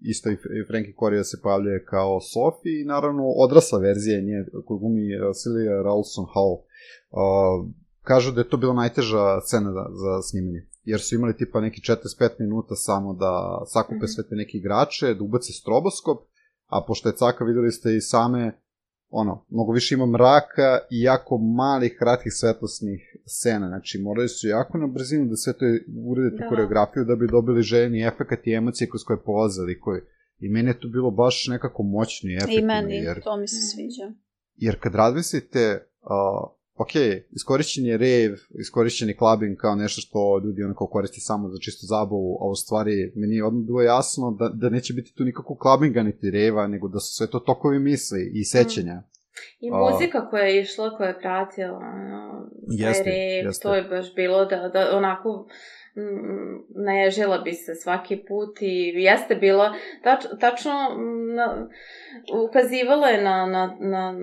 isto 0.00 0.30
i 0.30 0.36
Frankie 0.68 0.94
Corio 1.00 1.24
se 1.24 1.40
pojavljuje 1.42 1.84
kao 1.84 2.20
Sophie 2.20 2.80
i 2.82 2.84
naravno 2.84 3.24
odrasla 3.44 3.78
verzija 3.78 4.20
nje 4.20 4.38
koju 4.66 4.78
glumi 4.78 5.06
uh, 5.16 5.22
Celia 5.40 5.82
Ralston 5.82 6.26
Hall. 6.34 6.52
Uh, 6.52 7.68
kažu 8.02 8.32
da 8.32 8.40
je 8.40 8.48
to 8.48 8.56
bila 8.56 8.74
najteža 8.74 9.40
scena 9.40 9.70
za, 9.72 9.84
za 10.02 10.22
snimanje, 10.22 10.60
jer 10.86 11.00
su 11.00 11.14
imali 11.14 11.36
tipa 11.36 11.60
neki 11.60 11.80
45 11.82 11.94
minuta 12.38 12.74
samo 12.76 13.14
da 13.14 13.32
sakupe 13.66 13.96
Mhm. 13.96 14.06
sve 14.06 14.24
te 14.28 14.34
neke 14.34 14.58
igrače, 14.58 15.14
da 15.14 15.24
ubace 15.24 15.52
stroboskop, 15.52 16.18
a 16.66 16.84
pošto 16.86 17.08
je 17.08 17.14
caka, 17.14 17.44
videli 17.44 17.72
ste 17.72 17.96
i 17.96 18.00
same 18.02 18.42
ono, 19.10 19.46
mnogo 19.50 19.72
više 19.72 19.94
ima 19.94 20.06
mraka 20.08 20.68
i 20.90 21.00
jako 21.02 21.38
malih, 21.38 21.96
kratkih 21.98 22.32
svetlosnih 22.32 23.00
scena, 23.26 23.68
znači 23.68 23.98
morali 23.98 24.28
su 24.28 24.48
jako 24.48 24.78
na 24.78 24.86
brzinu 24.86 25.26
da 25.26 25.36
sve 25.36 25.52
to 25.52 25.64
urede 26.04 26.30
tu 26.30 26.42
Da. 26.42 26.48
koreografiju 26.48 27.04
da 27.04 27.16
bi 27.16 27.26
dobili 27.28 27.62
željeni 27.62 28.02
efekat 28.02 28.46
i 28.46 28.52
emocije 28.52 28.90
kroz 28.90 29.02
koje 29.04 29.22
polaze 29.22 29.62
likovi. 29.62 30.00
I 30.38 30.48
meni 30.48 30.70
je 30.70 30.80
to 30.80 30.88
bilo 30.88 31.10
baš 31.12 31.46
nekako 31.48 31.82
moćno 31.82 32.30
i 32.30 32.34
efektivno, 32.34 32.60
I 32.62 32.66
meni, 32.66 32.94
jer, 32.96 33.22
to 33.22 33.36
mi 33.36 33.48
se 33.48 33.60
sviđa. 33.62 34.06
jer 34.56 34.80
kad 34.80 34.94
razmislite, 34.94 35.62
uh, 36.02 36.50
ok, 36.76 36.90
iskorišćen 37.32 37.86
je 37.86 37.98
rave, 37.98 38.36
iskorišćen 38.60 39.08
je 39.08 39.16
clubbing 39.16 39.56
kao 39.56 39.74
nešto 39.74 40.00
što 40.00 40.40
ljudi 40.44 40.62
onako 40.62 40.86
koriste 40.86 41.20
samo 41.20 41.48
za 41.48 41.58
čistu 41.58 41.86
zabavu, 41.86 42.38
a 42.42 42.44
u 42.50 42.54
stvari 42.54 43.12
meni 43.14 43.36
je 43.36 43.44
odmah 43.44 43.64
bilo 43.64 43.82
jasno 43.82 44.36
da, 44.38 44.48
da 44.54 44.68
neće 44.68 44.94
biti 44.94 45.14
tu 45.14 45.24
nikakvog 45.24 45.58
clubbinga 45.62 46.02
niti 46.02 46.30
reva, 46.30 46.66
nego 46.66 46.88
da 46.88 47.00
su 47.00 47.14
sve 47.14 47.30
to 47.30 47.38
tokovi 47.38 47.78
misli 47.78 48.32
i 48.34 48.44
sećanja. 48.44 49.02
I 49.60 49.70
A- 49.72 49.78
muzika 49.78 50.30
koja 50.30 50.44
je 50.44 50.60
išla, 50.60 50.96
koja 50.96 51.08
je 51.08 51.18
pratila, 51.18 51.78
ono, 51.78 52.48
taj 52.78 52.88
Jeste, 52.88 53.10
rap, 53.10 53.46
jeste. 53.46 53.62
to 53.62 53.74
je 53.74 53.82
baš 53.82 54.14
bilo 54.14 54.44
da, 54.44 54.68
da 54.68 54.96
onako 54.96 55.48
mm, 55.96 56.82
naježila 56.84 57.38
bi 57.38 57.52
se 57.52 57.74
svaki 57.74 58.16
put 58.28 58.62
i 58.62 58.92
jeste 58.94 59.34
bila, 59.34 59.74
tač, 60.04 60.24
tačno 60.40 60.72
mm, 60.72 61.34
na, 61.34 61.68
ukazivala 62.48 63.08
je 63.08 63.22
na, 63.22 63.46
na, 63.46 63.76
na, 63.80 64.14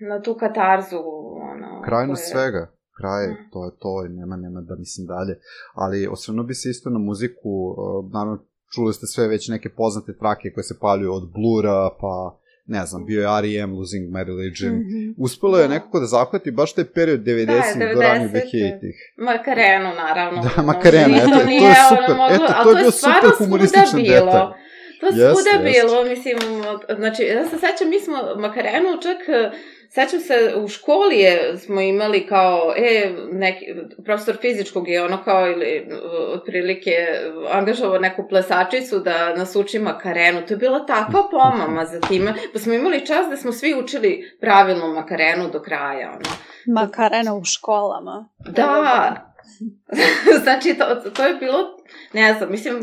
na 0.00 0.20
tu 0.20 0.34
katarzu. 0.34 0.96
Ono, 1.44 1.82
Krajnost 1.84 2.22
koja- 2.24 2.32
svega. 2.32 2.70
Kraj, 2.96 3.26
Mm. 3.26 3.36
to 3.52 3.64
je 3.64 3.70
to, 3.78 4.06
i 4.06 4.10
nema, 4.10 4.36
nema 4.36 4.60
da 4.60 4.74
mislim 4.76 5.06
dalje. 5.06 5.38
Ali 5.74 6.06
osvrnuo 6.06 6.44
bi 6.44 6.54
se 6.54 6.70
isto 6.70 6.90
na 6.90 6.98
muziku, 7.00 7.50
uh, 7.68 7.76
naravno 8.12 8.38
čuli 8.74 8.92
ste 8.92 9.06
sve 9.06 9.28
već 9.28 9.48
neke 9.48 9.68
poznate 9.70 10.12
trake 10.14 10.50
koje 10.50 10.64
se 10.64 10.78
paljuju 10.80 11.12
od 11.12 11.32
Blura, 11.32 11.90
pa 12.00 12.38
ne 12.66 12.86
znam, 12.86 13.04
bio 13.06 13.20
je 13.20 13.38
R.E.M. 13.38 13.72
Losing 13.72 14.10
My 14.10 14.22
Religion. 14.22 14.74
Mhm. 14.74 15.14
Uspelo 15.18 15.58
je 15.58 15.68
Da. 15.68 15.74
nekako 15.74 16.00
da 16.00 16.06
zahvati 16.06 16.50
baš 16.50 16.72
taj 16.72 16.84
period 16.86 17.20
90-ih 17.20 17.94
do 17.94 18.00
ranije 18.00 18.28
90-ih. 18.28 18.62
2000-ih. 18.64 18.96
Makarenu, 19.18 19.88
naravno. 19.96 20.42
Da, 20.46 20.62
Makarenu, 20.62 21.14
eto, 21.16 21.28
to 21.28 21.66
je 21.66 21.74
super, 21.88 22.16
moglo- 22.16 22.34
eto, 22.36 22.52
to 22.62 22.70
je 22.70 22.76
bio 22.76 22.90
super 22.92 23.30
humorističan 23.38 24.00
detalj. 24.02 24.48
To 25.04 25.10
Jeste, 25.16 25.34
svuda 25.34 25.68
jeste. 25.68 25.86
bilo, 25.86 26.04
mislim, 26.04 26.38
znači, 26.96 27.22
ja 27.22 27.44
se 27.44 27.58
sećam, 27.58 27.88
mi 27.88 28.00
smo 28.00 28.16
Makarenu 28.36 29.00
čak, 29.02 29.28
eh, 29.28 29.50
sećam 29.90 30.20
se, 30.20 30.54
u 30.56 30.68
školi 30.68 31.18
je, 31.18 31.58
smo 31.58 31.80
imali 31.80 32.26
kao, 32.26 32.74
e, 32.76 33.12
neki, 33.32 33.66
profesor 34.04 34.36
fizičkog 34.40 34.88
je 34.88 35.04
ono 35.04 35.24
kao, 35.24 35.50
ili, 35.50 35.88
otprilike, 36.34 36.90
angažovao 37.50 37.98
neku 37.98 38.28
plesačicu 38.28 38.98
da 38.98 39.36
nas 39.36 39.56
uči 39.56 39.78
Makarenu. 39.78 40.46
To 40.46 40.54
je 40.54 40.58
bila 40.58 40.86
takva 40.86 41.22
pomama 41.32 41.84
za 41.84 42.00
time, 42.00 42.34
pa 42.52 42.58
smo 42.58 42.72
imali 42.72 43.06
čas 43.06 43.28
da 43.30 43.36
smo 43.36 43.52
svi 43.52 43.74
učili 43.74 44.36
pravilno 44.40 44.88
Makarenu 44.88 45.50
do 45.50 45.62
kraja, 45.62 46.08
ono. 46.08 46.36
Makarena 46.80 47.34
u 47.34 47.44
školama. 47.44 48.28
Da. 48.38 49.34
znači, 50.44 50.74
to, 50.74 51.10
to 51.10 51.26
je 51.26 51.34
bilo, 51.34 51.73
ne 52.14 52.34
znam, 52.34 52.50
mislim, 52.50 52.76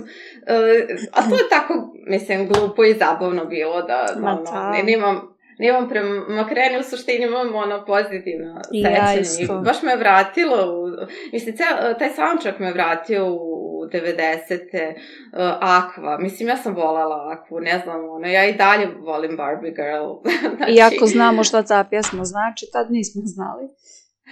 e, 0.48 0.88
a 1.12 1.30
to 1.30 1.36
je 1.36 1.50
tako, 1.50 1.74
mislim, 2.08 2.48
glupo 2.48 2.84
i 2.84 2.94
zabavno 2.94 3.46
bilo 3.46 3.82
da, 3.82 4.06
da 4.16 4.28
ono, 4.28 4.44
da. 4.44 4.72
ne, 4.72 4.84
nemam, 4.84 5.36
nemam 5.60 5.90
prema 5.90 6.26
Makreni, 6.30 6.80
u 6.80 6.84
suštini 6.84 7.26
imam 7.26 7.56
ono 7.56 7.86
pozitivno 7.86 8.62
ja 8.72 9.08
sećanje. 9.08 9.44
I 9.44 9.64
baš 9.66 9.84
me 9.84 9.96
vratilo, 9.96 10.58
u, 10.58 11.08
mislim, 11.34 11.56
cel, 11.58 11.68
taj 12.00 12.10
soundtrack 12.10 12.60
me 12.60 12.74
vratio 12.74 13.28
u 13.34 13.62
90. 13.86 14.94
Uh, 15.34 15.40
Aqua, 15.62 16.18
mislim, 16.20 16.50
ja 16.50 16.58
sam 16.58 16.76
volala 16.76 17.36
Aquu, 17.36 17.60
ne 17.60 17.82
znam, 17.84 18.10
ono, 18.10 18.28
ja 18.28 18.46
i 18.46 18.54
dalje 18.54 18.88
volim 19.00 19.38
Barbie 19.38 19.72
Girl. 19.72 20.12
znači, 20.58 20.74
Iako 20.74 21.06
znamo 21.06 21.44
šta 21.44 21.64
ta 21.64 21.84
pjesma 21.90 22.24
znači, 22.24 22.66
tad 22.74 22.92
nismo 22.92 23.22
znali. 23.26 23.68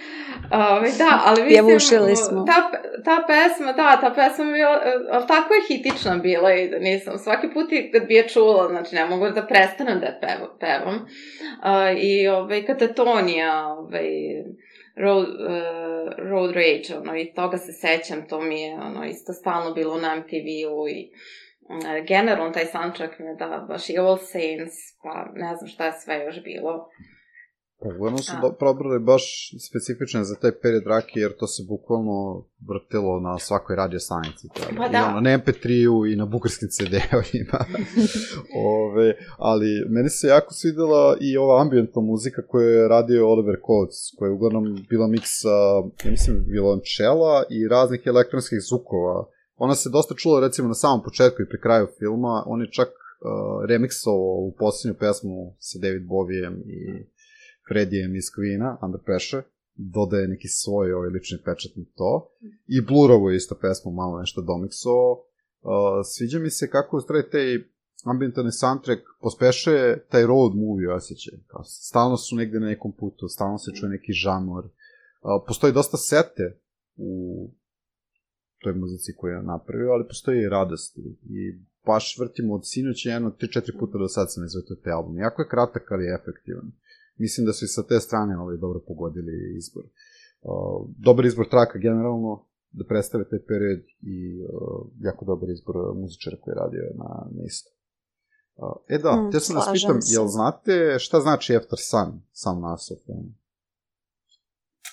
Ove, 0.72 0.90
da, 0.98 1.22
ali 1.24 1.42
mislim, 1.42 2.16
smo. 2.16 2.44
Ta, 2.44 2.70
ta 3.04 3.24
pesma, 3.26 3.72
da, 3.72 3.98
ta 4.00 4.10
pesma 4.14 4.44
je 4.44 4.52
bila, 4.52 4.80
e, 4.84 4.92
ali 5.10 5.26
tako 5.26 5.54
je 5.54 5.60
hitična 5.68 6.16
bila 6.16 6.54
i 6.54 6.68
da 6.68 6.78
nisam, 6.78 7.18
svaki 7.18 7.50
put 7.54 7.70
kad 7.92 8.06
bi 8.06 8.14
je 8.14 8.28
čula, 8.28 8.68
znači 8.68 8.94
ne 8.94 9.06
mogu 9.06 9.28
da 9.28 9.46
prestanem 9.46 10.00
da 10.00 10.06
je 10.06 10.18
pev, 10.20 10.46
pevam. 10.60 11.06
A, 11.62 11.90
I 11.90 12.28
ove, 12.28 12.66
Katatonija, 12.66 13.66
ove, 13.66 14.02
Road, 14.96 15.28
uh, 15.28 16.30
Road 16.30 16.54
Rage, 16.54 16.98
ono, 17.00 17.16
i 17.16 17.32
toga 17.34 17.56
se 17.56 17.72
sećam, 17.72 18.28
to 18.28 18.40
mi 18.40 18.62
je, 18.62 18.74
ono, 18.74 19.04
isto 19.04 19.32
stalno 19.32 19.74
bilo 19.74 19.98
na 19.98 20.16
MTV-u 20.16 20.88
i 20.88 21.10
uh, 21.68 22.06
generalno 22.06 22.52
taj 22.52 22.66
soundtrack 22.66 23.18
mi 23.18 23.26
je 23.26 23.34
da, 23.34 23.66
baš 23.68 23.90
i 23.90 23.98
All 23.98 24.18
Saints, 24.18 24.74
pa 25.02 25.26
ne 25.34 25.56
znam 25.56 25.68
šta 25.68 25.86
je 25.86 25.92
sve 25.92 26.24
još 26.24 26.42
bilo. 26.42 26.88
Pa 27.82 27.88
uglavnom 27.88 28.22
su 28.22 28.32
A. 28.36 28.40
do, 28.40 28.52
probrali 28.52 28.98
baš 28.98 29.24
specifične 29.68 30.24
za 30.24 30.34
taj 30.34 30.52
period 30.62 30.86
rake, 30.86 31.20
jer 31.20 31.32
to 31.36 31.46
se 31.46 31.62
bukvalno 31.68 32.44
vrtilo 32.68 33.20
na 33.20 33.38
svakoj 33.38 33.76
radio 33.76 34.00
stanici. 34.00 34.48
tada. 34.54 34.76
Pa 34.76 34.86
I 34.86 34.92
da. 34.92 35.06
ono, 35.08 35.20
na 35.20 35.30
MP3-u 35.38 36.06
i 36.06 36.16
na 36.16 36.26
bukarskim 36.26 36.68
CD-ovima. 36.68 37.60
Ove, 38.76 39.14
ali 39.38 39.84
meni 39.88 40.08
se 40.08 40.26
jako 40.26 40.54
svidela 40.54 41.16
i 41.20 41.36
ova 41.36 41.62
ambientna 41.62 42.02
muzika 42.02 42.42
koju 42.46 42.68
je 42.68 42.88
radio 42.88 43.28
Oliver 43.28 43.56
Coates, 43.66 44.00
koja 44.18 44.28
je 44.28 44.34
uglavnom 44.34 44.64
bila 44.90 45.06
miksa, 45.06 45.56
ja 46.04 46.10
mislim, 46.10 46.44
violončela 46.46 47.44
i 47.50 47.68
raznih 47.68 48.02
elektronskih 48.06 48.58
zvukova. 48.68 49.26
Ona 49.56 49.74
se 49.74 49.90
dosta 49.90 50.14
čula 50.14 50.40
recimo 50.40 50.68
na 50.68 50.74
samom 50.74 51.02
početku 51.02 51.42
i 51.42 51.48
pri 51.48 51.60
kraju 51.60 51.86
filma, 51.98 52.44
on 52.46 52.60
je 52.60 52.70
čak 52.70 52.88
uh, 52.88 53.64
remiksovao 53.68 54.36
u 54.48 54.54
posljednju 54.58 54.98
pesmu 54.98 55.54
sa 55.58 55.78
David 55.78 56.06
Bovijem 56.06 56.54
i 56.66 57.06
Fredijem 57.70 58.16
iz 58.16 58.24
Queen-a, 58.36 58.76
Under 58.82 59.00
Pressure, 59.04 59.42
dodaje 59.74 60.28
neki 60.28 60.48
svoj 60.48 60.92
ovaj 60.92 61.08
lični 61.08 61.38
pečat 61.44 61.72
na 61.76 61.84
to. 61.96 62.30
I 62.66 62.80
Blurovo 62.80 63.30
je 63.30 63.36
isto 63.36 63.54
pesmu 63.54 63.90
malo 63.92 64.20
nešto 64.20 64.42
domiksovao. 64.42 65.12
Uh, 65.12 65.70
sviđa 66.04 66.38
mi 66.38 66.50
se 66.50 66.70
kako 66.70 66.96
u 66.96 67.00
stvari 67.00 67.30
taj 67.30 67.58
ambientalni 68.04 68.52
soundtrack 68.52 69.02
pospešuje 69.20 70.06
taj 70.08 70.26
road 70.26 70.52
movie 70.54 70.94
osjećaj. 70.94 71.38
Kao, 71.46 71.64
stalno 71.64 72.16
su 72.16 72.36
negde 72.36 72.60
na 72.60 72.66
nekom 72.66 72.92
putu, 72.92 73.28
stalno 73.28 73.58
se 73.58 73.70
čuje 73.74 73.90
neki 73.90 74.12
žanor. 74.12 74.64
Uh, 74.64 74.70
postoji 75.46 75.72
dosta 75.72 75.96
sete 75.96 76.58
u 76.96 77.12
toj 78.62 78.74
muzici 78.74 79.14
koju 79.16 79.32
je 79.32 79.42
napravio, 79.42 79.90
ali 79.92 80.08
postoji 80.08 80.42
i 80.42 80.48
radost. 80.48 80.98
I, 80.98 81.58
baš 81.86 82.18
vrtimo 82.18 82.54
od 82.54 82.60
sinoća 82.64 83.10
jedno 83.10 83.30
3-4 83.30 83.78
puta 83.78 83.98
do 83.98 84.08
sad 84.08 84.32
sam 84.32 84.44
izvetio 84.44 84.76
te 84.84 84.90
album. 84.90 85.18
Jako 85.18 85.42
je 85.42 85.48
kratak, 85.48 85.92
ali 85.92 86.04
je 86.04 86.18
efektivan. 86.20 86.72
Mislim 87.24 87.46
da 87.46 87.52
su 87.52 87.64
i 87.64 87.68
sa 87.68 87.82
te 87.82 88.00
strane 88.00 88.38
ovaj, 88.38 88.56
dobro 88.56 88.80
pogodili 88.88 89.34
izbor. 89.58 89.84
Uh, 90.42 90.86
dobar 91.06 91.24
izbor 91.26 91.46
traka 91.48 91.78
generalno, 91.78 92.32
da 92.70 92.84
predstave 92.84 93.28
taj 93.28 93.38
period 93.48 93.82
i 94.14 94.18
uh, 94.42 94.86
jako 95.00 95.24
dobar 95.24 95.48
izbor 95.50 95.76
muzičara 95.94 96.36
koji 96.40 96.52
je 96.52 96.60
radio 96.64 96.82
na, 97.02 97.10
na 97.36 97.42
isto. 97.46 97.70
Uh, 98.56 98.76
e 98.88 98.98
da, 98.98 99.12
Mm, 99.16 99.30
te 99.32 99.40
sam 99.40 99.56
vas 99.56 99.68
pitam, 99.72 100.02
se. 100.02 100.14
jel 100.14 100.26
znate 100.26 100.98
šta 100.98 101.20
znači 101.20 101.56
After 101.56 101.78
Sun, 101.90 102.22
sam 102.32 102.60
naslov? 102.60 102.98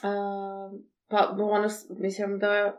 A, 0.03 0.09
pa 1.07 1.35
ono, 1.39 1.67
mislim 1.89 2.39
da 2.39 2.53
je 2.53 2.73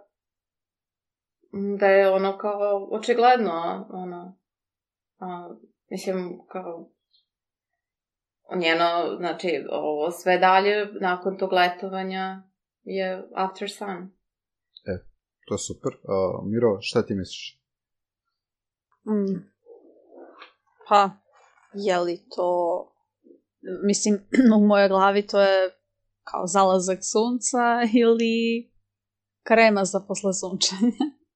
da 1.78 1.86
je 1.86 2.10
ono 2.10 2.38
kao 2.38 2.88
očigledno 2.90 3.86
ono 3.90 4.36
a, 5.18 5.54
mislim 5.90 6.40
kao 6.48 6.90
njeno, 8.56 9.16
znači 9.16 9.64
ovo 9.70 10.10
sve 10.10 10.38
dalje 10.38 10.86
nakon 11.00 11.38
tog 11.38 11.52
letovanja 11.52 12.42
je 12.82 13.28
After 13.34 13.70
Sun. 13.70 14.10
To 15.46 15.54
je 15.54 15.58
super. 15.58 15.92
Uh, 15.92 16.50
Miro, 16.50 16.78
šta 16.80 17.06
ti 17.06 17.14
misliš? 17.14 17.60
Mm. 19.06 19.48
Pa, 20.88 21.10
je 21.74 21.98
li 21.98 22.26
to 22.36 22.84
mislim, 23.82 24.14
u 24.58 24.66
mojoj 24.66 24.88
glavi 24.88 25.26
to 25.26 25.40
je 25.40 25.70
kao 26.24 26.46
zalazak 26.46 26.98
sunca 27.02 27.58
ili 27.94 28.70
krema 29.42 29.84
za 29.84 30.00
posle 30.08 30.32
sunčanja. 30.34 30.92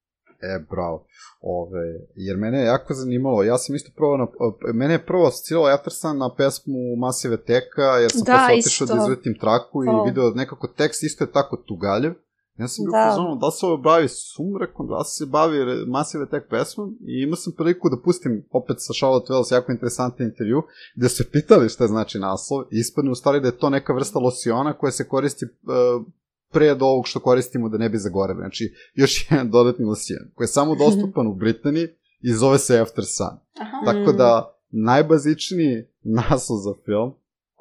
E, 0.43 0.64
bravo. 0.70 1.07
Ove, 1.40 1.80
jer 2.14 2.36
mene 2.36 2.59
je 2.59 2.64
jako 2.64 2.95
zanimalo, 2.95 3.43
ja 3.43 3.59
sam 3.59 3.74
isto 3.74 3.90
prvo 3.97 4.16
na, 4.16 4.26
mene 4.74 4.95
je 4.95 5.07
prvo 5.07 5.26
asociralo 5.26 5.68
Jefferson 5.68 6.18
na 6.18 6.34
pesmu 6.34 6.97
Masive 6.99 7.36
Teka, 7.36 7.82
jer 7.82 8.11
sam 8.11 8.22
Da, 8.24 8.32
posle 8.32 8.59
otišao 8.59 8.86
da 8.86 9.03
izvetim 9.03 9.38
traku 9.40 9.84
i 9.84 9.88
video 10.11 10.30
nekako 10.30 10.66
tekst 10.66 11.03
isto 11.03 11.24
je 11.24 11.32
tako 11.32 11.57
tugaljev. 11.57 12.12
Ja 12.59 12.68
sam 12.68 12.84
bio 12.84 12.93
Da. 12.93 12.99
da. 12.99 13.11
pozorno 13.11 13.36
da 13.36 13.51
se 13.51 13.66
ovo 13.66 13.76
bavi 13.76 14.09
sumrakom, 14.09 14.88
da 14.88 15.05
se 15.05 15.26
bavi 15.26 15.86
Masive 15.86 16.26
Tek 16.28 16.45
pesmom 16.51 16.88
i 17.01 17.22
imao 17.22 17.36
sam 17.36 17.53
priliku 17.57 17.90
da 17.90 18.03
pustim 18.05 18.45
opet 18.51 18.76
sa 18.78 18.93
Charlotte 18.93 19.32
Wells 19.32 19.55
jako 19.55 19.72
interesantan 19.72 20.26
intervju 20.26 20.62
gde 20.97 21.09
su 21.09 21.16
se 21.16 21.30
pitali 21.30 21.68
šta 21.68 21.86
znači 21.86 22.18
naslov 22.18 22.62
i 22.62 22.78
ispadne 22.78 23.11
u 23.11 23.14
stvari 23.14 23.40
da 23.40 23.49
je 23.49 23.59
to 23.59 23.70
neka 23.70 23.93
vrsta 23.93 24.18
losiona 24.18 24.72
koja 24.78 24.90
se 24.90 25.09
koristi 25.09 25.45
uh, 25.45 26.07
pre 26.53 26.71
od 26.71 26.83
ovog 26.83 27.07
što 27.07 27.21
koristimo 27.21 27.69
da 27.69 27.79
ne 27.79 27.89
bi 27.89 27.99
zagoreli. 27.99 28.41
Znači, 28.41 28.75
još 28.95 29.31
jedan 29.31 29.51
dodatni 29.51 29.85
losijan 29.85 30.31
koji 30.35 30.45
je 30.45 30.49
samo 30.49 30.75
dostupan 30.75 31.27
u 31.27 31.35
Britaniji 31.35 31.89
i 32.21 32.33
zove 32.35 32.59
se 32.59 32.79
After 32.79 33.05
Sun. 33.05 33.39
Aha. 33.61 33.83
Tako 33.85 34.13
da, 34.13 34.59
najbazičniji 34.71 35.85
naslov 36.03 36.59
za 36.59 36.73
film 36.85 37.13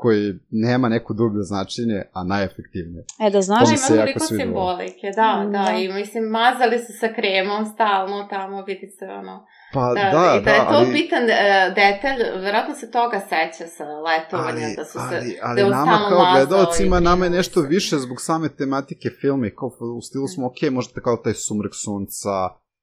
koji 0.02 0.40
nema 0.68 0.88
neko 0.90 1.14
dublje 1.14 1.44
značenje, 1.52 2.00
a 2.14 2.24
najefektivnije. 2.24 3.04
E, 3.20 3.24
da 3.24 3.30
Da, 3.30 3.42
znaš, 3.42 3.70
ima 3.70 3.88
toliko 4.02 4.20
simbolike, 4.20 5.08
da, 5.16 5.30
Mm, 5.44 5.52
da, 5.52 5.64
da. 5.66 5.78
i 5.78 5.94
mislim, 5.94 6.24
mazali 6.24 6.78
su 6.86 6.92
sa 7.02 7.08
kremom 7.18 7.66
stalno 7.74 8.28
tamo, 8.30 8.64
vidi 8.70 8.88
se 8.98 9.06
ono, 9.06 9.46
Pa 9.74 9.86
da, 9.94 10.04
da, 10.18 10.26
i 10.38 10.44
da, 10.46 10.52
je 10.52 10.60
to 10.60 10.66
ali, 10.78 10.94
bitan 10.94 11.24
uh, 11.24 11.34
detalj, 11.82 12.20
verovatno 12.46 12.76
se 12.76 12.92
toga 12.92 13.20
seća 13.32 13.66
sa 13.78 13.84
letovanja, 14.08 14.66
ali, 14.68 14.76
da 14.78 14.86
su 14.86 14.98
se, 15.10 15.16
ali, 15.18 15.30
da 15.42 15.48
ali 15.48 15.64
on 15.64 15.70
nama 15.70 15.98
kao 16.10 16.26
gledalcima, 16.34 16.98
i 16.98 17.02
nama 17.02 17.26
je 17.26 17.32
nešto 17.40 17.62
više 17.62 17.96
zbog 18.06 18.22
same 18.22 18.50
tematike 18.50 19.10
filma 19.22 19.48
i 19.48 19.56
kao 19.56 19.70
u 19.98 20.02
stilu 20.02 20.28
smo, 20.28 20.48
ok, 20.48 20.60
možete 20.72 21.02
kao 21.02 21.18
taj 21.18 21.34
sumrak 21.34 21.72
sunca, 21.86 22.36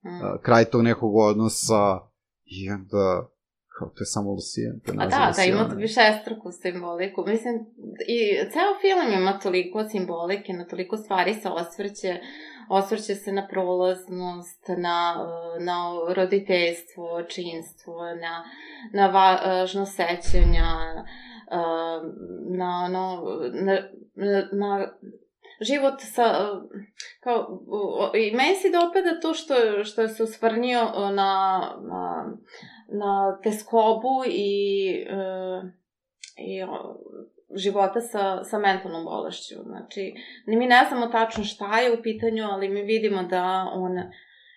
Mm. 0.05 0.09
uh, 0.09 0.43
kraj 0.43 0.65
tog 0.65 0.83
nekog 0.83 1.17
odnosa 1.17 1.99
i 2.45 2.71
onda 2.71 3.29
kao 3.79 3.89
to 3.89 4.03
je 4.03 4.07
samo 4.07 4.31
Lucijan. 4.31 4.81
To 4.81 4.93
je 4.93 4.99
A 5.01 5.07
da, 5.07 5.33
da, 5.37 5.43
ima 5.43 5.63
više 5.77 6.01
struku 6.23 6.53
simboliku. 6.53 7.25
Mislim, 7.27 7.55
i 8.09 8.19
ceo 8.53 8.73
film 8.81 9.21
ima 9.21 9.39
toliko 9.39 9.85
simbolike, 9.89 10.53
na 10.53 10.65
toliko 10.65 10.97
stvari 10.97 11.35
se 11.35 11.49
osvrće. 11.49 12.21
Osvrće 12.71 13.15
se 13.15 13.33
na 13.33 13.47
prolaznost, 13.47 14.65
na, 14.69 15.17
na 15.61 15.77
roditeljstvo, 16.17 17.23
činstvo, 17.23 17.95
na, 18.05 18.45
na 18.93 19.07
važno 19.07 19.87
sećanja, 19.87 20.67
uh, 21.51 22.03
na, 22.57 22.85
ono, 22.85 23.23
na, 23.53 23.79
na, 24.15 24.49
na 24.53 24.89
život 25.61 25.95
sa, 26.01 26.25
kao, 27.21 27.61
i 28.15 28.37
meni 28.37 28.55
se 28.55 28.71
dopada 28.71 29.21
to 29.21 29.35
što, 29.35 29.55
što 29.85 30.09
se 30.09 30.23
usvrnio 30.23 30.81
na, 30.95 31.61
na, 31.83 32.33
na 32.89 33.41
teskobu 33.43 34.25
i, 34.27 35.07
uh, 35.11 35.69
i 36.37 36.63
života 37.57 38.01
sa, 38.01 38.45
sa 38.45 38.59
mentalnom 38.59 39.05
bolešću. 39.05 39.55
Znači, 39.65 40.15
mi 40.47 40.67
ne 40.67 40.87
znamo 40.89 41.07
tačno 41.07 41.45
šta 41.45 41.81
je 41.81 41.93
u 41.93 42.03
pitanju, 42.03 42.45
ali 42.45 42.69
mi 42.69 42.83
vidimo 42.83 43.23
da 43.23 43.71
on 43.75 43.93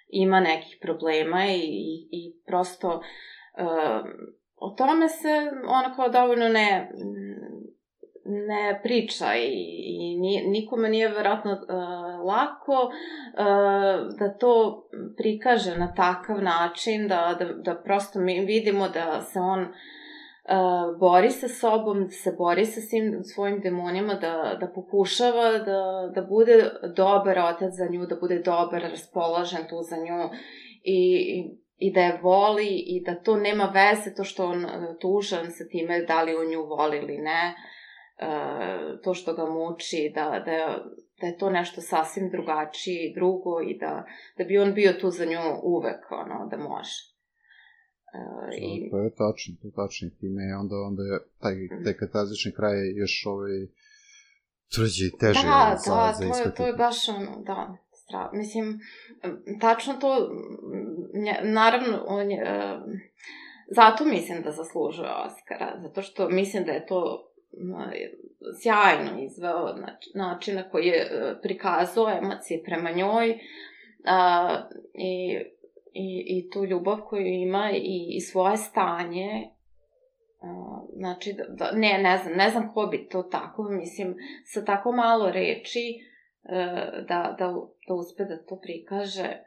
ima 0.10 0.40
nekih 0.40 0.78
problema 0.82 1.46
i, 1.46 1.60
i, 1.60 2.10
i 2.12 2.34
prosto 2.46 2.88
uh, 2.90 4.10
o 4.56 4.70
tome 4.70 5.10
se 5.10 5.52
ono 5.68 5.96
kao 5.96 6.10
dovoljno 6.10 6.50
ne, 6.50 6.92
ne 8.26 8.80
priča 8.84 9.36
i, 9.36 9.52
i 9.86 10.18
nikome 10.48 10.90
nije 10.90 11.10
verovatno 11.10 11.52
uh, 11.52 12.26
lako 12.26 12.74
uh, 12.84 14.18
da 14.20 14.34
to 14.40 14.86
prikaže 15.18 15.78
na 15.78 15.94
takav 15.94 16.42
način 16.42 17.08
da, 17.08 17.36
da, 17.40 17.46
da 17.46 17.76
prosto 17.76 18.20
mi 18.20 18.46
vidimo 18.46 18.90
da 18.90 19.22
se 19.22 19.40
on 19.40 19.62
uh, 19.62 21.00
bori 21.00 21.30
sa 21.30 21.48
sobom, 21.48 22.04
da 22.04 22.12
se 22.12 22.36
bori 22.38 22.66
sa 22.66 22.82
svim 22.82 23.24
svojim 23.24 23.60
demonima, 23.60 24.14
da, 24.14 24.58
da 24.60 24.68
pokušava 24.76 25.52
da, 25.52 26.12
da 26.16 26.22
bude 26.22 26.72
dobar 26.96 27.40
otac 27.40 27.74
za 27.74 27.86
nju, 27.92 28.06
da 28.06 28.16
bude 28.16 28.40
dobar, 28.40 28.82
raspoložen 28.82 29.68
tu 29.70 29.82
za 29.82 29.98
nju 29.98 30.30
i, 30.84 31.44
i 31.78 31.94
da 31.94 32.02
je 32.02 32.20
voli 32.22 32.68
i 32.68 33.04
da 33.06 33.16
to 33.16 33.38
nema 33.38 33.66
veze 33.74 34.16
to 34.16 34.24
što 34.24 34.46
on 34.46 34.66
tužan 35.00 35.52
sa 35.52 35.64
time 35.72 36.02
da 36.02 36.24
li 36.24 36.36
on 36.36 36.50
nju 36.52 36.66
voli 36.66 36.98
ili 36.98 37.18
ne, 37.18 37.56
uh, 37.58 37.81
to 39.04 39.14
što 39.14 39.34
ga 39.34 39.46
muči, 39.46 40.12
da, 40.16 40.44
da, 40.46 40.84
da 41.22 41.28
je 41.28 41.38
to 41.38 41.50
nešto 41.50 41.82
sasvim 41.82 42.30
drugačije 42.30 43.10
i 43.10 43.14
drugo 43.14 43.62
i 43.62 43.78
da, 43.78 44.06
da 44.38 44.44
bi 44.44 44.58
on 44.58 44.74
bio 44.74 44.94
tu 44.94 45.10
za 45.10 45.26
nju 45.26 45.40
uvek, 45.64 46.12
ono, 46.12 46.48
da 46.52 46.58
može. 46.58 46.98
Uh, 48.14 48.50
i, 48.58 48.90
To 48.92 48.98
je 48.98 49.10
tačno, 49.10 49.56
to 49.62 49.68
je 49.68 49.74
tačno 49.82 50.08
i 50.08 50.16
time 50.20 50.44
je 50.44 50.56
onda, 50.56 50.76
onda 50.76 51.04
je 51.04 51.20
taj, 51.40 51.56
taj 51.84 51.94
katarzični 51.94 52.52
kraj 52.58 52.78
još 52.96 53.24
ovaj 53.26 53.56
tvrđi 54.76 55.06
i 55.08 55.18
teži 55.20 55.46
da, 55.46 55.78
za, 55.86 55.96
da, 55.96 56.14
za 56.14 56.34
to 56.34 56.38
je, 56.38 56.56
to 56.56 56.68
je 56.68 56.74
baš 56.74 57.10
ono, 57.10 57.42
da, 57.46 57.78
stra... 57.92 58.30
Mislim, 58.34 58.80
tačno 59.62 59.94
to, 59.94 60.30
naravno, 61.44 62.04
on 62.08 62.32
je, 62.32 62.42
e, 62.46 62.80
zato 63.76 64.06
mislim 64.06 64.42
da 64.44 64.52
zaslužuje 64.52 65.10
Oscara, 65.26 65.80
zato 65.82 66.02
što 66.02 66.30
mislim 66.30 66.64
da 66.64 66.72
je 66.72 66.86
to 66.86 67.31
sjajno 68.62 69.24
izveo 69.24 69.74
nač- 69.76 70.16
način 70.16 70.56
na 70.56 70.70
koji 70.70 70.86
je 70.86 71.02
e, 71.02 71.36
prikazao 71.42 72.10
emocije 72.10 72.64
prema 72.64 72.92
njoj 72.92 73.40
a, 74.06 74.58
i, 74.94 75.40
i, 75.94 76.26
i 76.28 76.50
tu 76.50 76.66
ljubav 76.66 77.02
koju 77.02 77.26
ima 77.26 77.72
i, 77.72 78.16
i 78.16 78.22
svoje 78.22 78.58
stanje 78.58 79.50
A, 80.42 80.82
znači, 80.94 81.34
da, 81.34 81.44
da, 81.50 81.72
ne, 81.72 81.98
ne 82.04 82.18
znam, 82.18 82.34
ne 82.34 82.50
znam 82.50 82.74
ko 82.74 82.86
bi 82.86 83.08
to 83.08 83.24
tako, 83.24 83.64
mislim, 83.64 84.16
sa 84.46 84.66
tako 84.66 84.92
malo 84.92 85.32
reči 85.32 86.00
e, 86.44 86.56
da, 87.08 87.36
da, 87.40 87.54
da 87.88 87.94
uspe 87.94 88.26
da 88.26 88.46
to 88.46 88.60
prikaže. 88.62 89.44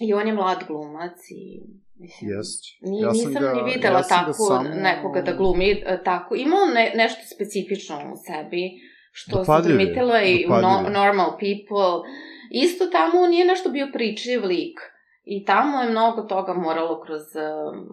I 0.00 0.14
on 0.14 0.26
je 0.26 0.32
mlad 0.34 0.64
glumac 0.66 1.16
i, 1.30 1.62
mislim, 1.98 2.30
Jest. 2.30 2.64
Ni, 2.80 3.00
Ja 3.00 3.14
sam 3.14 3.28
nisam 3.28 3.42
ga- 3.42 3.54
ni 3.54 3.72
videla 3.72 3.98
ja 3.98 4.02
sam 4.02 4.18
tako 4.18 4.32
samo- 4.32 4.68
nekoga 4.68 5.22
da 5.22 5.32
glumi 5.32 5.70
e, 5.70 6.02
tako. 6.04 6.34
Ima 6.34 6.56
on 6.56 6.74
ne, 6.74 6.92
nešto 6.96 7.34
specifično 7.34 7.96
u 7.96 8.16
sebi, 8.16 8.70
što 9.12 9.30
sam 9.30 9.40
Dopadljiv 9.40 9.80
je, 9.80 9.86
primetila 9.86 10.22
i 10.22 10.44
no. 10.48 10.88
Normal 10.90 11.30
People. 11.30 12.08
Isto 12.50 12.86
tamo 12.86 13.20
on 13.20 13.30
nije 13.30 13.44
nešto 13.44 13.70
bio 13.70 13.88
pričljiv 13.92 14.44
lik. 14.44 14.80
I 15.24 15.44
tamo 15.44 15.80
je 15.82 15.90
mnogo 15.90 16.22
toga 16.22 16.54
moralo 16.54 17.02
kroz 17.02 17.22
um, 17.22 17.88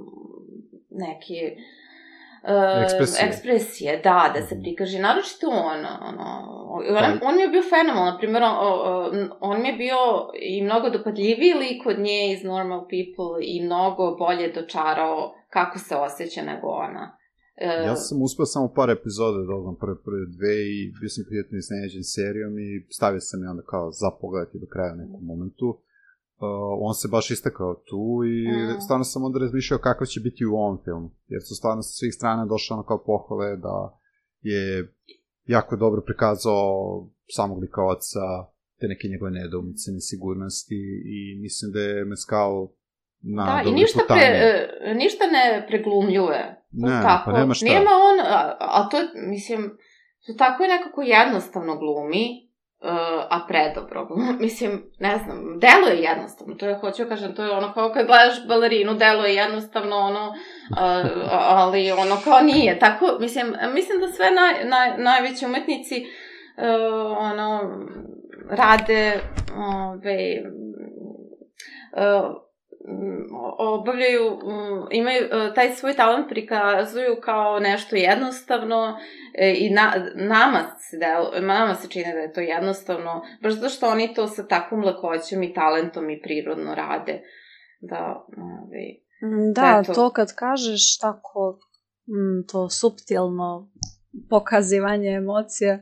neke 0.89 1.55
uh, 2.43 2.83
Ekspresije. 2.83 3.27
ekspresije, 3.27 4.01
da, 4.03 4.31
da 4.33 4.41
se 4.41 4.55
Mhm. 4.55 4.61
prikaže. 4.63 4.99
Naročito 4.99 5.47
on, 5.47 5.79
ono, 6.01 6.27
on, 6.69 7.19
on 7.23 7.35
mi 7.35 7.41
je 7.41 7.47
bio 7.47 7.63
fenomenal, 7.65 8.05
na 8.05 8.17
primjer, 8.17 8.43
on, 8.43 8.53
on- 9.41 9.61
mi 9.61 9.67
je 9.67 9.75
bio 9.75 9.99
i 10.41 10.63
mnogo 10.63 10.89
dopadljiviji 10.89 11.53
lik 11.55 11.85
od 11.85 11.99
nje 11.99 12.33
iz 12.33 12.43
Normal 12.43 12.81
People 12.81 13.33
i 13.43 13.65
mnogo 13.65 14.15
bolje 14.15 14.51
dočarao 14.51 15.17
kako 15.49 15.79
se 15.79 15.95
osjeća 15.97 16.41
nego 16.43 16.67
ona. 16.67 17.05
E, 17.57 17.67
Ja 17.85 17.95
sam 17.97 18.21
uspeo 18.21 18.45
samo 18.45 18.67
par 18.75 18.89
epizoda 18.89 19.37
da 19.37 19.53
odgledam 19.55 19.75
prve, 19.75 19.95
prve 20.05 20.23
dve 20.27 20.53
i 20.69 20.91
bio 20.99 21.09
sam 21.09 21.23
prijatno 21.29 21.55
iznenađen 21.57 22.03
serijom 22.05 22.53
i 22.59 22.69
stavio 22.89 23.19
sam 23.21 23.43
je 23.43 23.49
onda 23.49 23.63
kao 23.63 23.91
za 23.91 24.09
pogledati 24.21 24.59
do 24.59 24.67
kraja 24.73 24.93
u 24.93 24.97
nekom 24.97 25.21
momentu. 25.23 25.67
Uh, 26.41 26.47
on 26.87 26.93
se 26.93 27.07
baš 27.07 27.31
istakao 27.31 27.73
tu 27.73 28.21
i 28.25 28.47
Mm. 28.51 28.81
stvarno 28.81 29.03
sam 29.03 29.23
onda 29.23 29.39
razmišljao 29.39 29.79
kakav 29.79 30.07
će 30.07 30.19
biti 30.19 30.45
u 30.45 30.53
ovom 30.55 30.77
filmu. 30.83 31.09
Jer 31.27 31.41
su 31.43 31.55
stvarno 31.55 31.81
sa 31.81 31.91
svih 31.99 32.13
strana 32.13 32.45
došle 32.45 32.73
ono 32.73 32.83
kao 32.83 33.03
pohvale 33.03 33.57
da 33.57 33.97
je 34.41 34.93
jako 35.45 35.75
dobro 35.75 36.01
prikazao 36.01 36.69
samog 37.35 37.59
lika 37.61 37.81
oca, 37.85 38.25
te 38.79 38.87
neke 38.87 39.07
njegove 39.07 39.31
nedoumice, 39.31 39.91
nesigurnosti 39.91 40.79
i 41.15 41.39
mislim 41.41 41.71
da 41.71 41.79
je 41.79 42.05
Mescal 42.05 42.67
na 43.21 43.45
da, 43.45 43.69
i 43.69 43.73
ništa, 43.73 43.99
putanji. 44.01 44.21
pre, 44.21 44.67
e, 44.81 44.93
ništa 44.95 45.23
ne 45.25 45.65
preglumljuje. 45.67 46.63
Ne, 46.71 47.01
tako, 47.03 47.31
pa 47.31 47.37
nema 47.39 47.53
šta. 47.53 47.65
Nema 47.65 47.91
on, 48.09 48.19
a, 48.19 48.57
a 48.59 48.89
to, 48.89 48.97
mislim, 49.29 49.77
to 50.25 50.33
tako 50.37 50.63
je 50.63 50.69
nekako 50.69 51.01
jednostavno 51.01 51.77
glumi, 51.77 52.48
uh, 52.81 52.89
a 53.29 53.45
predobro. 53.47 54.07
Mislim, 54.45 54.83
ne 54.99 55.17
znam, 55.17 55.59
delo 55.59 55.87
je 55.87 56.01
jednostavno, 56.03 56.55
to 56.55 56.65
je, 56.67 56.75
hoću 56.75 57.03
da 57.03 57.09
kažem, 57.09 57.35
to 57.35 57.43
je 57.43 57.51
ono 57.51 57.73
kao 57.73 57.91
kad 57.93 58.05
gledaš 58.05 58.47
balerinu, 58.47 58.93
delo 58.93 59.25
je 59.25 59.35
jednostavno 59.35 59.95
ono, 59.95 60.33
a- 60.77 61.03
ali 61.31 61.91
ono 61.91 62.15
kao 62.23 62.39
nije, 62.41 62.79
tako, 62.79 63.05
mislim, 63.19 63.47
mislim 63.73 63.99
da 63.99 64.07
sve 64.07 64.31
naj, 64.31 64.53
naj, 64.69 64.97
najveći 64.97 65.45
umetnici 65.45 66.05
uh, 66.57 67.17
ono, 67.17 67.69
rade 68.49 69.19
ove, 69.57 70.41
uh, 71.97 72.48
obavljaju, 73.57 74.31
mm, 74.31 74.87
imaju, 74.91 75.23
e, 75.31 75.53
taj 75.53 75.75
svoj 75.75 75.93
talent 75.93 76.29
prikazuju 76.29 77.17
kao 77.21 77.59
nešto 77.59 77.95
jednostavno 77.95 78.97
e, 79.33 79.53
i 79.57 79.69
na, 79.69 79.93
nama, 80.15 80.59
se 80.79 80.97
del, 80.97 81.45
nama 81.47 81.75
se 81.75 81.89
čini 81.89 82.13
da 82.13 82.19
je 82.19 82.33
to 82.33 82.41
jednostavno, 82.41 83.21
baš 83.41 83.53
zato 83.53 83.69
što 83.69 83.89
oni 83.89 84.13
to 84.13 84.27
sa 84.27 84.47
takvom 84.47 84.83
lakoćom 84.83 85.43
i 85.43 85.53
talentom 85.53 86.09
i 86.09 86.21
prirodno 86.21 86.75
rade. 86.75 87.21
Da, 87.81 88.25
ovaj, 88.37 89.09
Da, 89.55 89.81
Eto. 89.83 89.93
to 89.93 90.09
kad 90.09 90.35
kažeš 90.35 90.97
tako 90.97 91.59
mm, 92.07 92.47
to 92.51 92.69
suptilno 92.69 93.71
pokazivanje 94.29 95.09
emocija, 95.09 95.73
e, 95.73 95.81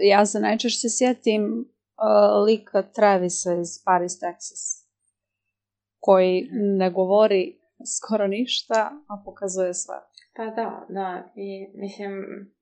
ja 0.00 0.26
se 0.26 0.40
najčešće 0.40 0.88
sjetim 0.90 1.44
uh, 1.44 2.46
lika 2.46 2.82
Travisa 2.82 3.54
iz 3.54 3.68
Paris, 3.84 4.12
Texas, 4.12 4.85
koji 6.00 6.48
ne 6.52 6.90
govori 6.90 7.58
skoro 7.96 8.26
ništa, 8.26 8.90
a 9.08 9.22
pokazuje 9.24 9.74
sve. 9.74 9.94
Pa 10.36 10.44
da, 10.44 10.86
da, 10.88 11.32
i 11.36 11.48
mislim, 11.74 12.12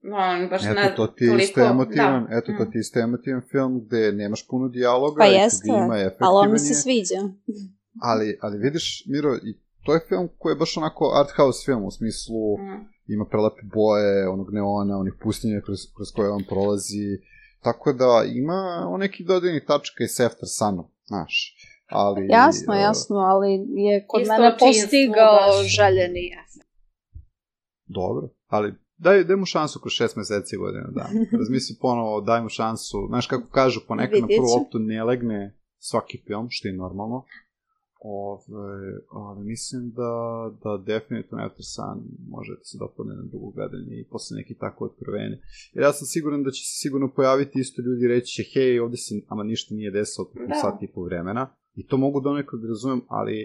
on 0.03 0.49
baš 0.49 0.65
eto, 0.65 0.73
na 0.73 0.95
to 0.95 1.07
ti 1.07 1.27
toliko... 1.27 1.43
isto 1.43 1.61
emotivan, 1.61 2.27
da. 2.29 2.37
eto, 2.37 2.51
to 2.57 2.65
ti 2.65 2.77
isto 2.79 2.99
emotivan 2.99 3.41
film 3.51 3.81
gde 3.85 4.11
nemaš 4.11 4.47
puno 4.47 4.67
dijaloga 4.67 5.19
pa 5.19 5.25
jeste, 5.25 5.69
ali 6.19 6.47
on 6.47 6.51
mi 6.51 6.59
se 6.59 6.73
sviđa. 6.73 7.21
Ali, 8.01 8.37
ali 8.41 8.57
vidiš, 8.57 9.03
Miro, 9.07 9.35
i 9.35 9.59
to 9.85 9.93
je 9.93 10.05
film 10.09 10.29
koji 10.37 10.51
je 10.51 10.55
baš 10.55 10.77
onako 10.77 11.11
art 11.19 11.31
house 11.37 11.65
film, 11.65 11.83
u 11.85 11.91
smislu 11.91 12.57
mm. 12.57 12.79
ima 13.07 13.25
prelepe 13.25 13.61
boje, 13.73 14.29
onog 14.29 14.53
neona, 14.53 14.97
onih 14.97 15.13
pustinja 15.23 15.61
kroz, 15.65 15.79
kroz 15.95 16.07
koje 16.15 16.29
on 16.29 16.43
prolazi, 16.49 17.07
tako 17.63 17.93
da 17.93 18.23
ima 18.27 18.87
on 18.89 18.99
neki 18.99 19.23
dodajnih 19.23 19.63
tačka 19.67 20.03
i 20.03 20.07
s 20.07 20.19
After 20.19 20.49
Sunom, 20.57 20.87
znaš. 21.05 21.55
Ali, 21.89 22.27
jasno, 22.29 22.73
uh, 22.73 22.79
jasno, 22.79 23.15
ali 23.17 23.51
je 23.75 24.05
kod 24.07 24.21
mene 24.27 24.57
postigao 24.59 25.63
željeni 25.77 26.31
efekt. 26.43 26.69
Dobro, 27.85 28.29
ali 28.47 28.73
daj, 28.97 29.23
daj 29.23 29.35
mu 29.35 29.45
šansu 29.45 29.79
kroz 29.79 29.93
šest 29.93 30.15
meseci 30.15 30.57
godina, 30.57 30.87
da. 30.91 31.09
Razmisli 31.39 31.75
ponovo, 31.81 32.21
daj 32.21 32.41
mu 32.41 32.49
šansu. 32.49 32.97
Znaš 33.07 33.27
kako 33.27 33.49
kažu, 33.51 33.79
ponekad 33.87 34.21
na 34.21 34.27
prvu 34.27 34.61
optu 34.61 34.79
ne 34.79 35.03
legne 35.03 35.57
svaki 35.77 36.17
film, 36.27 36.47
što 36.49 36.67
je 36.67 36.73
normalno. 36.73 37.23
Ove, 38.07 38.93
ali 39.11 39.45
mislim 39.45 39.91
da, 39.95 40.13
da 40.63 40.83
definitivno 40.93 41.43
After 41.43 41.65
Sun 41.75 41.99
može 42.29 42.51
da 42.55 42.63
se 42.63 42.77
dopadne 42.77 43.15
na 43.15 43.23
drugo 43.23 43.49
gledanje 43.49 43.95
i 43.99 44.07
posle 44.11 44.37
neki 44.37 44.55
tako 44.57 44.85
otkrovenje. 44.85 45.37
Jer 45.73 45.83
ja 45.83 45.93
sam 45.93 46.05
siguran 46.05 46.43
da 46.43 46.51
će 46.51 46.61
se 46.65 46.73
sigurno 46.81 47.13
pojaviti 47.15 47.59
isto 47.59 47.81
ljudi 47.81 48.07
reći 48.07 48.33
će, 48.35 48.43
hej, 48.53 48.79
ovde 48.79 48.97
se 48.97 49.15
ama 49.27 49.43
ništa 49.43 49.75
nije 49.75 49.91
desilo 49.91 50.25
tokom 50.25 50.47
da. 50.47 50.55
sat 50.55 50.83
i 50.83 50.87
po 50.87 51.03
vremena. 51.03 51.55
I 51.75 51.87
to 51.87 51.97
mogu 51.97 52.19
donekad 52.19 52.59
da 52.59 52.67
razumem, 52.67 53.01
ali 53.07 53.37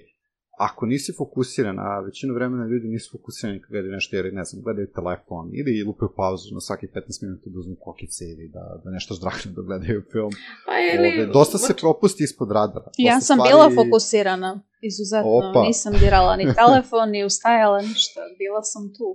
ako 0.68 0.86
nisi 0.86 1.12
fokusiran, 1.18 1.78
a 1.78 2.00
većinu 2.00 2.34
vremena 2.34 2.64
ljudi 2.66 2.88
nisu 2.88 3.08
fokusirani 3.16 3.60
kad 3.60 3.70
gledaju 3.70 3.92
nešto, 3.92 4.16
jer 4.16 4.34
ne 4.34 4.44
znam, 4.44 4.62
gledaju 4.62 4.86
telefon 4.98 5.44
ili 5.60 5.84
lupaju 5.86 6.10
pauzu 6.16 6.54
na 6.54 6.60
svaki 6.60 6.86
15 6.86 7.22
minuta 7.24 7.46
da 7.52 7.58
uzmu 7.62 7.76
kokice 7.86 8.24
ili 8.32 8.46
da, 8.56 8.64
da 8.84 8.88
nešto 8.90 9.14
ždrahne 9.18 9.48
da 9.56 9.62
gledaju 9.68 10.00
film. 10.12 10.32
Pa 10.66 10.74
ili... 10.92 11.08
Ove, 11.22 11.32
dosta 11.38 11.58
se 11.58 11.72
propusti 11.82 12.24
ispod 12.24 12.48
radara. 12.58 12.88
Dosta 12.90 13.08
ja 13.10 13.20
sam 13.20 13.36
stvari... 13.36 13.50
bila 13.52 13.66
fokusirana, 13.78 14.50
izuzetno. 14.90 15.30
Opa. 15.38 15.60
Nisam 15.68 15.92
dirala 16.02 16.32
ni 16.40 16.46
telefon, 16.62 17.06
ni 17.14 17.20
ustajala, 17.30 17.78
ništa. 17.90 18.20
Bila 18.40 18.62
sam 18.72 18.82
tu. 18.96 19.08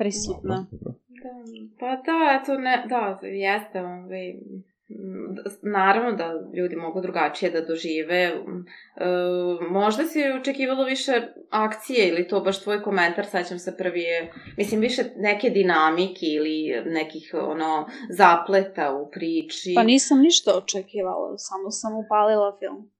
Prisutna. 0.00 0.56
Da, 1.22 1.32
pa 1.80 1.90
da, 2.06 2.18
to 2.46 2.52
ne, 2.66 2.74
da, 2.92 3.02
jeste, 3.46 3.76
ovaj, 3.80 4.26
naravno 5.62 6.12
da 6.12 6.32
ljudi 6.56 6.76
mogu 6.76 7.00
drugačije 7.00 7.50
da 7.50 7.60
dožive. 7.60 8.22
E, 8.24 8.34
možda 9.70 10.04
si 10.04 10.18
očekivalo 10.40 10.84
više 10.84 11.12
akcije 11.50 12.08
ili 12.08 12.28
to 12.28 12.40
baš 12.40 12.62
tvoj 12.62 12.82
komentar, 12.82 13.26
sećam 13.26 13.58
se 13.58 13.76
prvi 13.76 14.00
je, 14.00 14.32
mislim, 14.56 14.80
više 14.80 15.02
neke 15.16 15.50
dinamike 15.50 16.26
ili 16.26 16.82
nekih 16.86 17.34
ono 17.34 17.88
zapleta 18.10 18.92
u 18.92 19.10
priči. 19.10 19.72
Pa 19.76 19.82
nisam 19.82 20.20
ništa 20.20 20.58
očekivala, 20.58 21.38
samo 21.38 21.70
sam 21.70 21.98
upalila 21.98 22.56
film. 22.58 22.90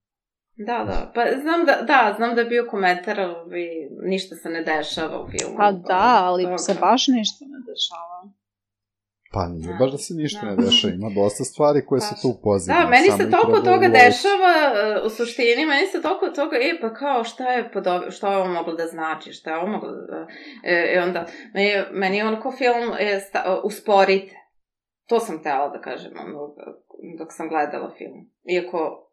Da, 0.66 0.84
da, 0.84 1.12
pa 1.14 1.22
znam 1.42 1.66
da, 1.66 1.74
da, 1.82 2.14
znam 2.16 2.34
da 2.34 2.40
je 2.40 2.46
bio 2.46 2.66
komentar, 2.70 3.20
ali 3.20 3.88
ništa 4.02 4.36
se 4.36 4.48
ne 4.50 4.62
dešava 4.62 5.22
u 5.22 5.28
filmu. 5.30 5.56
Pa 5.56 5.72
da, 5.72 6.18
ali 6.22 6.44
toga. 6.44 6.58
se 6.58 6.74
baš 6.80 7.08
ništa 7.08 7.44
ne 7.44 7.58
dešava. 7.68 8.07
Pa 9.32 9.48
nije 9.48 9.74
baš 9.80 9.90
da 9.90 9.98
se 9.98 10.14
ništa 10.14 10.46
da. 10.46 10.50
ne 10.50 10.56
dešava, 10.56 10.94
ima 10.94 11.10
dosta 11.14 11.44
stvari 11.44 11.86
koje 11.86 12.00
su 12.00 12.14
tu 12.22 12.40
pozitivne. 12.42 12.80
Da, 12.80 12.88
meni 12.88 13.08
se 13.10 13.30
toliko 13.30 13.60
toga 13.60 13.88
dešava, 13.88 14.54
uh, 14.72 15.06
u 15.06 15.10
suštini, 15.10 15.66
meni 15.66 15.86
se 15.86 16.02
toliko 16.02 16.28
toga, 16.28 16.56
e, 16.56 16.80
pa 16.80 16.94
kao, 16.94 17.24
šta 17.24 17.52
je, 17.52 17.70
šta 18.10 18.32
je 18.32 18.36
ovo 18.36 18.48
moglo 18.48 18.72
da 18.74 18.86
znači, 18.86 19.32
šta 19.32 19.50
je 19.50 19.56
ovo 19.56 19.66
moglo 19.66 19.90
da... 19.90 20.26
E, 20.64 20.94
e 20.94 21.02
onda, 21.02 21.26
meni, 21.54 21.70
meni 21.92 22.16
je 22.16 22.26
onako 22.26 22.52
film 22.52 22.92
e, 22.98 23.20
sta, 23.20 23.44
uh, 23.48 23.64
usporite. 23.64 24.34
To 25.08 25.20
sam 25.20 25.38
htela 25.38 25.68
da 25.68 25.80
kažem, 25.80 26.12
ono, 26.18 26.54
dok 27.18 27.28
sam 27.30 27.48
gledala 27.48 27.94
film. 27.98 28.30
Iako, 28.44 29.10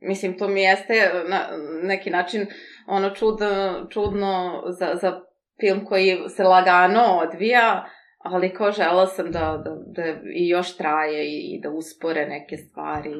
mislim, 0.00 0.38
to 0.38 0.48
mi 0.48 0.62
jeste 0.62 1.10
na 1.28 1.40
neki 1.82 2.10
način 2.10 2.46
ono 2.86 3.10
čudno, 3.10 3.86
čudno 3.90 4.62
za, 4.78 4.94
za 5.00 5.20
film 5.60 5.84
koji 5.84 6.18
se 6.36 6.44
lagano 6.44 7.02
odvija, 7.02 7.84
ali 8.24 8.54
kao 8.54 8.72
žela 8.72 9.06
sam 9.06 9.30
da, 9.32 9.62
da, 9.64 9.76
da 9.86 10.02
i 10.34 10.48
još 10.48 10.76
traje 10.76 11.24
i, 11.26 11.54
i 11.54 11.60
da 11.60 11.70
uspore 11.70 12.26
neke 12.26 12.56
stvari, 12.56 13.14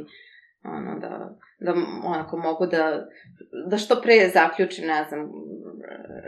ono, 0.64 0.98
da, 1.00 1.36
da 1.60 1.74
onako 2.04 2.36
mogu 2.36 2.66
da, 2.66 3.06
da 3.70 3.78
što 3.78 4.00
pre 4.02 4.28
zaključim, 4.34 4.86
ne 4.86 5.04
znam, 5.08 5.30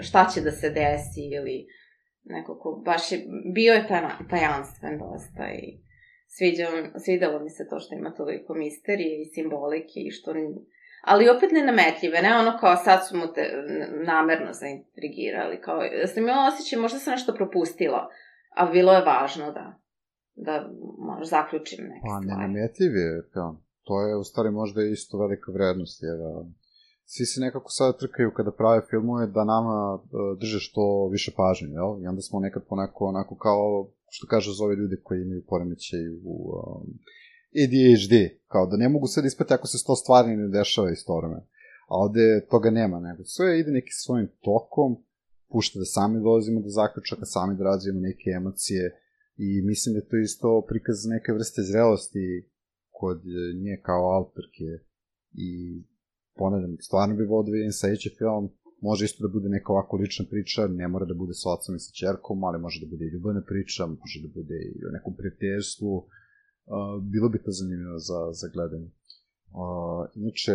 šta 0.00 0.28
će 0.34 0.40
da 0.40 0.50
se 0.50 0.70
desi 0.70 1.20
ili 1.36 1.66
nekako, 2.24 2.82
baš 2.84 3.12
je, 3.12 3.18
bio 3.54 3.72
je 3.74 3.88
tajanstven 4.30 4.98
dosta 4.98 5.44
i 5.52 5.78
sviđalo, 6.26 6.76
svidelo 7.04 7.38
mi 7.40 7.50
se 7.50 7.68
to 7.70 7.80
što 7.80 7.94
ima 7.94 8.14
toliko 8.14 8.54
misterije 8.54 9.22
i 9.22 9.24
simbolike 9.24 10.00
i 10.00 10.10
što 10.10 10.32
ali 11.02 11.28
opet 11.28 11.50
ne 11.52 11.62
nametljive, 11.62 12.22
ne 12.22 12.38
ono 12.38 12.58
kao 12.60 12.76
sad 12.76 13.08
su 13.08 13.16
mu 13.16 13.32
te 13.32 13.52
namerno 14.06 14.52
zaintrigirali, 14.52 15.60
kao, 15.60 15.80
sam 16.14 16.22
imala 16.22 16.48
osjećaj, 16.48 16.78
možda 16.78 16.98
sam 16.98 17.12
nešto 17.12 17.34
propustila, 17.34 18.08
a 18.60 18.62
bilo 18.76 18.92
je 18.92 19.04
važno 19.12 19.46
da, 19.58 19.66
da 20.46 20.54
možda 21.08 21.24
zaključim 21.36 21.84
neke 21.92 22.06
pa, 22.08 22.16
stvari. 22.16 22.28
Pa, 22.28 22.36
nenametljiv 22.36 22.92
je 23.02 23.10
film. 23.32 23.56
To 23.86 23.94
je 24.06 24.16
u 24.16 24.24
stvari 24.24 24.50
možda 24.50 24.80
isto 24.82 25.18
velika 25.18 25.52
vrednost, 25.52 26.02
jer 26.08 26.18
svi 27.12 27.24
se 27.30 27.40
nekako 27.40 27.68
sada 27.70 27.98
trkaju 27.98 28.30
kada 28.36 28.58
prave 28.60 28.80
filmove 28.90 29.26
da 29.26 29.44
nama 29.44 29.76
drže 30.40 30.60
što 30.66 31.08
više 31.12 31.30
pažnje, 31.40 31.68
jel? 31.78 31.90
I 32.02 32.06
onda 32.06 32.22
smo 32.22 32.40
nekad 32.40 32.62
ponako 32.70 33.00
onako 33.04 33.34
kao, 33.46 33.88
što 34.08 34.26
kaže 34.26 34.58
zove 34.60 34.74
ljudi 34.74 34.96
koji 35.04 35.18
imaju 35.22 35.42
poremećaj 35.50 36.08
u 36.08 36.34
um, 36.52 36.86
ADHD, 37.62 38.14
kao 38.52 38.66
da 38.66 38.76
ne 38.76 38.88
mogu 38.88 39.06
sad 39.06 39.24
ispati 39.24 39.54
ako 39.54 39.66
se 39.66 39.78
sto 39.78 39.94
stvari 39.96 40.36
ne 40.36 40.48
dešava 40.48 40.90
istorome. 40.90 41.40
A 41.90 41.94
ovde 42.04 42.46
toga 42.50 42.70
nema, 42.70 43.00
nego 43.00 43.24
sve 43.24 43.60
ide 43.60 43.70
neki 43.70 43.92
svojim 43.92 44.28
tokom, 44.40 44.96
pušta 45.56 45.78
da 45.82 45.86
sami 45.96 46.24
dolazimo 46.26 46.60
do 46.66 46.70
zaključaka, 46.80 47.24
sami 47.34 47.52
da 47.58 47.64
razvijemo 47.70 48.00
neke 48.10 48.28
emocije 48.40 48.82
i 49.46 49.48
mislim 49.70 49.90
da 49.92 49.98
je 49.98 50.08
to 50.10 50.16
isto 50.28 50.48
prikaz 50.70 50.98
neke 51.14 51.30
vrste 51.36 51.60
zrelosti 51.70 52.26
kod 52.98 53.18
nje 53.62 53.74
kao 53.88 54.04
autorke 54.18 54.68
i 55.48 55.50
ponavljam, 56.38 56.72
stvarno 56.86 57.12
bi 57.16 57.24
volio 57.32 57.46
da 57.50 57.56
vidim 57.56 57.72
sledeći 57.80 58.16
film, 58.18 58.44
može 58.88 59.02
isto 59.04 59.20
da 59.26 59.34
bude 59.36 59.48
neka 59.56 59.68
ovako 59.72 59.94
lična 60.02 60.24
priča, 60.32 60.60
ne 60.80 60.86
mora 60.92 61.06
da 61.10 61.14
bude 61.22 61.34
sa 61.40 61.46
ocom 61.54 61.72
i 61.76 61.84
sa 61.86 61.92
čerkom, 62.00 62.38
ali 62.44 62.64
može 62.64 62.78
da 62.82 62.90
bude 62.92 63.04
i 63.04 63.12
ljubavna 63.14 63.42
priča, 63.50 63.82
može 64.02 64.18
da 64.24 64.28
bude 64.38 64.56
i 64.74 64.78
o 64.88 64.90
nekom 64.96 65.12
prijateljstvu, 65.18 65.92
bilo 67.12 67.28
bi 67.32 67.42
to 67.44 67.50
zanimljivo 67.60 67.98
za, 68.08 68.20
za 68.40 68.46
gledanje. 68.54 68.88
Inače, 70.22 70.54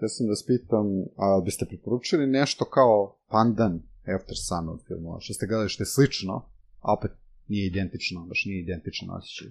da 0.00 0.06
sam 0.08 0.26
da 0.30 0.36
spitam, 0.42 0.86
a 1.24 1.26
biste 1.44 1.64
preporučili 1.70 2.26
nešto 2.26 2.64
kao 2.76 2.96
pandan 3.32 3.74
After 4.16 4.36
Sun 4.46 4.68
od 4.68 4.80
filmova, 4.86 5.20
što 5.20 5.34
ste 5.34 5.46
gledali 5.46 5.68
što 5.68 5.82
je 5.82 5.86
slično, 5.86 6.34
a 6.80 6.92
opet 6.92 7.10
nije 7.48 7.66
identično, 7.66 8.26
baš 8.26 8.44
nije 8.46 8.62
identičan 8.62 9.08
osjećaj. 9.10 9.48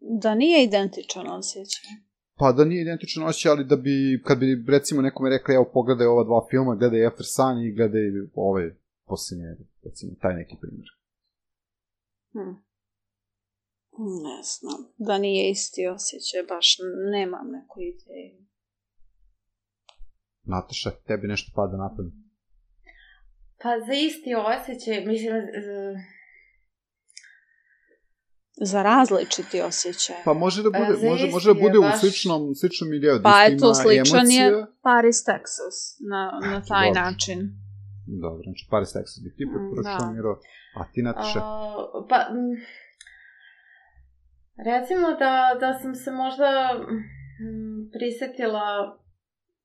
Da 0.00 0.34
nije 0.34 0.64
identičan 0.64 1.26
osjećaj. 1.30 1.90
Pa 2.36 2.52
da 2.52 2.64
nije 2.64 2.82
identičan 2.82 3.22
osjećaj, 3.22 3.52
ali 3.52 3.64
da 3.64 3.76
bi, 3.76 4.22
kad 4.24 4.38
bi 4.38 4.64
recimo 4.68 5.02
nekome 5.02 5.30
rekli, 5.30 5.54
evo 5.54 5.70
pogledaj 5.72 6.06
ova 6.06 6.24
dva 6.24 6.46
filma, 6.50 6.74
gledaj 6.74 7.06
After 7.06 7.26
Sun 7.26 7.62
i 7.62 7.72
gledaj 7.72 8.02
ovaj 8.34 8.70
posljednje, 9.06 9.56
recimo, 9.84 10.12
taj 10.22 10.34
neki 10.34 10.56
primjer. 10.60 10.88
Hmm. 12.32 12.56
Ne 13.98 14.38
znam. 14.42 14.80
Da 14.98 15.18
nije 15.18 15.50
isti 15.50 15.86
osjećaj, 15.86 16.42
baš 16.48 16.76
nemam 17.12 17.46
neku 17.50 17.80
ideju. 17.80 18.44
Nataša, 20.42 20.90
tebi 21.06 21.26
nešto 21.26 21.52
pada 21.54 21.76
na 21.76 21.94
pamet? 21.96 22.23
Pa 23.58 23.80
za 23.80 23.92
isti 23.94 24.30
osjećaj, 24.36 25.04
mislim, 25.04 25.34
za 28.62 28.82
različiti 28.82 29.60
osjećaj. 29.62 30.16
Pa 30.24 30.32
može 30.34 30.62
da 30.62 30.70
bude, 30.70 30.84
Pa 30.86 30.94
za 30.94 31.06
može, 31.06 31.26
može 31.28 31.48
da 31.48 31.54
bude 31.56 31.74
je 31.74 31.78
u 31.78 31.82
baš- 31.82 32.00
sličnom, 32.00 32.54
sličnom 32.54 32.90
miljeu. 32.90 33.14
da 33.14 33.22
Pa 33.24 33.44
isto 33.44 33.66
eto, 33.66 33.74
sličan 33.74 34.30
je 34.30 34.46
Paris, 34.82 35.16
Texas 35.22 35.76
na, 36.02 36.22
na 36.44 36.62
taj 36.62 36.86
Dobro. 36.86 37.02
način. 37.02 37.38
Dobro, 38.22 38.42
znači 38.42 38.62
Paris, 38.70 38.88
Texas 38.90 39.24
bi 39.24 39.34
ti 39.36 39.44
Mm, 39.44 39.50
preporučila, 39.52 39.98
da. 40.00 40.12
Miro. 40.12 40.32
A 40.74 40.92
ti, 40.92 41.02
Nataša? 41.02 41.38
A, 41.38 41.74
pa, 42.08 42.16
m, 42.30 42.36
recimo 44.60 45.08
da, 45.14 45.32
da 45.60 45.78
sam 45.80 45.94
se 45.94 46.10
možda 46.12 46.50
m, 46.74 46.80
prisetila 47.92 48.66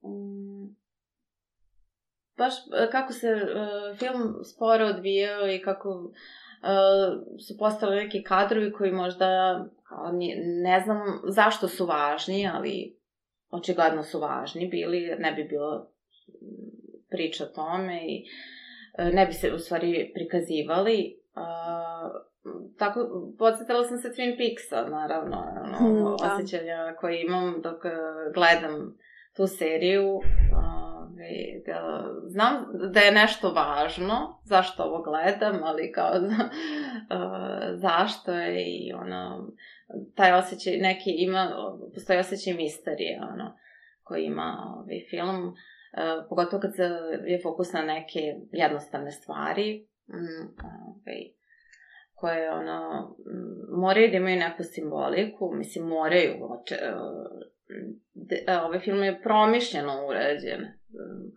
m, 0.04 0.76
baš 2.40 2.54
e, 2.54 2.90
kako 2.92 3.14
se 3.14 3.28
e, 3.28 3.46
film 3.96 4.36
sporo 4.44 4.86
odvijao 4.86 5.48
i 5.48 5.62
kako 5.62 5.90
e, 5.90 6.68
su 7.48 7.58
postali 7.58 7.96
neki 7.96 8.24
kadrovi 8.24 8.72
koji 8.72 8.92
možda 8.92 9.28
kao, 9.88 10.12
ne 10.64 10.80
znam 10.80 11.00
zašto 11.24 11.68
su 11.68 11.86
važni, 11.86 12.50
ali 12.54 12.98
očigledno 13.50 14.04
su 14.04 14.20
važni 14.20 14.68
bili, 14.68 15.16
ne 15.20 15.32
bi 15.32 15.44
bilo 15.44 15.88
priča 17.10 17.44
o 17.44 17.54
tome 17.56 18.02
i 18.08 18.26
ne 19.14 19.26
bi 19.26 19.34
se 19.34 19.54
u 19.54 19.60
stvari 19.60 20.12
prikazivali. 20.14 21.20
A, 21.36 22.10
tako, 22.78 23.00
podsjetila 23.40 23.84
sam 23.84 23.98
se 23.98 24.08
Twin 24.08 24.38
Peaksa, 24.38 24.90
naravno, 24.90 25.38
ono, 25.66 25.78
Hmm, 25.78 26.16
da. 26.22 26.34
osjećanja 26.34 26.96
koje 27.00 27.22
imam 27.22 27.62
dok 27.62 27.82
gledam 28.34 28.98
tu 29.36 29.48
seriju. 29.48 30.20
Ove, 31.20 31.62
da, 31.66 32.04
znam 32.26 32.66
da 32.94 33.00
je 33.00 33.12
nešto 33.12 33.52
važno, 33.52 34.40
zašto 34.44 34.84
ovo 34.84 35.04
gledam, 35.04 35.64
ali 35.64 35.92
kao 35.92 36.12
e, 36.20 36.22
zašto 37.76 38.34
je 38.34 38.66
i 38.66 38.94
ono, 38.94 39.52
taj 40.16 40.34
osjećaj, 40.34 40.78
neki 40.78 41.10
ima, 41.18 41.52
postoji 41.94 42.20
osjećaj 42.20 42.54
misterije, 42.54 43.22
ono, 43.34 43.58
koji 44.04 44.24
ima 44.24 44.76
ovaj 44.78 45.06
film, 45.10 45.48
e, 45.48 45.54
pogotovo 46.30 46.62
kad 46.62 46.76
se 46.76 46.84
je 47.26 47.40
fokus 47.44 47.74
na 47.74 47.82
neke 47.82 48.20
jednostavne 48.52 49.12
stvari, 49.12 49.88
mm, 50.08 50.48
ovaj, 50.64 51.39
koje 52.20 52.52
ono, 52.52 53.10
moraju 53.70 54.12
da 54.12 54.18
imaju 54.18 54.40
neku 54.40 54.64
simboliku, 54.64 55.52
mislim 55.54 55.88
moraju, 55.88 56.34
oče, 56.50 56.76
e, 56.76 56.92
de, 58.14 58.44
e, 58.48 58.58
ovaj 58.58 58.80
film 58.80 59.04
je 59.04 59.22
promišljeno 59.22 60.06
urađen 60.10 60.62
mm, 60.62 61.28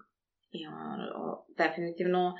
i 0.50 0.66
ono, 0.66 1.44
definitivno 1.58 2.34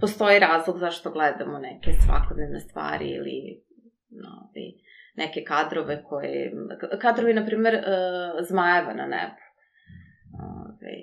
postoji 0.00 0.38
razlog 0.38 0.78
zašto 0.78 1.10
gledamo 1.10 1.58
neke 1.58 1.92
svakodnevne 1.92 2.60
stvari 2.60 3.08
ili 3.08 3.64
no, 4.10 4.28
ovaj, 4.28 4.72
neke 5.16 5.44
kadrove 5.44 6.04
koje, 6.04 6.52
kadrovi, 7.00 7.34
na 7.34 7.46
primjer, 7.46 7.74
e, 7.74 7.82
zmajeva 8.48 8.94
na 8.94 9.06
nebu. 9.06 9.42
Ove, 10.40 10.94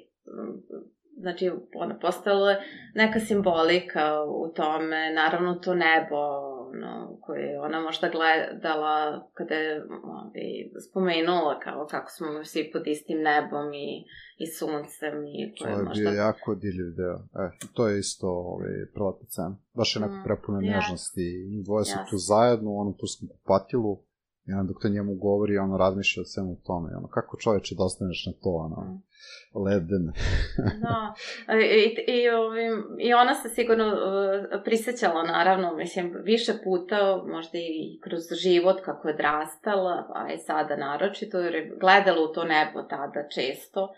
znači, 1.18 1.52
ona 1.76 2.00
postala 2.00 2.56
neka 2.96 3.20
simbolika 3.20 4.24
u 4.24 4.54
tome, 4.54 5.14
naravno 5.14 5.56
to 5.56 5.74
nebo, 5.74 6.55
ono, 6.68 7.18
koje 7.22 7.42
je 7.42 7.62
ona 7.62 7.80
možda 7.82 8.10
gledala 8.10 8.96
kada 9.34 9.56
je 9.56 9.84
ove, 10.04 10.46
spomenula 10.90 11.60
kao 11.60 11.88
kako 11.92 12.12
smo 12.12 12.44
svi 12.44 12.70
pod 12.74 12.88
istim 12.88 13.18
nebom 13.22 13.74
i, 13.74 14.06
i 14.38 14.48
suncem 14.48 15.26
i 15.28 15.54
To 15.60 15.68
je 15.68 15.84
možda... 15.84 16.02
bio 16.02 16.10
jako 16.12 16.56
dirljiv 16.56 16.96
deo. 16.96 17.16
E, 17.16 17.50
to 17.74 17.88
je 17.88 18.00
isto 18.00 18.28
ovaj, 18.30 18.70
prelata 18.94 19.26
cena. 19.26 19.58
Baš 19.74 19.96
je 19.96 20.00
onako 20.00 20.16
Mm, 20.16 20.24
prepuna 20.24 20.60
jasno. 20.62 20.76
nežnosti. 20.76 21.26
I 21.52 21.64
dvoje 21.64 21.86
su 21.86 21.92
Jasno. 21.92 22.06
tu 22.10 22.18
zajedno 22.18 22.72
u 22.72 22.80
onom 22.80 22.94
turskom 22.94 23.28
kupatilu. 23.30 23.98
I 24.48 24.54
onda 24.54 24.68
dok 24.68 24.82
to 24.82 24.90
njemu 24.90 25.16
govori, 25.16 25.58
ono 25.58 25.78
razmišlja 25.78 26.22
o 26.22 26.26
svemu 26.26 26.58
tome. 26.66 26.90
Ono, 26.98 27.08
kako 27.08 27.38
čoveče 27.38 27.76
da 27.76 27.84
ostaneš 27.84 28.26
na 28.26 28.34
to, 28.44 28.50
ono, 28.50 28.76
Mm. 28.82 29.02
leden. 29.66 30.06
Da, 30.84 31.14
i, 31.54 31.66
i, 31.66 32.22
i, 32.22 32.30
ovim, 32.30 32.84
i 33.00 33.14
ona 33.14 33.34
se 33.36 33.50
sigurno 33.50 33.88
uh, 33.88 34.62
prisećala, 34.64 35.24
naravno, 35.24 35.76
mislim, 35.76 36.14
više 36.24 36.54
puta, 36.64 37.24
možda 37.26 37.58
i 37.58 38.00
kroz 38.04 38.22
život 38.42 38.82
kako 38.86 39.08
je 39.08 39.14
odrastala, 39.14 40.08
a 40.16 40.34
i 40.34 40.38
sada 40.38 40.76
naročito, 40.76 41.40
jer 41.40 41.56
je 41.56 41.78
gledala 41.80 42.30
u 42.30 42.34
to 42.34 42.44
nebo 42.44 42.82
tada 42.82 43.28
često, 43.36 43.90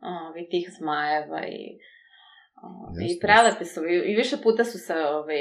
ovi, 0.00 0.48
tih 0.50 0.70
zmajeva 0.78 1.46
i 1.46 1.78
Jeste, 2.98 3.14
i 3.14 3.20
prelepe 3.20 3.64
su, 3.64 3.80
i, 3.86 3.94
i 4.10 4.16
više 4.16 4.36
puta 4.42 4.64
su 4.64 4.78
se 4.78 4.94
ovi, 4.94 5.40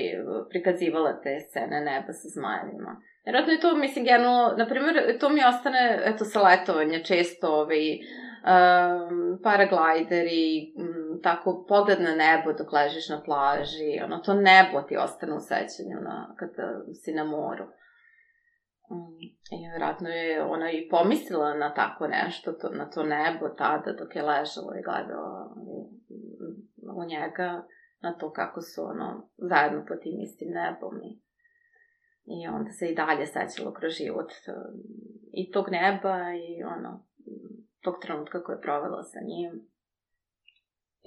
prikazivale 0.50 1.12
te 1.24 1.40
scene 1.50 1.82
neba 1.82 2.14
sa 2.14 2.28
zmajevima. 2.36 3.02
Vjerojatno 3.26 3.54
je 3.54 3.60
to, 3.60 3.76
mislim, 3.76 4.06
generalno, 4.06 4.56
na 4.58 4.66
primjer, 4.68 5.20
to 5.20 5.30
mi 5.30 5.46
ostane, 5.46 6.02
eto, 6.06 6.26
sa 6.26 6.42
letovanja 6.42 7.04
često, 7.04 7.48
ovaj, 7.48 8.00
um, 8.44 9.40
paraglideri, 9.44 10.74
m, 10.78 11.22
tako 11.24 11.66
pogled 11.68 12.02
na 12.02 12.16
nebo 12.16 12.54
dok 12.54 12.72
ležiš 12.72 13.10
na 13.10 13.22
plaži, 13.26 14.00
ono, 14.06 14.18
to 14.18 14.34
nebo 14.34 14.82
ti 14.82 14.98
ostane 14.98 15.34
u 15.34 15.40
sećanju 15.40 15.98
na, 16.02 16.36
kada 16.40 16.82
si 17.04 17.14
na 17.14 17.24
moru. 17.24 17.66
Mm, 18.92 19.20
I 19.52 19.70
vjerojatno 19.70 20.10
je 20.10 20.44
ona 20.44 20.72
i 20.72 20.88
pomislila 20.90 21.54
na 21.54 21.74
tako 21.74 22.08
nešto, 22.08 22.54
to, 22.54 22.70
na 22.70 22.90
to 22.90 23.04
nebo 23.04 23.50
tada 23.58 23.94
dok 23.94 24.16
je 24.16 24.24
ležala 24.24 24.74
i 24.80 24.84
gledala 24.84 25.56
mm, 25.56 26.98
u 27.02 27.06
njega, 27.06 27.64
na 28.02 28.14
to 28.18 28.32
kako 28.32 28.62
su 28.62 28.82
ono, 28.84 29.30
zajedno 29.38 29.86
pod 29.88 30.02
tim 30.02 30.20
istim 30.22 30.50
nebom 30.50 31.02
i, 31.02 31.23
i 32.26 32.48
onda 32.48 32.72
se 32.72 32.86
i 32.92 32.96
dalje 32.96 33.26
sećalo 33.28 33.74
kroz 33.74 33.94
život 33.94 34.32
um, 34.32 34.82
i 35.32 35.52
tog 35.52 35.66
neba 35.72 36.16
i 36.34 36.64
ono, 36.64 37.06
tog 37.82 37.96
trenutka 38.02 38.44
koje 38.44 38.56
je 38.56 38.62
provela 38.62 39.04
sa 39.04 39.20
njim. 39.30 39.52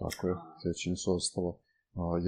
Tako 0.00 0.28
je, 0.28 0.34
sećanje 0.62 0.96
su 0.96 1.14
ostalo. 1.14 1.60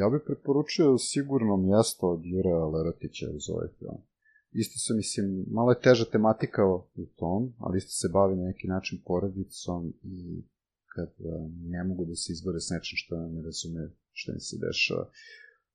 Ja 0.01 0.07
bih 0.13 0.23
preporučio 0.27 0.99
sigurno 0.99 1.57
mjesto 1.57 2.05
od 2.15 2.21
Jure 2.25 2.55
Leratića 2.75 3.27
iz 3.39 3.51
ovaj 3.55 3.69
film. 3.79 4.01
Isto 4.53 4.77
se, 4.85 4.95
mislim, 4.95 5.27
malo 5.51 5.71
je 5.71 5.81
teža 5.81 6.05
tematika 6.05 6.63
u 7.03 7.07
tom, 7.17 7.41
ali 7.59 7.79
isto 7.79 7.93
se 8.01 8.09
bavi 8.13 8.37
na 8.37 8.45
neki 8.51 8.67
način 8.69 9.03
porodicom 9.07 9.93
i 10.03 10.45
kad 10.95 11.09
a, 11.09 11.49
ne 11.75 11.85
mogu 11.85 12.05
da 12.05 12.15
se 12.15 12.33
izbore 12.33 12.61
s 12.61 12.71
nečim 12.71 12.97
što 12.97 13.17
ne 13.17 13.43
razume 13.43 13.83
što 14.13 14.33
im 14.33 14.41
se 14.41 14.57
dešava. 14.67 15.05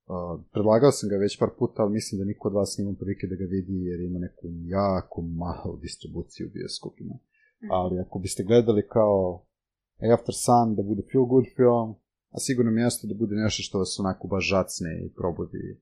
Uh, 0.06 0.40
predlagao 0.52 0.92
sam 0.92 1.08
ga 1.08 1.16
već 1.16 1.38
par 1.38 1.50
puta, 1.58 1.82
ali 1.82 1.92
mislim 1.92 2.18
da 2.18 2.24
niko 2.24 2.48
od 2.48 2.54
vas 2.54 2.78
nima 2.78 2.94
prilike 2.98 3.26
da 3.26 3.36
ga 3.36 3.44
vidi, 3.44 3.84
jer 3.84 4.00
ima 4.00 4.18
neku 4.18 4.46
jako 4.78 5.22
malu 5.22 5.76
distribuciju 5.76 6.46
u 6.46 6.50
bioskopima. 6.50 7.14
Ali 7.70 8.00
ako 8.00 8.18
biste 8.18 8.42
gledali 8.44 8.88
kao 8.88 9.44
After 10.14 10.34
Sun 10.34 10.74
da 10.74 10.82
bude 10.82 11.02
feel 11.12 11.24
good 11.24 11.44
film, 11.56 11.94
a 12.30 12.38
sigurno 12.38 12.70
mjesto 12.70 13.06
da 13.06 13.14
bude 13.14 13.34
nešto 13.34 13.62
što 13.62 13.78
vas 13.78 14.00
onako 14.00 14.28
baš 14.28 14.48
žacne 14.48 14.90
i 15.04 15.14
probudi 15.14 15.80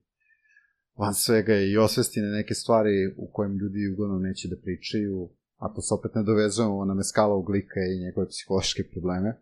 van 0.97 1.13
svega 1.13 1.55
i 1.55 1.77
osvesti 1.77 2.21
na 2.21 2.27
neke 2.27 2.53
stvari 2.53 3.13
u 3.17 3.27
kojim 3.31 3.57
ljudi 3.57 3.89
uglavnom 3.93 4.21
neće 4.21 4.47
da 4.47 4.55
pričaju, 4.63 5.29
ako 5.57 5.81
se 5.81 5.93
opet 5.93 6.15
ne 6.15 6.23
dovezujemo 6.23 6.85
na 6.85 6.93
meskala 6.93 7.35
uglika 7.35 7.79
i 7.79 7.99
njegove 8.05 8.27
psihološke 8.27 8.83
probleme. 8.91 9.41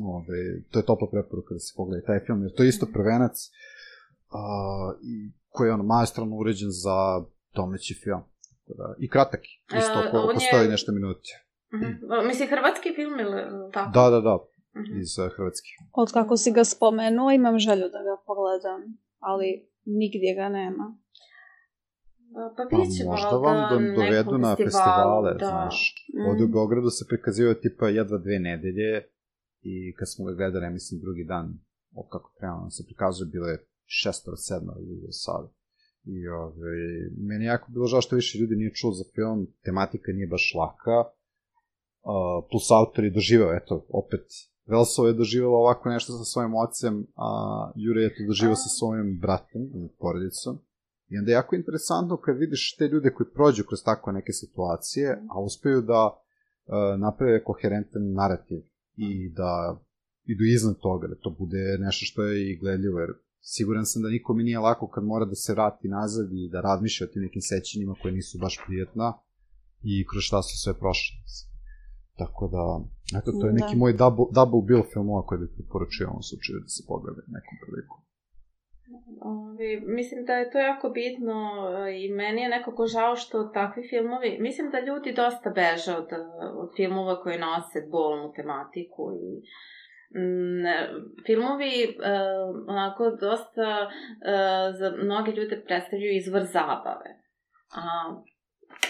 Ove, 0.00 0.62
to 0.70 0.78
je 0.78 0.86
topla 0.86 1.08
preporuka 1.10 1.54
da 1.54 1.58
se 1.58 1.72
pogleda 1.76 2.06
taj 2.06 2.20
film, 2.26 2.42
jer 2.42 2.54
to 2.54 2.62
je 2.62 2.68
isto 2.68 2.86
prvenac 2.92 3.50
a, 4.30 4.40
i 5.02 5.14
koji 5.48 5.68
je 5.68 5.74
ono 5.74 5.84
maestralno 5.84 6.36
uređen 6.36 6.70
za 6.70 6.98
domaći 7.54 7.94
film. 8.04 8.22
Tako 8.58 8.78
Da, 8.78 8.94
I 8.98 9.08
kratak, 9.08 9.40
je, 9.72 9.78
isto, 9.78 9.92
E, 9.94 10.08
oko, 10.08 10.16
on 10.18 10.24
oko 10.24 10.32
je- 10.32 10.48
stoji 10.48 10.68
nešto 10.68 10.92
minuti. 10.92 11.30
Mhm. 11.74 11.90
Mislim, 12.26 12.48
hrvatski 12.48 12.88
film 12.94 13.20
ili 13.20 13.40
tako? 13.72 13.90
Da, 13.90 14.10
da, 14.10 14.20
da, 14.20 14.34
Mhm. 14.76 15.00
iz 15.00 15.18
uh, 15.18 15.32
Hrvatske. 15.36 15.68
Od 15.94 16.12
kako 16.12 16.36
si 16.36 16.52
ga 16.52 16.64
spomenuo, 16.64 17.30
imam 17.30 17.58
želju 17.58 17.86
da 17.88 18.00
ga 18.00 18.14
pogledam, 18.26 18.80
ali 19.20 19.48
nigdje 19.86 20.34
ga 20.34 20.48
nema. 20.50 20.98
Pa 22.34 22.64
Pa 22.70 22.76
bit 22.76 22.90
će 22.96 23.04
možda 23.04 23.30
vam 23.30 23.56
nekom 23.56 23.94
dovedu 23.96 24.38
na 24.38 24.56
festivale, 24.56 25.34
da. 25.34 25.46
znaš. 25.46 25.94
Mm. 26.14 26.26
Ovde 26.28 26.44
u 26.44 26.48
Beogradu 26.48 26.90
se 26.90 27.04
prikazivao 27.08 27.54
tipa 27.54 27.88
jedva 27.88 28.18
dve 28.18 28.38
nedelje 28.40 28.90
i 29.62 29.94
kad 29.94 30.06
smo 30.12 30.24
ga 30.24 30.32
gledali, 30.32 30.64
ja 30.64 30.70
mislim, 30.70 31.00
drugi 31.00 31.24
dan, 31.24 31.46
o 31.94 32.08
kako 32.08 32.32
trebamo 32.38 32.70
se 32.70 32.82
prikazuje, 32.86 33.26
bilo 33.26 33.46
je 33.46 33.58
šestora, 33.88 34.36
sedmora 34.36 34.80
ljudi 34.80 35.06
u 35.08 35.12
sali. 35.24 35.48
I 36.04 36.28
ove, 36.28 36.76
meni 37.28 37.44
je 37.44 37.48
jako 37.48 37.72
bilo 37.72 37.86
žao 37.86 38.00
što 38.00 38.16
više 38.16 38.38
ljudi 38.38 38.54
nije 38.56 38.74
čuo 38.74 38.92
za 38.92 39.04
film, 39.14 39.46
tematika 39.64 40.12
nije 40.12 40.26
baš 40.26 40.54
laka, 40.60 40.98
uh, 41.00 42.46
plus 42.50 42.70
autor 42.70 43.04
je 43.04 43.10
doživao, 43.10 43.52
eto, 43.54 43.86
opet, 43.88 44.24
Velso 44.68 45.06
je 45.06 45.12
doživjela 45.12 45.56
ovako 45.56 45.88
nešto 45.88 46.12
sa 46.12 46.24
svojim 46.24 46.54
ocem, 46.54 47.06
a 47.16 47.28
Jure 47.76 48.02
je 48.02 48.14
to 48.14 48.22
doživao 48.26 48.56
sa 48.56 48.68
svojim 48.78 49.18
bratom 49.20 49.62
porodicom. 49.98 50.58
I 51.08 51.18
onda 51.18 51.30
je 51.30 51.34
jako 51.34 51.56
interesantno 51.56 52.16
kad 52.16 52.38
vidiš 52.38 52.76
te 52.76 52.84
ljude 52.88 53.10
koji 53.14 53.26
prođu 53.34 53.64
kroz 53.64 53.80
tako 53.84 54.12
neke 54.12 54.32
situacije, 54.32 55.22
a 55.34 55.40
uspeju 55.40 55.80
da 55.82 56.02
uh, 56.06 57.00
naprave 57.00 57.44
koherentan 57.44 58.12
narativ 58.12 58.60
i 58.96 59.32
da 59.32 59.80
idu 60.24 60.44
iznad 60.44 60.76
toga, 60.80 61.06
da 61.08 61.14
to 61.14 61.30
bude 61.38 61.78
nešto 61.80 62.04
što 62.04 62.22
je 62.22 62.50
i 62.50 62.58
gledljivo, 62.58 62.98
jer 62.98 63.10
siguran 63.40 63.86
sam 63.86 64.02
da 64.02 64.08
nikome 64.08 64.42
nije 64.42 64.58
lako 64.58 64.88
kad 64.88 65.04
mora 65.04 65.24
da 65.24 65.34
se 65.34 65.52
vrati 65.52 65.88
nazad 65.88 66.32
i 66.32 66.48
da 66.52 66.60
razmišlja 66.60 67.04
o 67.06 67.12
tim 67.12 67.22
nekim 67.22 67.42
sećanjima 67.42 67.94
koje 68.02 68.12
nisu 68.14 68.38
baš 68.38 68.60
prijetna 68.66 69.18
i 69.82 70.06
kroz 70.10 70.22
šta 70.22 70.42
su 70.42 70.54
sve 70.62 70.78
prošle. 70.78 71.16
Tako 72.20 72.48
da, 72.54 72.64
eto, 73.18 73.32
to 73.40 73.46
je 73.46 73.52
Da. 73.52 73.58
neki 73.60 73.76
moj 73.76 73.92
double, 73.92 74.26
double 74.38 74.62
bill 74.68 74.84
filmova 74.92 75.26
koji 75.26 75.40
bih 75.40 75.50
preporučio 75.56 76.06
u 76.06 76.10
ovom 76.10 76.22
slučaju 76.22 76.60
da 76.60 76.68
se 76.68 76.82
pogleda 76.88 77.22
nekom 77.36 77.56
prilikom. 77.62 77.98
Ovi, 79.20 79.70
mislim 79.98 80.24
da 80.24 80.32
je 80.32 80.50
to 80.50 80.58
jako 80.58 80.88
bitno 80.88 81.38
e, 81.68 82.04
i 82.04 82.12
meni 82.12 82.40
je 82.42 82.48
nekako 82.48 82.86
žao 82.86 83.16
što 83.16 83.44
takvi 83.44 83.82
filmovi, 83.90 84.38
mislim 84.40 84.70
da 84.70 84.80
ljudi 84.80 85.12
dosta 85.12 85.50
beže 85.50 85.92
od, 86.02 86.08
od 86.62 86.70
filmova 86.76 87.22
koji 87.22 87.38
nose 87.38 87.78
bolnu 87.90 88.32
tematiku 88.36 89.02
i 89.22 89.28
mm, 89.36 89.42
filmovi 91.26 91.82
e, 91.84 91.96
onako 92.68 93.10
dosta 93.10 93.90
e, 93.90 94.72
za 94.72 94.90
mnoge 95.02 95.32
ljude 95.32 95.62
predstavljaju 95.66 96.16
izvor 96.16 96.42
zabave. 96.42 97.20
A 97.70 98.14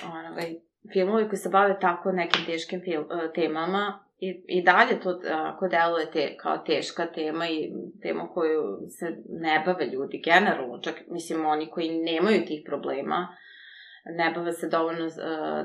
ovaj, 0.07 0.55
filmovi 0.93 1.29
koji 1.29 1.39
se 1.39 1.49
bave 1.49 1.79
tako 1.81 2.12
nekim 2.12 2.45
teškim 2.47 2.81
fil, 2.81 3.01
e, 3.01 3.33
temama 3.35 4.05
i, 4.19 4.45
i 4.49 4.62
dalje 4.62 5.01
to 5.01 5.21
ako 5.33 5.69
deluje 5.69 6.11
te, 6.11 6.37
kao 6.37 6.59
teška 6.59 7.07
tema 7.07 7.49
i 7.49 7.73
tema 8.03 8.29
koju 8.29 8.62
se 8.89 9.16
ne 9.29 9.62
bave 9.66 9.87
ljudi 9.87 10.23
generalno, 10.25 10.79
čak 10.79 10.95
mislim 11.09 11.47
oni 11.47 11.71
koji 11.71 11.99
nemaju 11.99 12.45
tih 12.47 12.62
problema, 12.66 13.37
ne 14.05 14.33
bave 14.35 14.53
se 14.53 14.69
dovoljno 14.69 15.07
uh, 15.07 15.12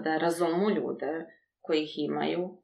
da 0.04 0.18
razumu 0.18 0.70
ljude 0.70 1.26
koji 1.62 1.84
ih 1.84 1.94
imaju. 1.98 2.63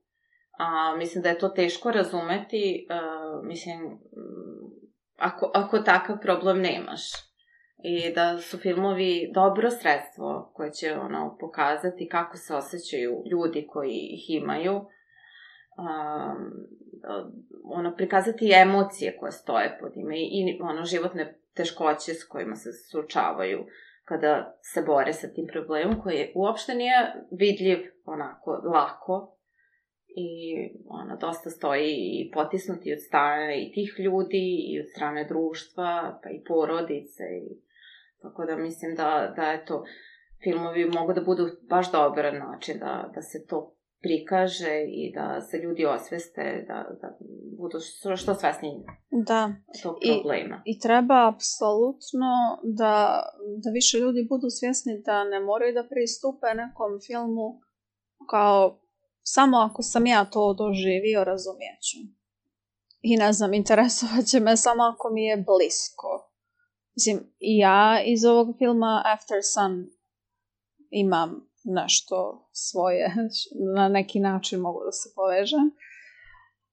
A, 0.60 0.96
mislim 0.96 1.24
da 1.24 1.30
je 1.30 1.38
to 1.38 1.50
teško 1.50 1.92
razumeti, 1.92 2.88
uh, 2.90 3.46
mislim, 3.46 3.80
mm, 3.82 4.70
ako, 5.18 5.52
ako 5.54 5.80
takav 5.80 6.20
problem 6.22 6.62
nemaš. 6.62 7.02
I 7.84 8.14
da 8.14 8.38
su 8.38 8.58
filmovi 8.58 9.32
dobro 9.34 9.72
sredstvo 9.72 10.52
koje 10.54 10.72
će 10.72 10.94
ono, 10.94 11.38
pokazati 11.40 12.10
kako 12.10 12.38
se 12.38 12.56
osjećaju 12.56 13.24
ljudi 13.32 13.68
koji 13.68 14.00
ih 14.12 14.30
imaju, 14.30 14.76
um, 14.76 16.52
ono, 17.64 17.96
prikazati 17.96 18.52
emocije 18.54 19.18
koje 19.20 19.32
stoje 19.32 19.78
pod 19.82 19.92
ime 19.96 20.20
i, 20.20 20.24
i 20.24 20.60
ono, 20.62 20.86
životne 20.86 21.40
teškoće 21.56 22.14
s 22.14 22.28
kojima 22.28 22.56
se 22.56 22.70
suočavaju 22.92 23.66
kada 24.06 24.58
se 24.62 24.82
bore 24.82 25.14
sa 25.14 25.28
tim 25.28 25.48
problemom 25.52 26.02
koji 26.02 26.32
uopšte 26.36 26.76
nije 26.76 27.14
vidljiv 27.32 27.80
onako 28.06 28.52
lako 28.52 29.39
i 30.16 30.30
ono, 30.88 31.18
dosta 31.18 31.50
stoji 31.50 31.92
i 31.92 32.32
potisnuti 32.34 32.94
od 32.94 33.00
strane 33.08 33.64
i 33.64 33.72
tih 33.72 33.96
ljudi 34.00 34.58
i 34.72 34.80
od 34.80 34.86
strane 34.96 35.26
društva, 35.26 36.20
pa 36.24 36.30
i 36.30 36.44
porodice 36.48 37.24
i 37.24 37.62
tako 38.22 38.46
da 38.46 38.56
mislim 38.58 38.96
da, 38.96 39.34
da 39.36 39.44
je 39.44 39.66
to 39.66 39.84
filmovi 40.44 40.86
mogu 40.86 41.14
da 41.14 41.22
budu 41.22 41.48
baš 41.70 41.92
dobar 41.92 42.34
način 42.34 42.80
da, 42.80 43.12
da 43.16 43.22
se 43.22 43.46
to 43.48 43.76
prikaže 44.02 44.76
i 44.88 45.14
da 45.14 45.42
se 45.42 45.58
ljudi 45.58 45.86
osveste, 45.86 46.66
da, 46.68 46.86
da 47.02 47.18
budu 47.58 47.78
što, 47.80 48.16
što 48.16 48.34
svesniji 48.34 48.84
Da, 49.28 49.54
tog 49.84 49.96
I- 50.02 50.14
problema. 50.14 50.62
i 50.66 50.80
treba 50.80 51.28
apsolutno 51.34 52.32
da, 52.64 53.24
da 53.64 53.70
više 53.74 53.98
ljudi 53.98 54.28
budu 54.30 54.48
svjesni 54.50 55.02
da 55.06 55.24
ne 55.24 55.40
moraju 55.40 55.74
da 55.74 55.88
pristupe 55.90 56.48
nekom 56.56 56.92
filmu 57.08 57.48
kao 58.30 58.80
samo 59.34 59.58
ako 59.58 59.82
sam 59.84 60.08
ja 60.08 60.26
to 60.26 60.54
doživio, 60.54 61.24
razumijeću. 61.24 61.98
I 63.02 63.18
ne 63.18 63.34
znam, 63.34 63.54
interesovat 63.54 64.26
će 64.26 64.40
me 64.40 64.58
samo 64.58 64.84
ako 64.84 65.10
mi 65.10 65.26
je 65.26 65.38
blisko. 65.38 66.32
Mislim, 66.96 67.34
ja 67.40 68.04
iz 68.06 68.26
ovog 68.26 68.56
filma 68.58 69.04
After 69.06 69.38
Sun 69.54 69.90
imam 70.90 71.50
nešto 71.64 72.50
svoje, 72.52 73.16
na 73.76 73.90
neki 73.90 74.20
način 74.20 74.60
mogu 74.60 74.80
da 74.86 74.92
se 74.92 75.10
povežem. 75.16 75.72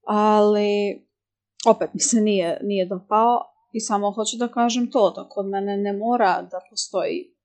Ali, 0.06 1.06
opet 1.68 1.90
mi 1.94 2.00
se 2.00 2.20
nije, 2.20 2.60
nije 2.62 2.86
dopao 2.86 3.40
i 3.72 3.80
samo 3.80 4.10
hoću 4.10 4.36
da 4.36 4.48
kažem 4.48 4.90
to, 4.90 5.10
da 5.10 5.28
kod 5.28 5.46
mene 5.46 5.76
ne 5.76 5.92
mora 5.92 6.42
da 6.42 6.60
postoji 6.70 7.36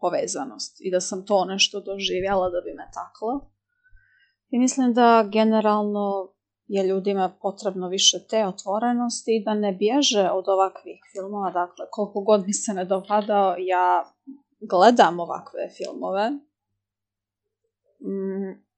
povezanost 0.00 0.76
i 0.80 0.90
da 0.90 1.00
sam 1.00 1.26
to 1.26 1.44
nešto 1.44 1.80
doživjela 1.80 2.50
da 2.50 2.60
bi 2.60 2.72
me 2.76 2.90
taklo. 2.94 3.57
I 4.50 4.58
mislim 4.58 4.94
da 4.94 5.28
generalno 5.32 6.32
je 6.66 6.86
ljudima 6.86 7.36
potrebno 7.42 7.88
više 7.88 8.16
te 8.30 8.46
otvorenosti 8.46 9.36
i 9.36 9.44
da 9.44 9.54
ne 9.54 9.72
bježe 9.72 10.30
od 10.30 10.48
ovakvih 10.48 11.00
filmova. 11.12 11.50
Dakle, 11.50 11.86
koliko 11.90 12.20
god 12.20 12.46
mi 12.46 12.52
se 12.52 12.74
ne 12.74 12.84
dopadao, 12.84 13.54
ja 13.58 14.14
gledam 14.60 15.20
ovakve 15.20 15.68
filmove. 15.76 16.30
Mm, 18.00 18.68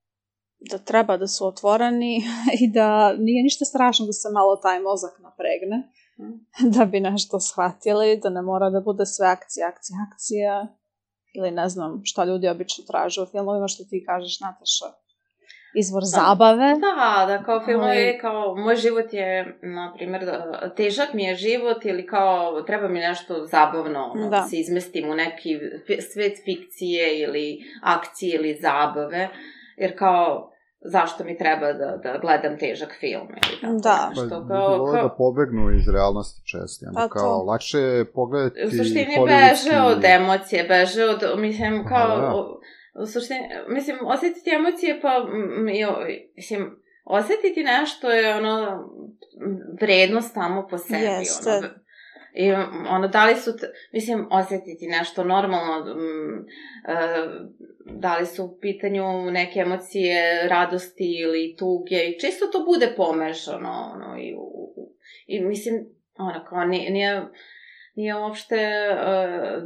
da 0.70 0.78
treba 0.78 1.16
da 1.16 1.26
su 1.26 1.46
otvoreni 1.46 2.16
i 2.62 2.72
da 2.72 3.12
nije 3.12 3.42
ništa 3.42 3.64
strašno 3.64 4.06
da 4.06 4.12
se 4.12 4.28
malo 4.32 4.56
taj 4.56 4.80
mozak 4.80 5.18
napregne 5.18 5.92
da 6.76 6.84
bi 6.84 7.00
nešto 7.00 7.40
shvatili, 7.40 8.20
da 8.22 8.30
ne 8.30 8.42
mora 8.42 8.70
da 8.70 8.80
bude 8.80 9.06
sve 9.06 9.26
akcija, 9.26 9.68
akcija, 9.68 9.96
akcija 10.12 10.76
ili 11.34 11.50
ne 11.50 11.68
znam 11.68 12.00
šta 12.04 12.24
ljudi 12.24 12.48
obično 12.48 12.84
traže 12.84 13.22
u 13.22 13.26
filmovima 13.26 13.68
što 13.68 13.84
ti 13.84 14.04
kažeš 14.06 14.40
Nataša 14.40 14.84
izvor 15.74 16.02
zabave. 16.04 16.74
Da, 16.74 17.26
da 17.26 17.42
kao 17.44 17.64
film 17.64 17.80
Ali- 17.80 17.96
je 17.96 18.18
kao, 18.18 18.56
moj 18.56 18.76
život 18.76 19.12
je, 19.12 19.58
na 19.62 19.92
primjer, 19.96 20.24
da, 20.24 20.70
težak 20.76 21.12
mi 21.14 21.24
je 21.24 21.34
život 21.34 21.84
ili 21.84 22.06
kao 22.06 22.62
treba 22.62 22.88
mi 22.88 22.98
nešto 23.00 23.46
zabavno, 23.46 24.04
ono, 24.14 24.24
da. 24.24 24.36
Da. 24.36 24.42
se 24.42 24.56
izmestim 24.56 25.10
u 25.10 25.14
neki 25.14 25.58
svet 26.12 26.32
fikcije 26.44 27.20
ili 27.20 27.58
akcije 27.82 28.34
ili 28.34 28.58
zabave, 28.62 29.28
jer 29.76 29.98
kao, 29.98 30.50
zašto 30.84 31.24
mi 31.24 31.38
treba 31.38 31.72
da, 31.72 31.96
da 32.02 32.18
gledam 32.18 32.58
težak 32.58 32.96
film 33.00 33.28
ili 33.28 33.60
tako 33.60 33.74
Da. 33.82 33.98
Pa, 34.02 34.08
nešto, 34.08 34.22
ljudi 34.22 34.48
kao, 34.48 34.86
kao, 34.92 35.02
da 35.02 35.14
pobegnu 35.18 35.70
iz 35.70 35.88
realnosti 35.88 36.40
često. 36.50 36.86
Onda 36.88 37.00
Pa 37.00 37.08
kao, 37.08 37.38
to. 37.38 37.44
lakše 37.44 37.78
je 37.78 38.12
pogledati 38.12 38.64
u 38.66 38.70
suštini 38.70 39.16
beže 39.26 39.80
od 39.86 40.04
emocije, 40.04 40.64
beže 40.64 41.04
od, 41.04 41.40
mislim, 41.40 41.84
kao, 41.88 42.12
Aha, 42.12 42.20
da. 42.20 42.44
U, 42.94 43.06
suštini, 43.06 43.40
mislim, 43.68 43.98
osjetiti 44.02 44.50
emocije, 44.50 45.00
pa, 45.00 45.26
mislim, 46.36 46.82
osjetiti 47.04 47.64
nešto 47.64 48.10
je, 48.10 48.34
ono, 48.34 48.84
vrednost 49.80 50.34
samo 50.34 50.66
po 50.70 50.78
sebi, 50.78 51.02
Jeste. 51.04 51.50
ono, 51.50 51.68
I 52.34 52.52
ono, 52.88 53.08
da 53.08 53.26
li 53.26 53.36
su, 53.36 53.50
mislim, 53.92 54.26
osjetiti 54.30 54.86
nešto 54.86 55.24
normalno, 55.24 55.90
m, 55.92 56.46
e, 56.88 56.96
da 57.84 58.18
li 58.18 58.26
su 58.26 58.44
u 58.44 58.58
pitanju 58.60 59.30
neke 59.30 59.60
emocije 59.60 60.48
radosti 60.48 61.20
ili 61.20 61.56
tuge 61.58 61.96
i 61.96 62.18
čisto 62.20 62.46
to 62.46 62.64
bude 62.64 62.92
pomešano, 62.96 63.92
ono, 63.94 64.18
i, 64.18 64.34
u- 64.38 64.92
i 65.26 65.40
mislim, 65.40 65.74
ono, 66.18 66.44
kao 66.48 66.64
nije, 66.64 66.90
nije, 66.90 67.22
nije 68.00 68.16
uopšte 68.16 68.56
uh, 68.56 69.62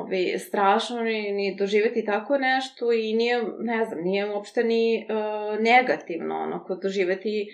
ovi, 0.00 0.38
strašno 0.38 1.00
ni, 1.00 1.32
ni 1.32 1.56
doživjeti 1.58 2.04
tako 2.04 2.38
nešto 2.38 2.92
i 2.92 3.14
nije, 3.14 3.42
ne 3.58 3.84
znam, 3.84 4.00
nije 4.02 4.30
uopšte 4.30 4.64
ni 4.64 5.06
uh, 5.08 5.60
negativno, 5.60 6.34
ono, 6.34 6.64
kod 6.64 6.82
doživjeti 6.82 7.46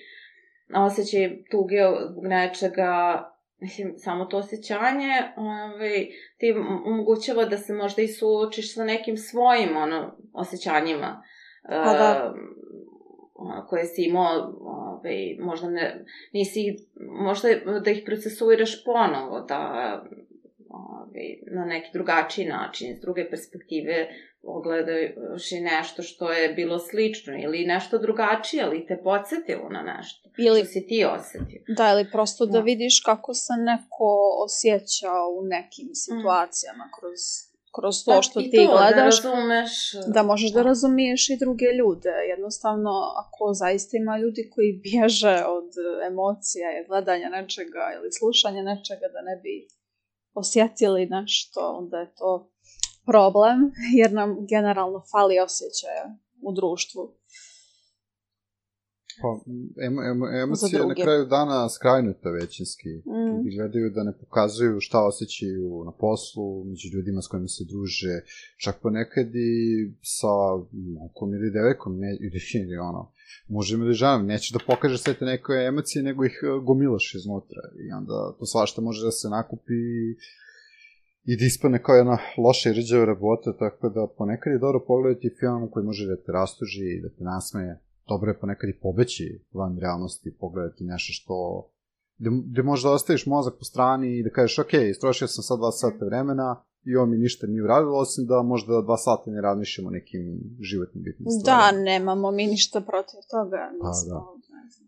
osjećaj 0.74 1.30
tuge 1.50 1.78
zbog 2.10 2.24
nečega, 2.26 3.22
mislim, 3.58 3.94
samo 3.96 4.24
to 4.24 4.36
osjećanje 4.36 5.12
ovaj, 5.36 6.06
ti 6.38 6.54
omogućava 6.86 7.44
da 7.44 7.56
se 7.56 7.72
možda 7.72 8.02
i 8.02 8.08
suočiš 8.08 8.74
sa 8.74 8.84
nekim 8.84 9.16
svojim 9.16 9.76
ono, 9.76 10.16
osjećanjima 10.32 11.22
Pa 11.68 11.92
da. 11.92 12.34
Koje 13.68 13.84
si 13.84 14.02
imao, 14.02 14.54
ovaj, 14.60 15.36
možda 15.40 15.70
ne, 15.70 16.04
nisi, 16.32 16.76
možda 17.10 17.48
da 17.84 17.90
ih 17.90 18.02
procesuiraš 18.06 18.84
ponovo, 18.84 19.40
da 19.40 19.62
ovaj, 20.68 21.38
na 21.54 21.64
neki 21.64 21.88
drugačiji 21.92 22.46
način, 22.46 22.90
iz 22.90 23.00
druge 23.00 23.30
perspektive 23.30 24.08
ogledaš 24.42 25.52
i 25.52 25.60
nešto 25.60 26.02
što 26.02 26.32
je 26.32 26.54
bilo 26.54 26.78
slično 26.78 27.32
ili 27.42 27.66
nešto 27.66 27.98
drugačije, 27.98 28.64
ali 28.64 28.86
te 28.86 29.00
podsjetilo 29.04 29.68
na 29.68 29.82
nešto 29.82 30.28
Ili, 30.38 30.58
što 30.60 30.66
si 30.66 30.86
ti 30.86 31.04
osetio. 31.04 31.62
da, 31.76 31.90
ili 31.90 32.10
prosto 32.12 32.46
da 32.46 32.52
Da. 32.52 32.60
vidiš 32.60 33.00
kako 33.00 33.34
se 33.34 33.52
neko 33.58 34.08
osjeća 34.44 35.12
u 35.38 35.42
nekim 35.44 35.88
situacijama 35.94 36.84
kroz, 36.98 37.20
kroz 37.76 38.04
to 38.04 38.22
što 38.22 38.40
Pa 38.40 38.40
i 38.40 38.50
ti 38.50 38.56
to, 38.56 38.72
gledaš. 38.72 39.22
Da 39.22 39.30
razumeš. 39.30 39.70
da 40.06 40.22
možeš 40.22 40.52
da 40.52 40.62
razumiješ 40.62 41.30
i 41.30 41.36
druge 41.36 41.64
ljude. 41.78 42.12
Jednostavno, 42.28 42.90
ako 43.22 43.54
zaista 43.54 43.96
ima 43.96 44.18
ljudi 44.18 44.50
koji 44.54 44.80
bježe 44.82 45.44
od 45.56 45.70
emocija 46.10 46.66
i 46.72 46.86
gledanja 46.88 47.28
nečega 47.28 47.84
ili 47.96 48.12
slušanja 48.12 48.62
nečega 48.62 49.06
da 49.14 49.20
ne 49.22 49.36
bi 49.42 49.68
osjetili 50.34 51.06
nešto, 51.06 51.60
onda 51.78 51.98
je 51.98 52.14
to 52.14 52.52
problem, 53.06 53.72
jer 54.00 54.12
nam 54.12 54.46
generalno 54.50 55.02
fali 55.10 55.40
osjećaja 55.40 56.04
u 56.42 56.52
društvu. 56.52 57.21
Pa, 59.22 59.30
em, 59.86 59.98
em, 59.98 60.18
emocija 60.44 60.68
Za 60.70 60.78
je 60.78 60.86
na 60.86 60.94
kraju 60.94 61.26
dana 61.26 61.68
skrajnuta 61.68 62.30
većinski. 62.30 62.88
Mm. 62.88 63.28
Ljudi 63.36 63.56
gledaju 63.56 63.90
da 63.90 64.02
ne 64.02 64.12
pokazuju 64.20 64.80
šta 64.80 65.06
osjećaju 65.06 65.84
na 65.84 65.92
poslu, 65.92 66.64
među 66.64 66.86
ljudima 66.94 67.22
s 67.22 67.26
kojima 67.26 67.48
se 67.48 67.64
druže, 67.64 68.14
čak 68.64 68.74
ponekad 68.82 69.28
i 69.34 69.52
sa 70.02 70.34
nekom 71.04 71.34
ili 71.34 71.50
devojkom, 71.50 71.98
ne, 71.98 72.10
ili, 72.20 72.40
ili 72.64 72.76
ono, 72.76 73.12
mužem 73.48 73.82
ili 73.82 73.94
ženom, 73.94 74.26
nećeš 74.26 74.50
da 74.50 74.66
pokažeš 74.66 75.00
sve 75.02 75.14
te 75.14 75.24
neke 75.24 75.52
emocije, 75.52 76.02
nego 76.02 76.24
ih 76.24 76.36
e, 76.42 76.46
gomilaš 76.64 77.14
iznutra 77.14 77.62
i 77.86 77.92
onda 77.92 78.36
to 78.38 78.46
svašta 78.46 78.80
može 78.80 79.04
da 79.04 79.10
se 79.10 79.28
nakupi 79.28 79.74
i 79.74 80.16
i 81.24 81.36
da 81.36 81.44
ispane 81.44 81.82
kao 81.82 81.94
jedna 81.94 82.18
loša 82.38 82.70
i 82.70 82.72
rđava 82.72 83.04
rabota, 83.04 83.56
tako 83.58 83.88
da 83.88 84.06
ponekad 84.18 84.52
je 84.52 84.58
dobro 84.58 84.80
pogledati 84.86 85.36
film 85.40 85.70
koji 85.70 85.84
može 85.86 86.06
da 86.06 86.16
te 86.16 86.32
rastuži, 86.32 87.00
da 87.02 87.08
te 87.08 87.24
nasmeje. 87.24 87.80
Dobro 88.12 88.30
je 88.30 88.38
ponekad 88.40 88.70
i 88.70 88.78
pobeći 88.82 89.44
van 89.52 89.78
realnosti, 89.78 90.36
pogledati 90.40 90.84
nešto 90.84 91.10
što 91.12 91.34
gde, 92.18 92.30
gde 92.50 92.62
možda 92.62 92.90
ostaviš 92.90 93.26
mozak 93.26 93.54
po 93.58 93.64
strani 93.64 94.18
i 94.18 94.22
da 94.22 94.30
kažeš, 94.30 94.58
ok, 94.58 94.72
istrošio 94.90 95.28
sam 95.28 95.42
sad 95.42 95.58
dva 95.58 95.72
sata 95.72 96.04
vremena 96.04 96.48
i 96.84 96.96
ovo 96.96 97.06
mi 97.06 97.16
ništa 97.18 97.46
nije 97.46 97.62
uradilo, 97.62 97.98
osim 97.98 98.26
da 98.26 98.42
možda 98.42 98.82
dva 98.82 98.96
sata 98.96 99.30
ne 99.30 99.40
razmišljamo 99.40 99.90
nekim 99.90 100.22
životnim 100.60 101.02
bitnim 101.04 101.24
Da, 101.24 101.30
stvarima. 101.40 101.82
nemamo 101.82 102.30
mi 102.30 102.46
ništa 102.46 102.80
protiv 102.80 103.20
toga. 103.30 103.62
Pa, 103.82 103.90
da. 104.10 104.20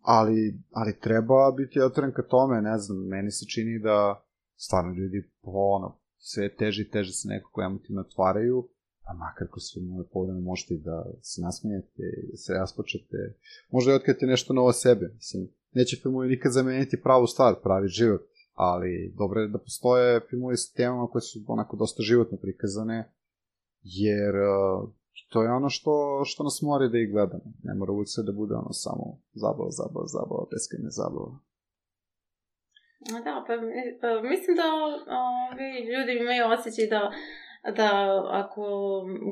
ali, 0.02 0.38
ali 0.72 1.00
treba 1.00 1.52
biti 1.56 1.80
otvoren 1.80 2.12
ka 2.12 2.22
tome, 2.22 2.62
ne 2.62 2.78
znam, 2.78 2.98
meni 2.98 3.30
se 3.30 3.46
čini 3.46 3.78
da 3.78 4.24
stvarno 4.56 4.92
ljudi 4.94 5.30
po 5.42 5.50
ono, 5.54 5.98
sve 6.18 6.56
teže 6.56 6.82
i 6.82 6.90
teže 6.90 7.12
se 7.12 7.28
nekako 7.28 7.62
emotivno 7.62 8.00
otvaraju, 8.00 8.68
a 9.05 9.12
makar 9.14 9.48
sve 9.59 9.82
moje 9.82 10.07
povreme 10.12 10.40
možete 10.40 10.74
i 10.74 10.78
da 10.78 11.05
se 11.22 11.42
nasmijete, 11.42 12.02
da 12.30 12.36
se 12.36 12.52
raspočete, 12.52 13.34
možda 13.70 13.92
i 13.92 13.94
otkrijete 13.94 14.26
nešto 14.26 14.52
novo 14.52 14.72
sebe, 14.72 15.11
mislim, 15.14 15.48
neće 15.72 15.96
filmovi 16.02 16.28
nikad 16.28 16.52
zameniti 16.52 17.02
pravu 17.02 17.26
stvar, 17.26 17.55
pravi 17.62 17.88
život, 17.88 18.22
ali 18.55 19.14
dobro 19.16 19.40
je 19.40 19.48
da 19.48 19.59
postoje 19.59 20.20
filmovi 20.30 20.57
sa 20.57 20.76
temama 20.76 21.07
koje 21.07 21.22
su 21.22 21.38
onako 21.46 21.76
dosta 21.76 22.02
životno 22.02 22.38
prikazane, 22.38 23.12
jer 23.82 24.34
uh, 24.36 24.88
to 25.28 25.42
je 25.42 25.50
ono 25.50 25.70
što, 25.70 26.22
što 26.24 26.44
nas 26.44 26.62
mora 26.62 26.88
da 26.88 26.98
ih 26.98 27.11
gledamo. 27.12 27.44
Ne 27.62 27.74
mora 27.74 27.92
uvijek 27.92 28.09
sve 28.09 28.24
da 28.24 28.32
bude 28.32 28.55
ono 28.55 28.72
samo 28.72 29.05
zabava, 29.32 29.70
zabava, 29.70 30.07
zabava, 30.07 30.44
beskrajne 30.52 30.90
zabava. 30.90 31.32
Da, 33.26 33.44
pa, 33.46 33.55
pa 34.00 34.09
mislim 34.32 34.52
da 34.61 34.66
ovi 35.52 35.68
ljudi 35.92 36.12
imaju 36.22 36.42
osjećaj 36.55 36.86
da 36.94 37.00
da 37.72 38.22
ako 38.30 38.62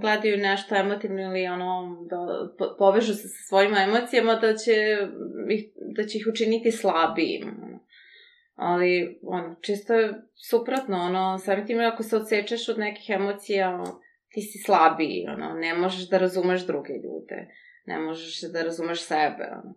gledaju 0.01 0.37
nešto 0.37 0.77
emotivno 0.77 1.23
ili 1.23 1.47
ono 1.47 2.07
da 2.11 2.17
po- 2.59 2.75
povežu 2.79 3.15
se 3.15 3.29
sa 3.29 3.49
svojim 3.49 3.75
emocijama 3.75 4.35
da 4.35 4.57
će 4.57 4.73
ih, 5.51 5.65
da 5.97 6.05
će 6.05 6.19
ih 6.19 6.27
učiniti 6.31 6.73
slabijim. 6.73 7.73
Ali 8.55 9.21
ono, 9.23 9.57
čisto 9.61 9.95
je 9.95 10.15
suprotno, 10.51 10.97
ono, 10.97 11.39
samim 11.39 11.67
tim 11.67 11.81
ako 11.81 12.03
se 12.03 12.17
odsečeš 12.17 12.69
od 12.69 12.79
nekih 12.79 13.11
emocija, 13.11 13.85
ti 14.29 14.41
si 14.41 14.59
slabiji, 14.59 15.27
ono, 15.29 15.55
ne 15.55 15.75
možeš 15.75 16.09
da 16.09 16.19
razumeš 16.19 16.67
druge 16.67 16.93
ljude, 16.93 17.49
ne 17.87 17.99
možeš 17.99 18.43
da 18.53 18.63
razumeš 18.63 19.07
sebe, 19.07 19.45
ono. 19.63 19.75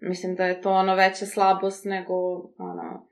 Mislim 0.00 0.34
da 0.34 0.46
je 0.46 0.60
to 0.60 0.70
ono 0.70 0.94
veća 0.94 1.26
slabost 1.26 1.84
nego 1.84 2.14
ono, 2.58 3.08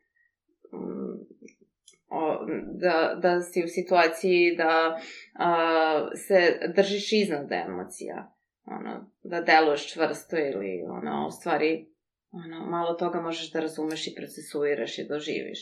o, 2.13 2.47
da, 2.85 3.19
da 3.23 3.41
si 3.41 3.65
u 3.65 3.69
situaciji 3.69 4.57
da 4.57 5.01
a, 5.35 6.11
se 6.17 6.59
držiš 6.77 7.13
iznad 7.13 7.53
emocija. 7.53 8.35
Ono, 8.65 9.11
da 9.23 9.41
deluješ 9.41 9.93
čvrsto 9.93 10.37
ili 10.37 10.85
ono, 10.89 11.27
u 11.27 11.31
stvari 11.31 11.93
ono, 12.31 12.67
malo 12.71 12.95
toga 12.95 13.21
možeš 13.21 13.53
da 13.53 13.61
razumeš 13.61 14.07
i 14.07 14.15
procesuiraš 14.15 14.99
i 14.99 15.09
doživiš. 15.09 15.61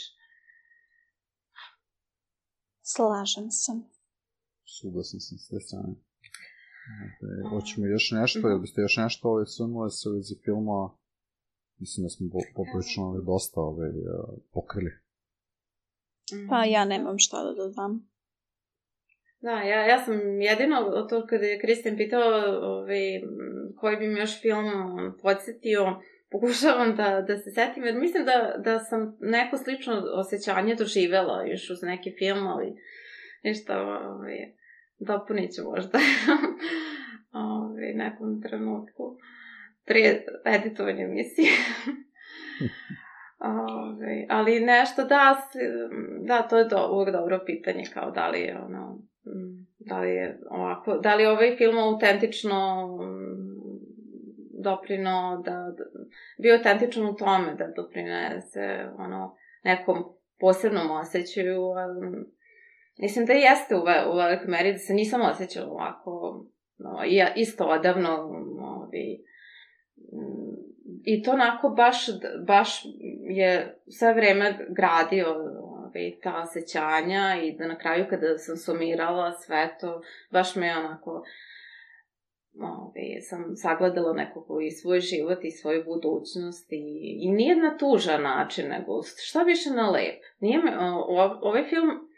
Slažem 2.83 3.51
se. 3.51 3.73
Suglasan 4.65 5.21
sam 5.21 5.39
s 5.39 5.49
te 5.49 5.61
strane. 5.61 5.95
Ove, 7.23 7.49
hoćemo 7.51 7.87
još 7.87 8.11
nešto, 8.11 8.49
ili 8.49 8.61
biste 8.61 8.81
još 8.81 8.97
nešto 8.97 9.29
ove 9.29 9.47
sunule 9.47 9.91
se 9.91 10.09
u 10.09 10.13
vezi 10.13 10.35
filma, 10.45 10.97
mislim 11.79 12.05
da 12.05 12.09
smo 12.09 12.27
po- 12.33 12.51
poprično 12.59 13.03
ove 13.09 13.21
dosta 13.25 13.61
ove, 13.61 13.89
uh, 13.89 13.95
pokrili. 14.53 14.93
Pa 16.49 16.65
ja 16.65 16.85
nemam 16.85 17.19
šta 17.19 17.37
da 17.45 17.53
dodam. 17.55 18.11
Da, 19.41 19.51
ja, 19.51 19.87
ja 19.87 19.99
sam 20.05 20.41
jedino, 20.41 21.07
to 21.11 21.27
kada 21.27 21.47
je 21.47 21.61
Kristijan 21.61 21.97
pitao 21.97 22.23
ovaj, 22.63 23.21
koji 23.77 23.97
bi 23.97 24.09
mi 24.09 24.21
još 24.21 24.41
film 24.41 24.71
podsjetio, 25.23 26.03
pokušavam 26.31 26.97
da, 26.97 27.25
da 27.27 27.37
se 27.37 27.51
setim, 27.51 27.85
jer 27.85 27.95
mislim 27.95 28.25
da, 28.25 28.55
da 28.65 28.79
sam 28.79 29.17
neko 29.21 29.57
slično 29.57 30.03
osjećanje 30.15 30.75
doživela 30.75 31.45
još 31.47 31.71
uz 31.71 31.83
neki 31.83 32.15
film, 32.19 32.47
ali 32.47 32.75
ništa, 33.43 33.81
ovaj, 33.81 34.37
dopunit 34.99 35.51
ću 35.53 35.63
možda 35.65 35.99
ovaj, 37.33 37.93
nekom 37.95 38.43
trenutku 38.43 39.19
prije 39.85 40.27
editovanja 40.45 41.05
emisije. 41.05 41.51
Ove, 43.41 44.27
ali 44.29 44.61
nešto 44.61 45.05
da, 45.05 45.37
da, 46.27 46.43
to 46.43 46.59
je 46.59 46.65
do, 46.65 46.89
uvijek 46.93 47.13
dobro 47.13 47.41
pitanje, 47.47 47.85
kao 47.95 48.11
da 48.11 48.29
li 48.29 48.41
je 48.41 48.59
ono, 48.59 48.99
da 49.79 50.01
li 50.01 50.11
je 50.11 50.41
ovako, 50.51 50.99
da 50.99 51.15
li 51.15 51.23
je 51.23 51.31
ovaj 51.31 51.57
film 51.57 51.79
autentično 51.79 52.89
doprino, 54.63 55.43
da, 55.45 55.53
da 55.53 55.85
bio 56.43 56.57
autentičan 56.57 57.07
u 57.07 57.17
tome 57.17 57.55
da 57.55 57.73
doprinese 57.77 58.89
ono, 58.99 59.37
nekom 59.65 60.05
posebnom 60.41 60.91
osjećaju, 60.91 61.63
ali, 61.63 62.25
mislim 62.99 63.27
da 63.27 63.33
jeste 63.33 63.77
u, 63.77 63.85
ve, 63.85 64.07
u 64.13 64.17
velikoj 64.17 64.47
meri, 64.49 64.73
da 64.73 64.79
se 64.79 64.95
nisam 64.95 65.21
osjećala 65.21 65.71
ovako, 65.71 66.45
no, 66.79 66.99
isto 67.37 67.65
odavno, 67.65 68.11
ovi, 68.61 69.25
i 71.05 71.23
to 71.23 71.31
onako 71.31 71.69
baš, 71.69 72.07
baš 72.47 72.83
je 73.21 73.79
sve 73.89 74.15
vreme 74.15 74.67
gradio 74.69 75.27
ovaj, 75.63 76.13
ta 76.23 76.43
osjećanja 76.43 77.37
i 77.43 77.53
da 77.53 77.67
na 77.67 77.79
kraju 77.79 78.07
kada 78.11 78.39
sam 78.39 78.57
sumirala 78.57 79.33
sve 79.33 79.77
to, 79.81 80.03
baš 80.31 80.57
me 80.57 80.79
onako 80.79 81.25
ovaj, 82.61 83.21
sam 83.21 83.57
sagledala 83.57 84.13
nekako 84.13 84.61
i 84.61 84.71
svoj 84.71 85.01
život 85.01 85.39
i 85.43 85.51
svoju 85.51 85.85
budućnost 85.85 86.73
i, 86.73 87.19
i 87.23 87.31
nije 87.31 87.57
na 87.57 87.77
tužan 87.77 88.23
način, 88.23 88.69
nego 88.69 89.03
šta 89.03 89.43
više 89.43 89.71
na 89.71 89.91
lep. 89.91 90.23
Nije 90.41 90.59
me, 90.59 90.79
o, 90.79 91.39
ovaj 91.43 91.65
film 91.65 92.11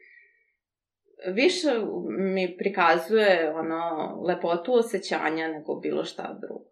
više 1.34 1.68
mi 2.08 2.56
prikazuje 2.58 3.52
ono 3.54 4.14
lepotu 4.26 4.74
osjećanja 4.74 5.48
nego 5.48 5.74
bilo 5.74 6.04
šta 6.04 6.38
drugo. 6.40 6.71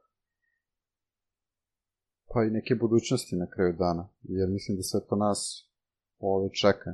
Pa 2.33 2.45
i 2.45 2.51
neke 2.51 2.74
budućnosti 2.74 3.37
na 3.37 3.47
kraju 3.47 3.72
dana, 3.78 4.09
jer 4.22 4.49
mislim 4.49 4.76
da 4.76 4.83
sve 4.83 5.01
to 5.09 5.16
nas 5.16 5.68
ove 6.18 6.49
čeka. 6.62 6.91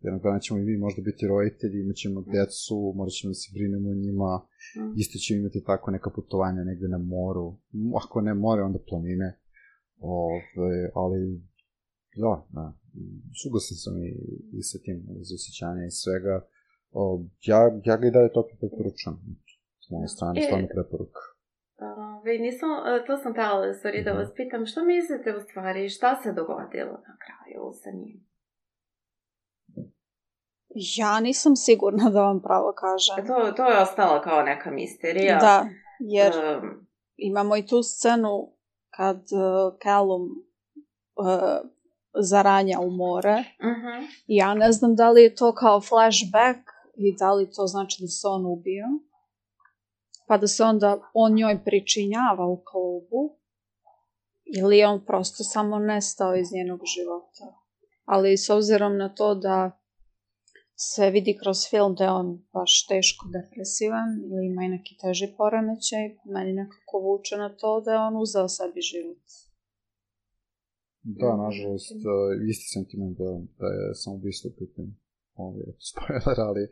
Jednog 0.00 0.22
dana 0.22 0.38
ćemo 0.38 0.58
i 0.60 0.64
mi 0.64 0.76
možda 0.76 1.02
biti 1.02 1.26
roditelji, 1.26 1.80
imat 1.80 1.96
ćemo 1.96 2.20
decu, 2.22 2.92
morat 2.96 3.12
ćemo 3.12 3.30
da 3.30 3.34
se 3.34 3.50
brinemo 3.54 3.90
o 3.90 3.94
njima, 3.94 4.46
Mm. 4.76 4.92
isto 5.02 5.18
ćemo 5.18 5.40
imati 5.40 5.64
tako 5.64 5.90
neka 5.90 6.10
putovanja 6.10 6.64
negde 6.64 6.88
na 6.88 6.98
moru, 6.98 7.56
ako 8.02 8.20
ne 8.20 8.34
more, 8.34 8.62
onda 8.62 8.78
planine, 8.88 9.38
ove, 10.00 10.90
ali 10.94 11.42
da, 12.16 12.46
da, 12.52 12.72
suglasan 13.42 13.76
sam 13.76 13.94
i, 14.04 14.10
i 14.58 14.62
sa 14.62 14.78
tim 14.84 14.98
iz 15.20 15.32
osjećanja 15.36 15.84
i 15.86 15.90
svega. 15.90 16.46
O, 16.92 17.24
ja, 17.42 17.58
ja 17.84 17.96
ga 17.96 18.06
i 18.06 18.10
dalje 18.10 18.32
toplo 18.32 18.56
preporučujem. 18.60 19.16
S 19.84 19.90
moje 19.90 20.08
strane, 20.08 20.40
E, 20.40 20.44
stvarno 20.46 20.68
preporuka. 20.74 21.20
Ove, 22.20 22.38
nisam, 22.38 22.70
e, 22.70 23.04
to 23.06 23.16
sam 23.16 23.32
u 23.70 23.74
stvari 23.78 24.04
da 24.04 24.12
vas 24.12 24.28
pitam, 24.36 24.66
što 24.66 24.84
mislite 24.84 25.36
u 25.36 25.40
stvari, 25.40 25.88
šta 25.88 26.20
se 26.22 26.32
dogodilo 26.32 26.92
na 26.92 27.16
kraju 27.24 27.72
sa 27.82 27.90
njim? 27.90 28.32
Ja 30.98 31.20
nisam 31.20 31.56
sigurna 31.56 32.10
da 32.10 32.20
vam 32.20 32.42
pravo 32.42 32.72
kažem. 32.72 33.26
To, 33.26 33.52
to 33.56 33.66
je 33.70 33.82
ostala 33.82 34.22
kao 34.22 34.42
neka 34.42 34.70
misterija. 34.70 35.38
Da, 35.38 35.66
jer 36.00 36.32
Em, 36.44 36.86
imamo 37.16 37.56
i 37.56 37.66
tu 37.66 37.82
scenu 37.82 38.52
kad 38.96 39.16
uh, 39.16 39.78
Callum 39.82 40.22
uh, 40.22 41.70
zaranja 42.20 42.78
u 42.80 42.90
more. 42.90 43.44
mhm. 43.62 44.06
Ja 44.26 44.54
ne 44.54 44.72
znam 44.72 44.94
da 44.94 45.10
li 45.10 45.22
je 45.22 45.34
to 45.34 45.54
kao 45.54 45.80
flashback 45.80 46.58
i 46.96 47.16
da 47.18 47.32
li 47.32 47.50
to 47.56 47.66
znači 47.66 48.02
da 48.02 48.06
se 48.06 48.26
on 48.28 48.46
ubio. 48.46 48.86
Pa 50.26 50.38
da 50.38 50.46
se 50.46 50.64
onda 50.64 51.10
on 51.14 51.34
njoj 51.34 51.64
pričinjava 51.64 52.46
u 52.46 52.62
klubu. 52.70 53.38
Ili 54.58 54.78
je 54.78 54.88
on 54.88 55.04
prosto 55.04 55.44
samo 55.44 55.78
nestao 55.78 56.36
iz 56.36 56.52
njenog 56.52 56.80
života. 56.94 57.46
Ali 58.04 58.36
s 58.36 58.50
obzirom 58.50 58.96
na 58.96 59.14
to 59.14 59.34
da 59.34 59.82
se 60.76 61.10
vidi 61.10 61.38
kroz 61.42 61.58
film 61.70 61.94
da 61.94 62.04
je 62.04 62.10
on 62.10 62.28
baš 62.52 62.86
teško 62.86 63.24
depresivan 63.36 64.08
ili 64.30 64.46
ima 64.46 64.62
i 64.64 64.68
neki 64.68 64.96
teži 65.02 65.34
poremećaj, 65.38 66.04
meni 66.34 66.52
nekako 66.52 66.94
vuče 67.06 67.36
na 67.36 67.56
to 67.56 67.80
da 67.80 67.90
je 67.92 67.98
on 67.98 68.16
uzeo 68.16 68.48
sebi 68.48 68.80
život. 68.80 69.24
Da, 71.02 71.36
nažalost, 71.36 71.92
isti 72.50 72.66
sentiment 72.74 73.18
da, 73.18 73.30
da 73.60 73.66
je 73.66 73.94
samo 73.94 74.16
ubistvo 74.16 74.50
je 75.60 75.66
spoiler, 75.90 76.38
ali 76.48 76.62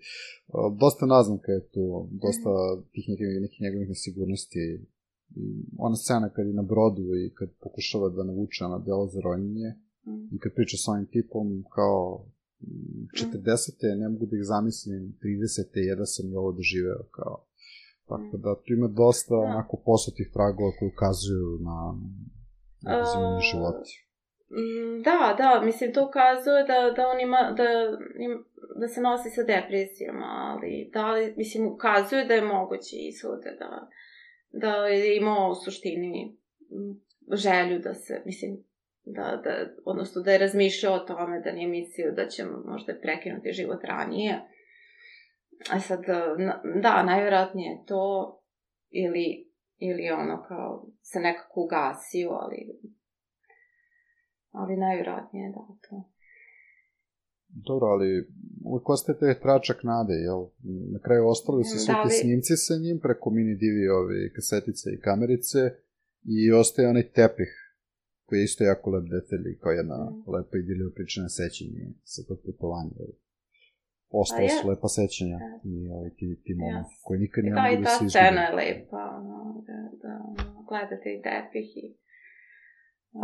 dosta 0.83 1.07
naznaka 1.07 1.53
je 1.53 1.69
tu, 1.73 2.09
dosta 2.25 2.51
tih 2.93 3.05
nekih, 3.09 3.27
nekih 3.41 3.61
njegovih 3.61 3.89
nesigurnosti. 3.89 4.65
I 5.37 5.45
ona 5.79 5.97
scena 5.97 6.29
kad 6.35 6.47
je 6.47 6.53
na 6.53 6.63
brodu 6.63 7.03
i 7.23 7.35
kad 7.35 7.49
pokušava 7.65 8.09
da 8.09 8.23
navuče 8.25 8.65
na 8.65 8.79
delo 8.79 9.07
za 9.07 9.21
ronjenje 9.21 9.71
i 10.35 10.39
kad 10.39 10.53
priča 10.55 10.77
sa 10.77 10.91
ovim 10.93 11.07
tipom 11.07 11.47
kao 11.77 12.27
40. 12.61 14.01
ne 14.01 14.09
mogu 14.09 14.27
da 14.27 14.37
ih 14.37 14.45
zamislim, 14.45 15.03
30. 15.23 15.79
jedva 15.91 16.07
sam 16.07 16.33
i 16.33 16.37
ovo 16.37 16.53
doživeo 16.53 17.03
kao 17.11 17.37
Tako 18.11 18.37
da 18.45 18.51
tu 18.63 18.73
ima 18.73 18.89
dosta 18.89 19.35
Da. 19.35 19.41
onako 19.51 19.75
posutih 19.85 20.31
tragova 20.37 20.71
koji 20.79 20.89
ukazuju 20.95 21.49
na 21.69 21.79
oduzimanje 22.95 23.41
A, 23.43 23.47
života. 23.51 23.91
Mm, 24.51 25.03
Da, 25.03 25.35
da, 25.39 25.61
mislim, 25.65 25.93
to 25.93 26.07
ukazuje 26.07 26.65
da, 26.65 26.91
da 26.97 27.09
on 27.09 27.21
ima, 27.21 27.55
da, 27.57 27.65
im, 28.19 28.45
da 28.77 28.89
se 28.89 29.01
nosi 29.01 29.31
sa 29.31 29.43
depresijama, 29.43 30.27
ali 30.27 30.91
da 30.93 31.13
li, 31.13 31.35
mislim, 31.37 31.67
ukazuje 31.67 32.25
da 32.25 32.35
je 32.35 32.43
mogući 32.43 32.97
ishod, 32.97 33.43
da, 33.59 33.89
da 34.53 34.87
je 34.87 35.17
imao 35.17 35.51
u 35.51 35.55
suštini 35.55 36.37
mm, 36.71 37.01
želju 37.33 37.79
da 37.79 37.95
se, 37.95 38.23
mislim, 38.25 38.65
da, 39.05 39.41
da, 39.45 39.67
odnosno 39.85 40.23
da 40.23 40.33
je 40.33 40.39
razmišljao 40.39 40.95
o 40.95 40.99
tome, 40.99 41.41
da 41.41 41.53
nije 41.53 41.69
mislio 41.69 42.13
da 42.13 42.29
će 42.29 42.45
možda 42.65 42.95
prekinuti 43.03 43.53
život 43.53 43.85
ranije. 43.85 44.41
A 45.71 45.81
sad, 45.81 46.01
da, 46.83 47.03
najvjerojatnije 47.03 47.71
je 47.71 47.85
to, 47.87 48.37
ili, 48.91 49.51
ili 49.79 50.11
ono 50.11 50.45
kao 50.49 50.87
se 51.03 51.21
nekako 51.21 51.61
ugasio, 51.61 52.31
ali 52.31 52.69
ali 54.51 54.77
najvjerojatnije 54.77 55.47
da 55.49 55.63
to. 55.85 55.97
Dobro, 57.69 57.87
ali 57.87 58.09
uvijek 58.65 58.89
ostaje 58.89 59.19
taj 59.19 59.41
tračak 59.41 59.79
nade, 59.85 60.15
jel? 60.15 60.41
Na 60.93 60.99
kraju 60.99 61.23
ostali 61.29 61.65
su 61.65 61.79
svi 61.79 61.93
Da 61.93 62.03
ti 62.03 62.09
li- 62.09 62.19
snimci 62.21 62.55
sa 62.57 62.75
njim 62.77 62.99
preko 63.01 63.31
mini 63.31 63.55
ove 64.01 64.33
kasetice 64.33 64.87
i 64.93 65.01
kamerice 65.01 65.59
i 66.37 66.53
ostaje 66.53 66.89
onaj 66.89 67.07
tepih 67.19 67.51
koji 68.27 68.39
je 68.39 68.45
isto 68.45 68.65
jako 68.65 68.91
lep 68.91 69.05
detalj 69.17 69.45
i 69.47 69.59
kao 69.59 69.73
jedna 69.73 69.97
Mm. 70.01 70.31
lepa 70.35 70.55
idilija 70.59 70.91
pričana 70.95 71.29
sećanje 71.41 71.83
sa 72.05 72.21
tog 72.29 72.39
putovanja. 72.47 72.95
Ostalo 74.23 74.49
su 74.49 74.69
lepa 74.69 74.89
sećanja 75.01 75.39
Da. 75.39 75.51
i 75.71 75.75
ovaj, 75.95 76.11
ti, 76.19 76.27
ti 76.45 76.53
momenti 76.55 76.95
Jes. 76.95 77.03
koji 77.07 77.19
nikad 77.21 77.45
ne 77.45 77.51
Da, 77.51 77.63
mogu 77.63 77.75
i 77.75 77.79
da 77.79 77.85
ta 77.85 77.95
se 77.99 78.09
scena 78.09 78.43
je 78.47 78.55
lepa, 78.61 79.03
ono, 79.19 79.37
da, 79.69 79.77
da 80.03 80.13
gledate 80.69 81.09
i 81.15 81.23
tepih 81.29 81.69
i... 81.83 81.87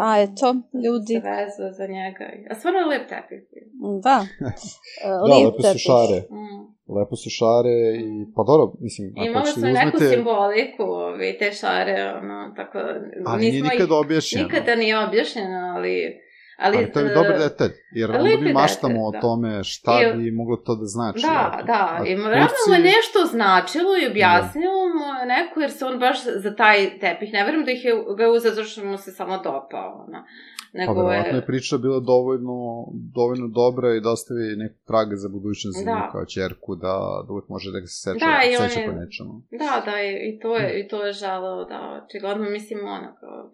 A 0.05 0.21
eto, 0.21 0.47
ljudi, 0.85 1.15
Se 1.57 1.73
za 1.79 1.87
njega. 1.87 2.25
A 2.51 2.55
stvarno 2.55 2.79
je 2.81 2.87
lep 2.87 3.09
tepih. 3.09 3.43
da, 4.03 4.19
e, 5.05 5.09
Da, 5.09 5.23
lijep 5.23 5.47
lepe 5.47 5.63
su 5.63 5.69
tepih. 5.69 5.83
šare. 5.87 6.19
Mm. 6.31 6.63
Lepo 6.97 7.17
su 7.17 7.31
šare 7.31 7.77
i, 8.07 8.09
pa 8.35 8.43
dobro, 8.51 8.65
mislim, 8.81 9.13
ako 9.17 9.27
Imali 9.27 9.47
ćete 9.47 9.55
su 9.55 9.61
da 9.61 9.69
i 9.69 9.73
neku 9.73 9.97
uzmete... 9.97 10.15
simboliku, 10.15 10.83
ovi, 10.83 11.37
te 11.39 11.53
šare, 11.53 11.99
ono, 12.21 12.53
tako... 12.57 12.79
Ali 13.27 13.41
nije 13.41 13.63
nikada 13.63 13.95
objašnjeno. 14.05 14.45
Nikada 14.49 14.75
nije 14.75 15.05
objašnjeno, 15.07 15.59
ali... 15.77 16.26
Ali, 16.59 16.77
Ali 16.77 16.93
to 16.93 17.01
je 17.01 17.07
e, 17.07 17.15
dobar 17.15 17.39
detalj, 17.41 17.71
jer 17.93 18.11
onda 18.11 18.31
mi 18.41 18.53
maštamo 18.53 18.93
detalj, 18.95 19.09
o 19.09 19.13
da. 19.13 19.21
tome 19.21 19.65
šta 19.65 19.93
I- 20.05 20.17
bi 20.17 20.31
moglo 20.31 20.57
to 20.57 20.75
da 20.75 20.85
znači. 20.87 21.23
Da, 21.23 21.63
da, 21.67 21.99
A 22.01 22.07
i 22.07 22.15
vjerojatno 22.15 22.63
mu 22.69 22.75
je 22.75 22.81
nešto 22.83 23.19
značilo 23.27 23.91
i 23.97 24.07
objasnilo 24.07 24.75
mu 24.91 25.07
je 25.15 25.27
neko, 25.29 25.61
jer 25.61 25.71
se 25.71 25.85
on 25.85 25.99
baš 25.99 26.17
za 26.37 26.55
taj 26.55 26.99
tepih, 27.01 27.33
ne 27.33 27.45
verujem 27.45 27.65
da 27.65 27.73
ih 27.73 27.85
je, 27.85 27.93
ga 28.17 28.23
je 28.25 28.31
uzeo 28.31 28.53
zato 28.53 28.67
što 28.67 28.85
mu 28.85 28.99
se 28.99 29.11
samo 29.13 29.37
dopao, 29.39 30.05
ono. 30.05 30.25
Pa 30.73 30.79
Nego 30.81 30.93
verovatno 30.95 31.33
je, 31.33 31.37
je 31.37 31.47
priča 31.47 31.79
bila 31.79 32.01
dovoljno, 32.03 32.57
dovoljno 33.15 33.49
dobra 33.51 33.95
i 33.95 34.01
da 34.01 34.11
ostavi 34.11 34.57
neku 34.57 34.79
traga 34.87 35.17
za 35.17 35.29
budućnost 35.29 35.85
Da. 35.85 36.09
kao 36.13 36.25
čerku, 36.27 36.75
da, 36.77 36.95
da 37.27 37.33
uvek 37.33 37.49
može 37.49 37.73
da 37.73 37.81
ga 37.81 37.87
se 37.87 37.97
seća, 37.97 38.27
Da, 38.27 38.39
seća 38.59 38.81
je- 38.81 38.87
po 38.87 38.93
nečemu. 38.95 39.33
da, 39.53 39.83
da, 39.85 40.03
i, 40.03 40.29
i 40.29 40.39
to 40.41 40.57
je, 40.57 40.81
i 40.81 40.89
to 40.89 41.07
je 41.07 41.13
žalao, 41.15 41.65
da, 41.65 41.79
očigledno, 41.99 42.51
mislim, 42.51 42.79
ono, 42.81 43.17
kao, 43.21 43.51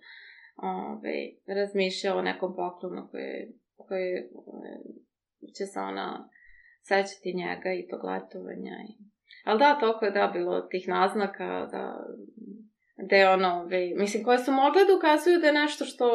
ove, 0.56 1.30
razmišljao 1.46 2.18
o 2.18 2.22
nekom 2.22 2.54
poklonu 2.56 3.08
koji, 3.10 3.52
koji 3.76 4.12
e, 4.12 4.22
će 5.58 5.66
se 5.66 5.80
ona 5.80 6.28
sećati 6.82 7.34
njega 7.34 7.72
i 7.72 7.86
tog 7.88 8.04
letovanja. 8.04 8.76
I... 8.88 8.92
Ali 9.44 9.58
da, 9.58 9.78
toliko 9.80 10.04
je 10.04 10.10
da 10.10 10.30
bilo 10.32 10.60
tih 10.60 10.88
naznaka, 10.88 11.68
da, 11.72 12.06
da 12.96 13.16
je 13.16 13.30
ono, 13.30 13.60
ove, 13.60 13.90
mislim, 13.96 14.24
koje 14.24 14.38
su 14.38 14.52
mogle 14.52 14.84
da 14.84 14.96
ukazuju 14.96 15.38
da 15.38 15.46
je 15.46 15.52
nešto 15.52 15.84
što, 15.84 16.06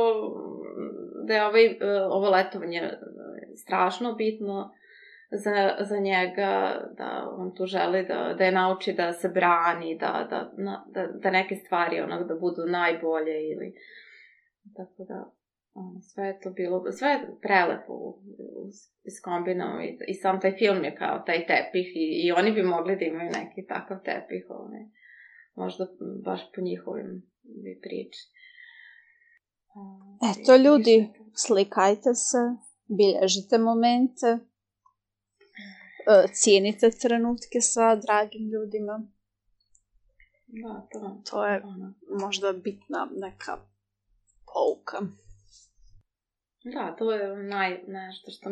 da 1.27 1.33
je 1.33 1.45
ovaj, 1.45 1.65
e, 1.65 1.77
ovo 2.09 2.29
letovanje 2.29 2.77
e, 2.77 2.97
strašno 3.55 4.13
bitno 4.13 4.73
za, 5.31 5.75
za 5.79 5.97
njega, 5.97 6.81
da 6.97 7.29
on 7.31 7.55
tu 7.55 7.65
želi 7.65 8.05
da, 8.05 8.35
da 8.37 8.43
je 8.43 8.51
nauči 8.51 8.93
da 8.93 9.13
se 9.13 9.29
brani, 9.29 9.97
da, 9.97 10.27
da, 10.29 10.51
da, 10.87 11.07
da 11.07 11.31
neke 11.31 11.55
stvari 11.55 12.01
onak 12.01 12.27
da 12.27 12.35
budu 12.35 12.65
najbolje 12.65 13.49
ili 13.51 13.73
tako 14.75 15.03
da 15.03 15.33
ono, 15.73 16.01
sve 16.01 16.25
je 16.27 16.39
to 16.39 16.49
bilo, 16.49 16.91
sve 16.91 17.09
je 17.09 17.37
prelepo 17.41 17.93
iskombinao 19.03 19.81
i, 19.81 19.97
i 20.07 20.13
sam 20.13 20.41
taj 20.41 20.51
film 20.57 20.83
je 20.83 20.95
kao 20.95 21.19
taj 21.25 21.45
tepih 21.47 21.87
i, 21.95 22.25
i 22.25 22.31
oni 22.31 22.51
bi 22.51 22.63
mogli 22.63 22.95
da 22.95 23.05
imaju 23.05 23.31
neki 23.31 23.65
takav 23.67 23.97
tepih, 24.03 24.45
ovaj, 24.49 24.85
možda 25.55 25.87
baš 26.25 26.41
po 26.55 26.61
njihovim 26.61 27.31
bi 27.43 27.79
priči. 27.81 28.21
Ovaj, 29.75 30.31
Eto, 30.31 30.55
ljudi, 30.55 30.95
više 30.97 31.17
to- 31.17 31.31
slikajte 31.35 32.13
se, 32.13 32.37
bilježite 32.97 33.57
momente, 33.57 34.27
e, 36.07 36.27
cijenite 36.33 36.91
trenutke 36.91 37.61
sa 37.61 37.95
dragim 37.95 38.49
ljudima. 38.49 39.07
Da, 40.47 40.87
to, 40.91 41.21
To 41.31 41.45
je 41.45 41.61
ono, 41.63 41.93
možda 42.21 42.53
bitna 42.53 43.09
neka 43.15 43.57
pouka. 44.57 44.97
Da, 46.73 46.95
to 46.97 47.11
je 47.13 47.43
naj, 47.43 47.79
nešto 47.87 48.31
što 48.31 48.49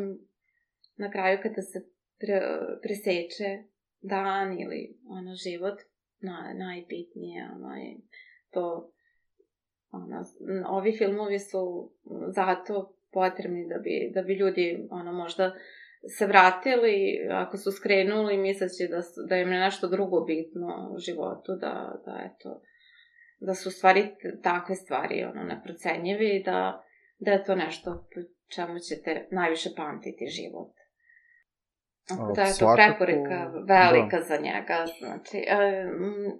na 0.97 1.11
kraju 1.11 1.39
kada 1.43 1.61
se 1.61 1.79
pre, 2.19 2.41
preseče 2.81 3.63
dan 4.01 4.59
ili 4.59 4.97
ono 5.09 5.35
život, 5.35 5.79
na, 6.19 6.53
najbitnije, 6.57 7.49
ono 7.55 7.75
je 7.75 7.97
to, 8.51 8.91
ono, 9.91 10.23
ovi 10.69 10.97
filmovi 10.97 11.39
su 11.39 11.91
zato 12.35 12.97
potrebni 13.11 13.67
da 13.67 13.77
bi, 13.77 14.11
da 14.13 14.21
bi 14.21 14.33
ljudi, 14.33 14.87
ono, 14.91 15.13
možda 15.13 15.53
se 16.17 16.25
vratili, 16.25 17.27
ako 17.31 17.57
su 17.57 17.71
skrenuli 17.71 18.37
misleći 18.37 18.87
da, 18.89 19.01
da 19.29 19.37
im 19.37 19.51
je 19.51 19.59
nešto 19.59 19.87
drugo 19.87 20.21
bitno 20.21 20.91
u 20.95 20.99
životu, 20.99 21.51
da, 21.61 22.01
da 22.05 22.21
eto, 22.25 22.61
da 23.39 23.53
su 23.53 23.69
u 23.69 23.71
stvari 23.71 24.15
takve 24.43 24.75
stvari, 24.75 25.23
ono, 25.23 25.43
neprocenjive 25.43 26.35
i 26.35 26.43
da, 26.43 26.83
da 27.17 27.31
je 27.31 27.43
to 27.43 27.55
nešto 27.55 28.07
po 28.13 28.21
čemu 28.55 28.79
ćete 28.79 29.27
najviše 29.31 29.69
pamtiti 29.77 30.27
život. 30.27 30.73
Tako 32.07 32.33
da 32.35 32.41
je 32.41 32.53
to 32.59 32.75
preporika 32.75 33.51
velika 33.67 34.21
za 34.21 34.37
njega. 34.37 34.85
Znači, 34.99 35.37
e, 35.47 35.81
m, 35.81 36.31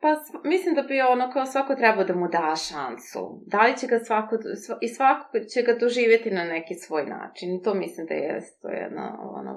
pa 0.00 0.10
mislim 0.44 0.74
da 0.74 0.82
bi 0.82 1.00
ono 1.00 1.30
kao 1.32 1.46
svako 1.46 1.74
trebao 1.74 2.04
da 2.04 2.14
mu 2.14 2.28
da 2.28 2.54
šansu. 2.70 3.42
Da 3.46 3.62
li 3.66 3.76
će 3.76 3.86
ga 3.86 3.98
svako, 3.98 4.36
sva- 4.36 4.78
i 4.80 4.88
svako 4.88 5.38
će 5.54 5.62
ga 5.62 5.72
doživjeti 5.80 6.30
na 6.30 6.44
neki 6.44 6.74
svoj 6.74 7.06
način. 7.06 7.54
I 7.54 7.62
to 7.62 7.74
mislim 7.74 8.06
da 8.06 8.14
je, 8.14 8.40
to 8.62 8.68
je 8.68 8.78
jedna 8.78 9.18
ono, 9.40 9.52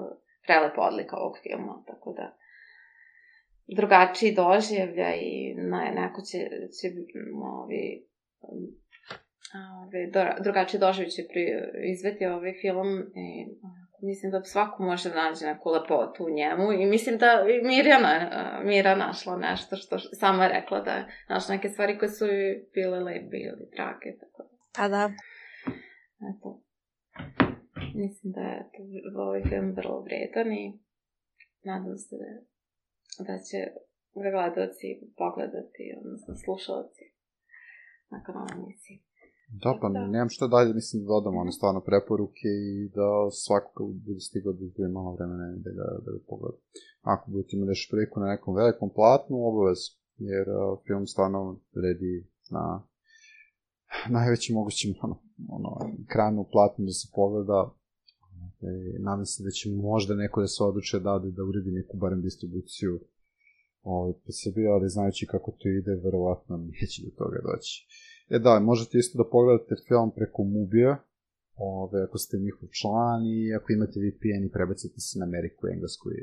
prelepa 0.46 0.80
odlika 0.80 1.16
ovog 1.16 1.38
filma. 1.42 1.82
Tako 1.86 2.12
da 2.12 2.36
drugačiji 3.76 4.34
doživlja 4.34 5.14
i 5.14 5.54
na, 5.54 5.90
neko 5.94 6.22
će, 6.22 6.38
će 6.80 6.88
ovi, 7.62 8.06
ovi, 9.60 10.12
drugačiji 10.40 10.80
doživlja 10.80 11.10
će 11.10 11.22
pri, 11.28 11.44
izveti 11.92 12.26
ovaj 12.26 12.52
film 12.60 12.88
i 13.14 13.46
mislim 14.02 14.32
da 14.32 14.44
svako 14.44 14.82
može 14.82 15.08
da 15.08 15.24
nađe 15.24 15.46
neku 15.46 15.70
lepotu 15.70 16.24
u 16.24 16.30
njemu 16.30 16.72
i 16.72 16.86
mislim 16.86 17.18
da 17.18 17.44
i 17.48 17.66
Mirjana, 17.66 18.14
Mira 18.64 18.94
našla 18.94 19.36
nešto 19.36 19.76
što 19.76 19.98
sama 19.98 20.44
je 20.44 20.52
rekla 20.52 20.80
da 20.80 20.90
je 20.90 21.06
našla 21.28 21.54
neke 21.54 21.68
stvari 21.68 21.98
koje 21.98 22.08
su 22.08 22.24
bile 22.74 23.00
lepe 23.00 23.36
ili 23.36 23.70
drage, 23.76 24.18
tako 24.20 24.42
da, 24.42 24.58
Pa 24.76 24.88
da, 24.88 25.10
eto. 26.30 26.62
Mislim 27.94 28.32
da 28.32 28.40
je 28.40 28.70
to, 28.72 29.20
ovaj 29.20 29.42
film 29.48 29.72
vrlo 29.76 30.00
vredan 30.00 30.52
i 30.52 30.78
nadam 31.64 31.98
se 31.98 32.16
da, 32.16 32.57
da 33.28 33.36
će 33.48 33.58
ga 34.22 34.30
gledalci 34.36 34.88
pogledati, 35.22 35.82
odnosno 36.00 36.32
slušalci 36.44 37.04
nakon 38.14 38.34
ove 38.42 38.52
emisije. 38.58 38.96
Da, 39.62 39.70
pa 39.80 39.88
Da. 39.88 40.06
nemam 40.14 40.30
što 40.36 40.48
dalje, 40.48 40.74
mislim 40.80 41.02
da 41.02 41.12
dodam 41.14 41.34
one 41.36 41.52
stvarno 41.58 41.80
preporuke 41.90 42.48
i 42.70 42.88
da 42.98 43.08
svako 43.44 43.80
bude 44.06 44.20
stigao 44.28 44.52
da 44.52 44.64
izgubi 44.64 44.88
malo 44.98 45.10
vremena 45.16 45.44
da 45.64 45.70
ga, 45.78 45.86
da 46.04 46.10
ga 46.14 46.20
pogleda. 46.30 46.58
Ako 47.12 47.24
budete 47.30 47.50
imali 47.52 47.70
još 47.70 47.88
priliku 47.90 48.20
na 48.20 48.28
nekom 48.32 48.52
velikom 48.60 48.88
platnu, 48.98 49.36
obavez, 49.50 49.80
jer 50.30 50.46
uh, 50.50 50.78
film 50.86 51.06
stvarno 51.06 51.40
redi 51.84 52.14
na 52.56 52.64
najvećim 54.16 54.54
mogućim 54.58 54.90
ono, 55.06 55.16
ono, 55.56 55.70
ekranu 56.04 56.40
platnu 56.52 56.84
da 56.84 56.94
se 57.00 57.06
pogleda. 57.14 57.60
E, 58.62 58.98
nadam 58.98 59.26
se 59.26 59.42
da 59.44 59.50
će 59.50 59.70
možda 59.70 60.14
neko 60.14 60.40
da 60.40 60.46
se 60.46 60.62
odluče 60.64 60.98
da, 60.98 61.20
da 61.36 61.44
uredi 61.44 61.70
neku 61.70 61.96
barem 61.96 62.22
distribuciju 62.22 63.00
ovaj, 63.82 64.12
po 64.12 64.32
Srbiji, 64.32 64.66
ali 64.66 64.88
znajući 64.88 65.26
kako 65.26 65.50
to 65.58 65.68
ide, 65.68 65.94
verovatno 66.04 66.56
neće 66.56 67.02
do 67.04 67.10
toga 67.16 67.38
doći. 67.48 67.86
E 68.30 68.38
da, 68.38 68.60
možete 68.60 68.98
isto 68.98 69.18
da 69.18 69.30
pogledate 69.30 69.74
film 69.88 70.10
preko 70.16 70.44
Mubija, 70.44 70.96
ove, 71.56 72.02
ako 72.02 72.18
ste 72.18 72.38
njihov 72.38 72.68
član 72.80 73.20
i 73.26 73.54
ako 73.54 73.72
imate 73.72 73.96
VPN 74.00 74.44
i 74.44 74.54
prebacite 74.56 75.00
se 75.00 75.18
na 75.18 75.24
Ameriku, 75.24 75.68
Englesku 75.68 76.10
i, 76.10 76.20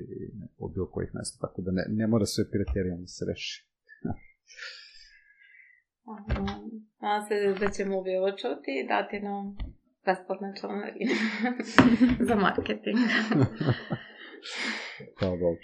od 0.57 0.73
bilo 0.73 0.87
kojih 0.91 1.11
mesta, 1.13 1.47
tako 1.47 1.61
da 1.61 1.71
ne, 1.71 1.85
ne 1.89 2.07
mora 2.07 2.25
sve 2.25 2.51
piraterijom 2.51 3.01
da 3.01 3.07
se 3.07 3.25
reši. 3.29 3.55
Nadam 7.01 7.27
se 7.27 7.35
da 7.59 7.69
ćemo 7.71 7.97
ovo 7.97 8.31
čuti 8.31 8.71
i 8.81 8.87
dati 8.87 9.19
nam 9.19 9.57
besplatne 10.05 10.53
članarine 10.59 11.15
za 12.29 12.35
marketing. 12.35 12.97
Da, 15.19 15.27
dobro. 15.43 15.63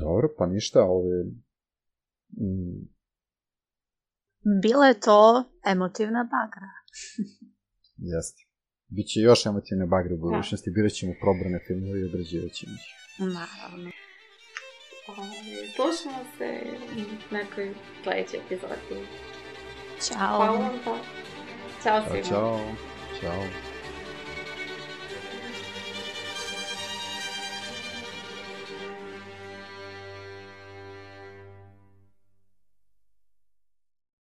Dobro, 0.00 0.28
pa 0.38 0.46
ništa, 0.46 0.82
ove... 0.82 1.24
Mm, 2.30 2.80
Bila 4.62 4.86
je 4.86 5.00
to 5.00 5.44
emotivna 5.66 6.22
bagra. 6.24 6.70
jeste. 8.12 8.42
Biće 8.88 9.20
još 9.20 9.46
emotivne 9.46 9.86
bagre 9.86 10.14
u 10.14 10.18
budućnosti, 10.18 10.70
birat 10.70 10.92
ćemo 10.92 11.12
probrane 11.20 11.58
filmove 11.66 12.00
i 12.00 12.04
odrađivat 12.04 12.52
ćemo 12.52 12.72
ih. 12.72 12.86
Naravno. 13.18 13.90
Slušamo 15.76 16.24
se 16.38 16.48
u 16.96 17.34
nekoj 17.34 17.74
sledećoj 18.02 18.40
epizodi. 18.40 19.06
Ćao. 20.00 20.18
Hvala 20.18 20.50
vam 20.50 20.78
pa. 20.84 20.96
Ćao 21.82 22.00
Ćao, 22.00 22.10
svima. 22.10 22.28
čao. 22.28 22.60
Ćao. 23.20 23.67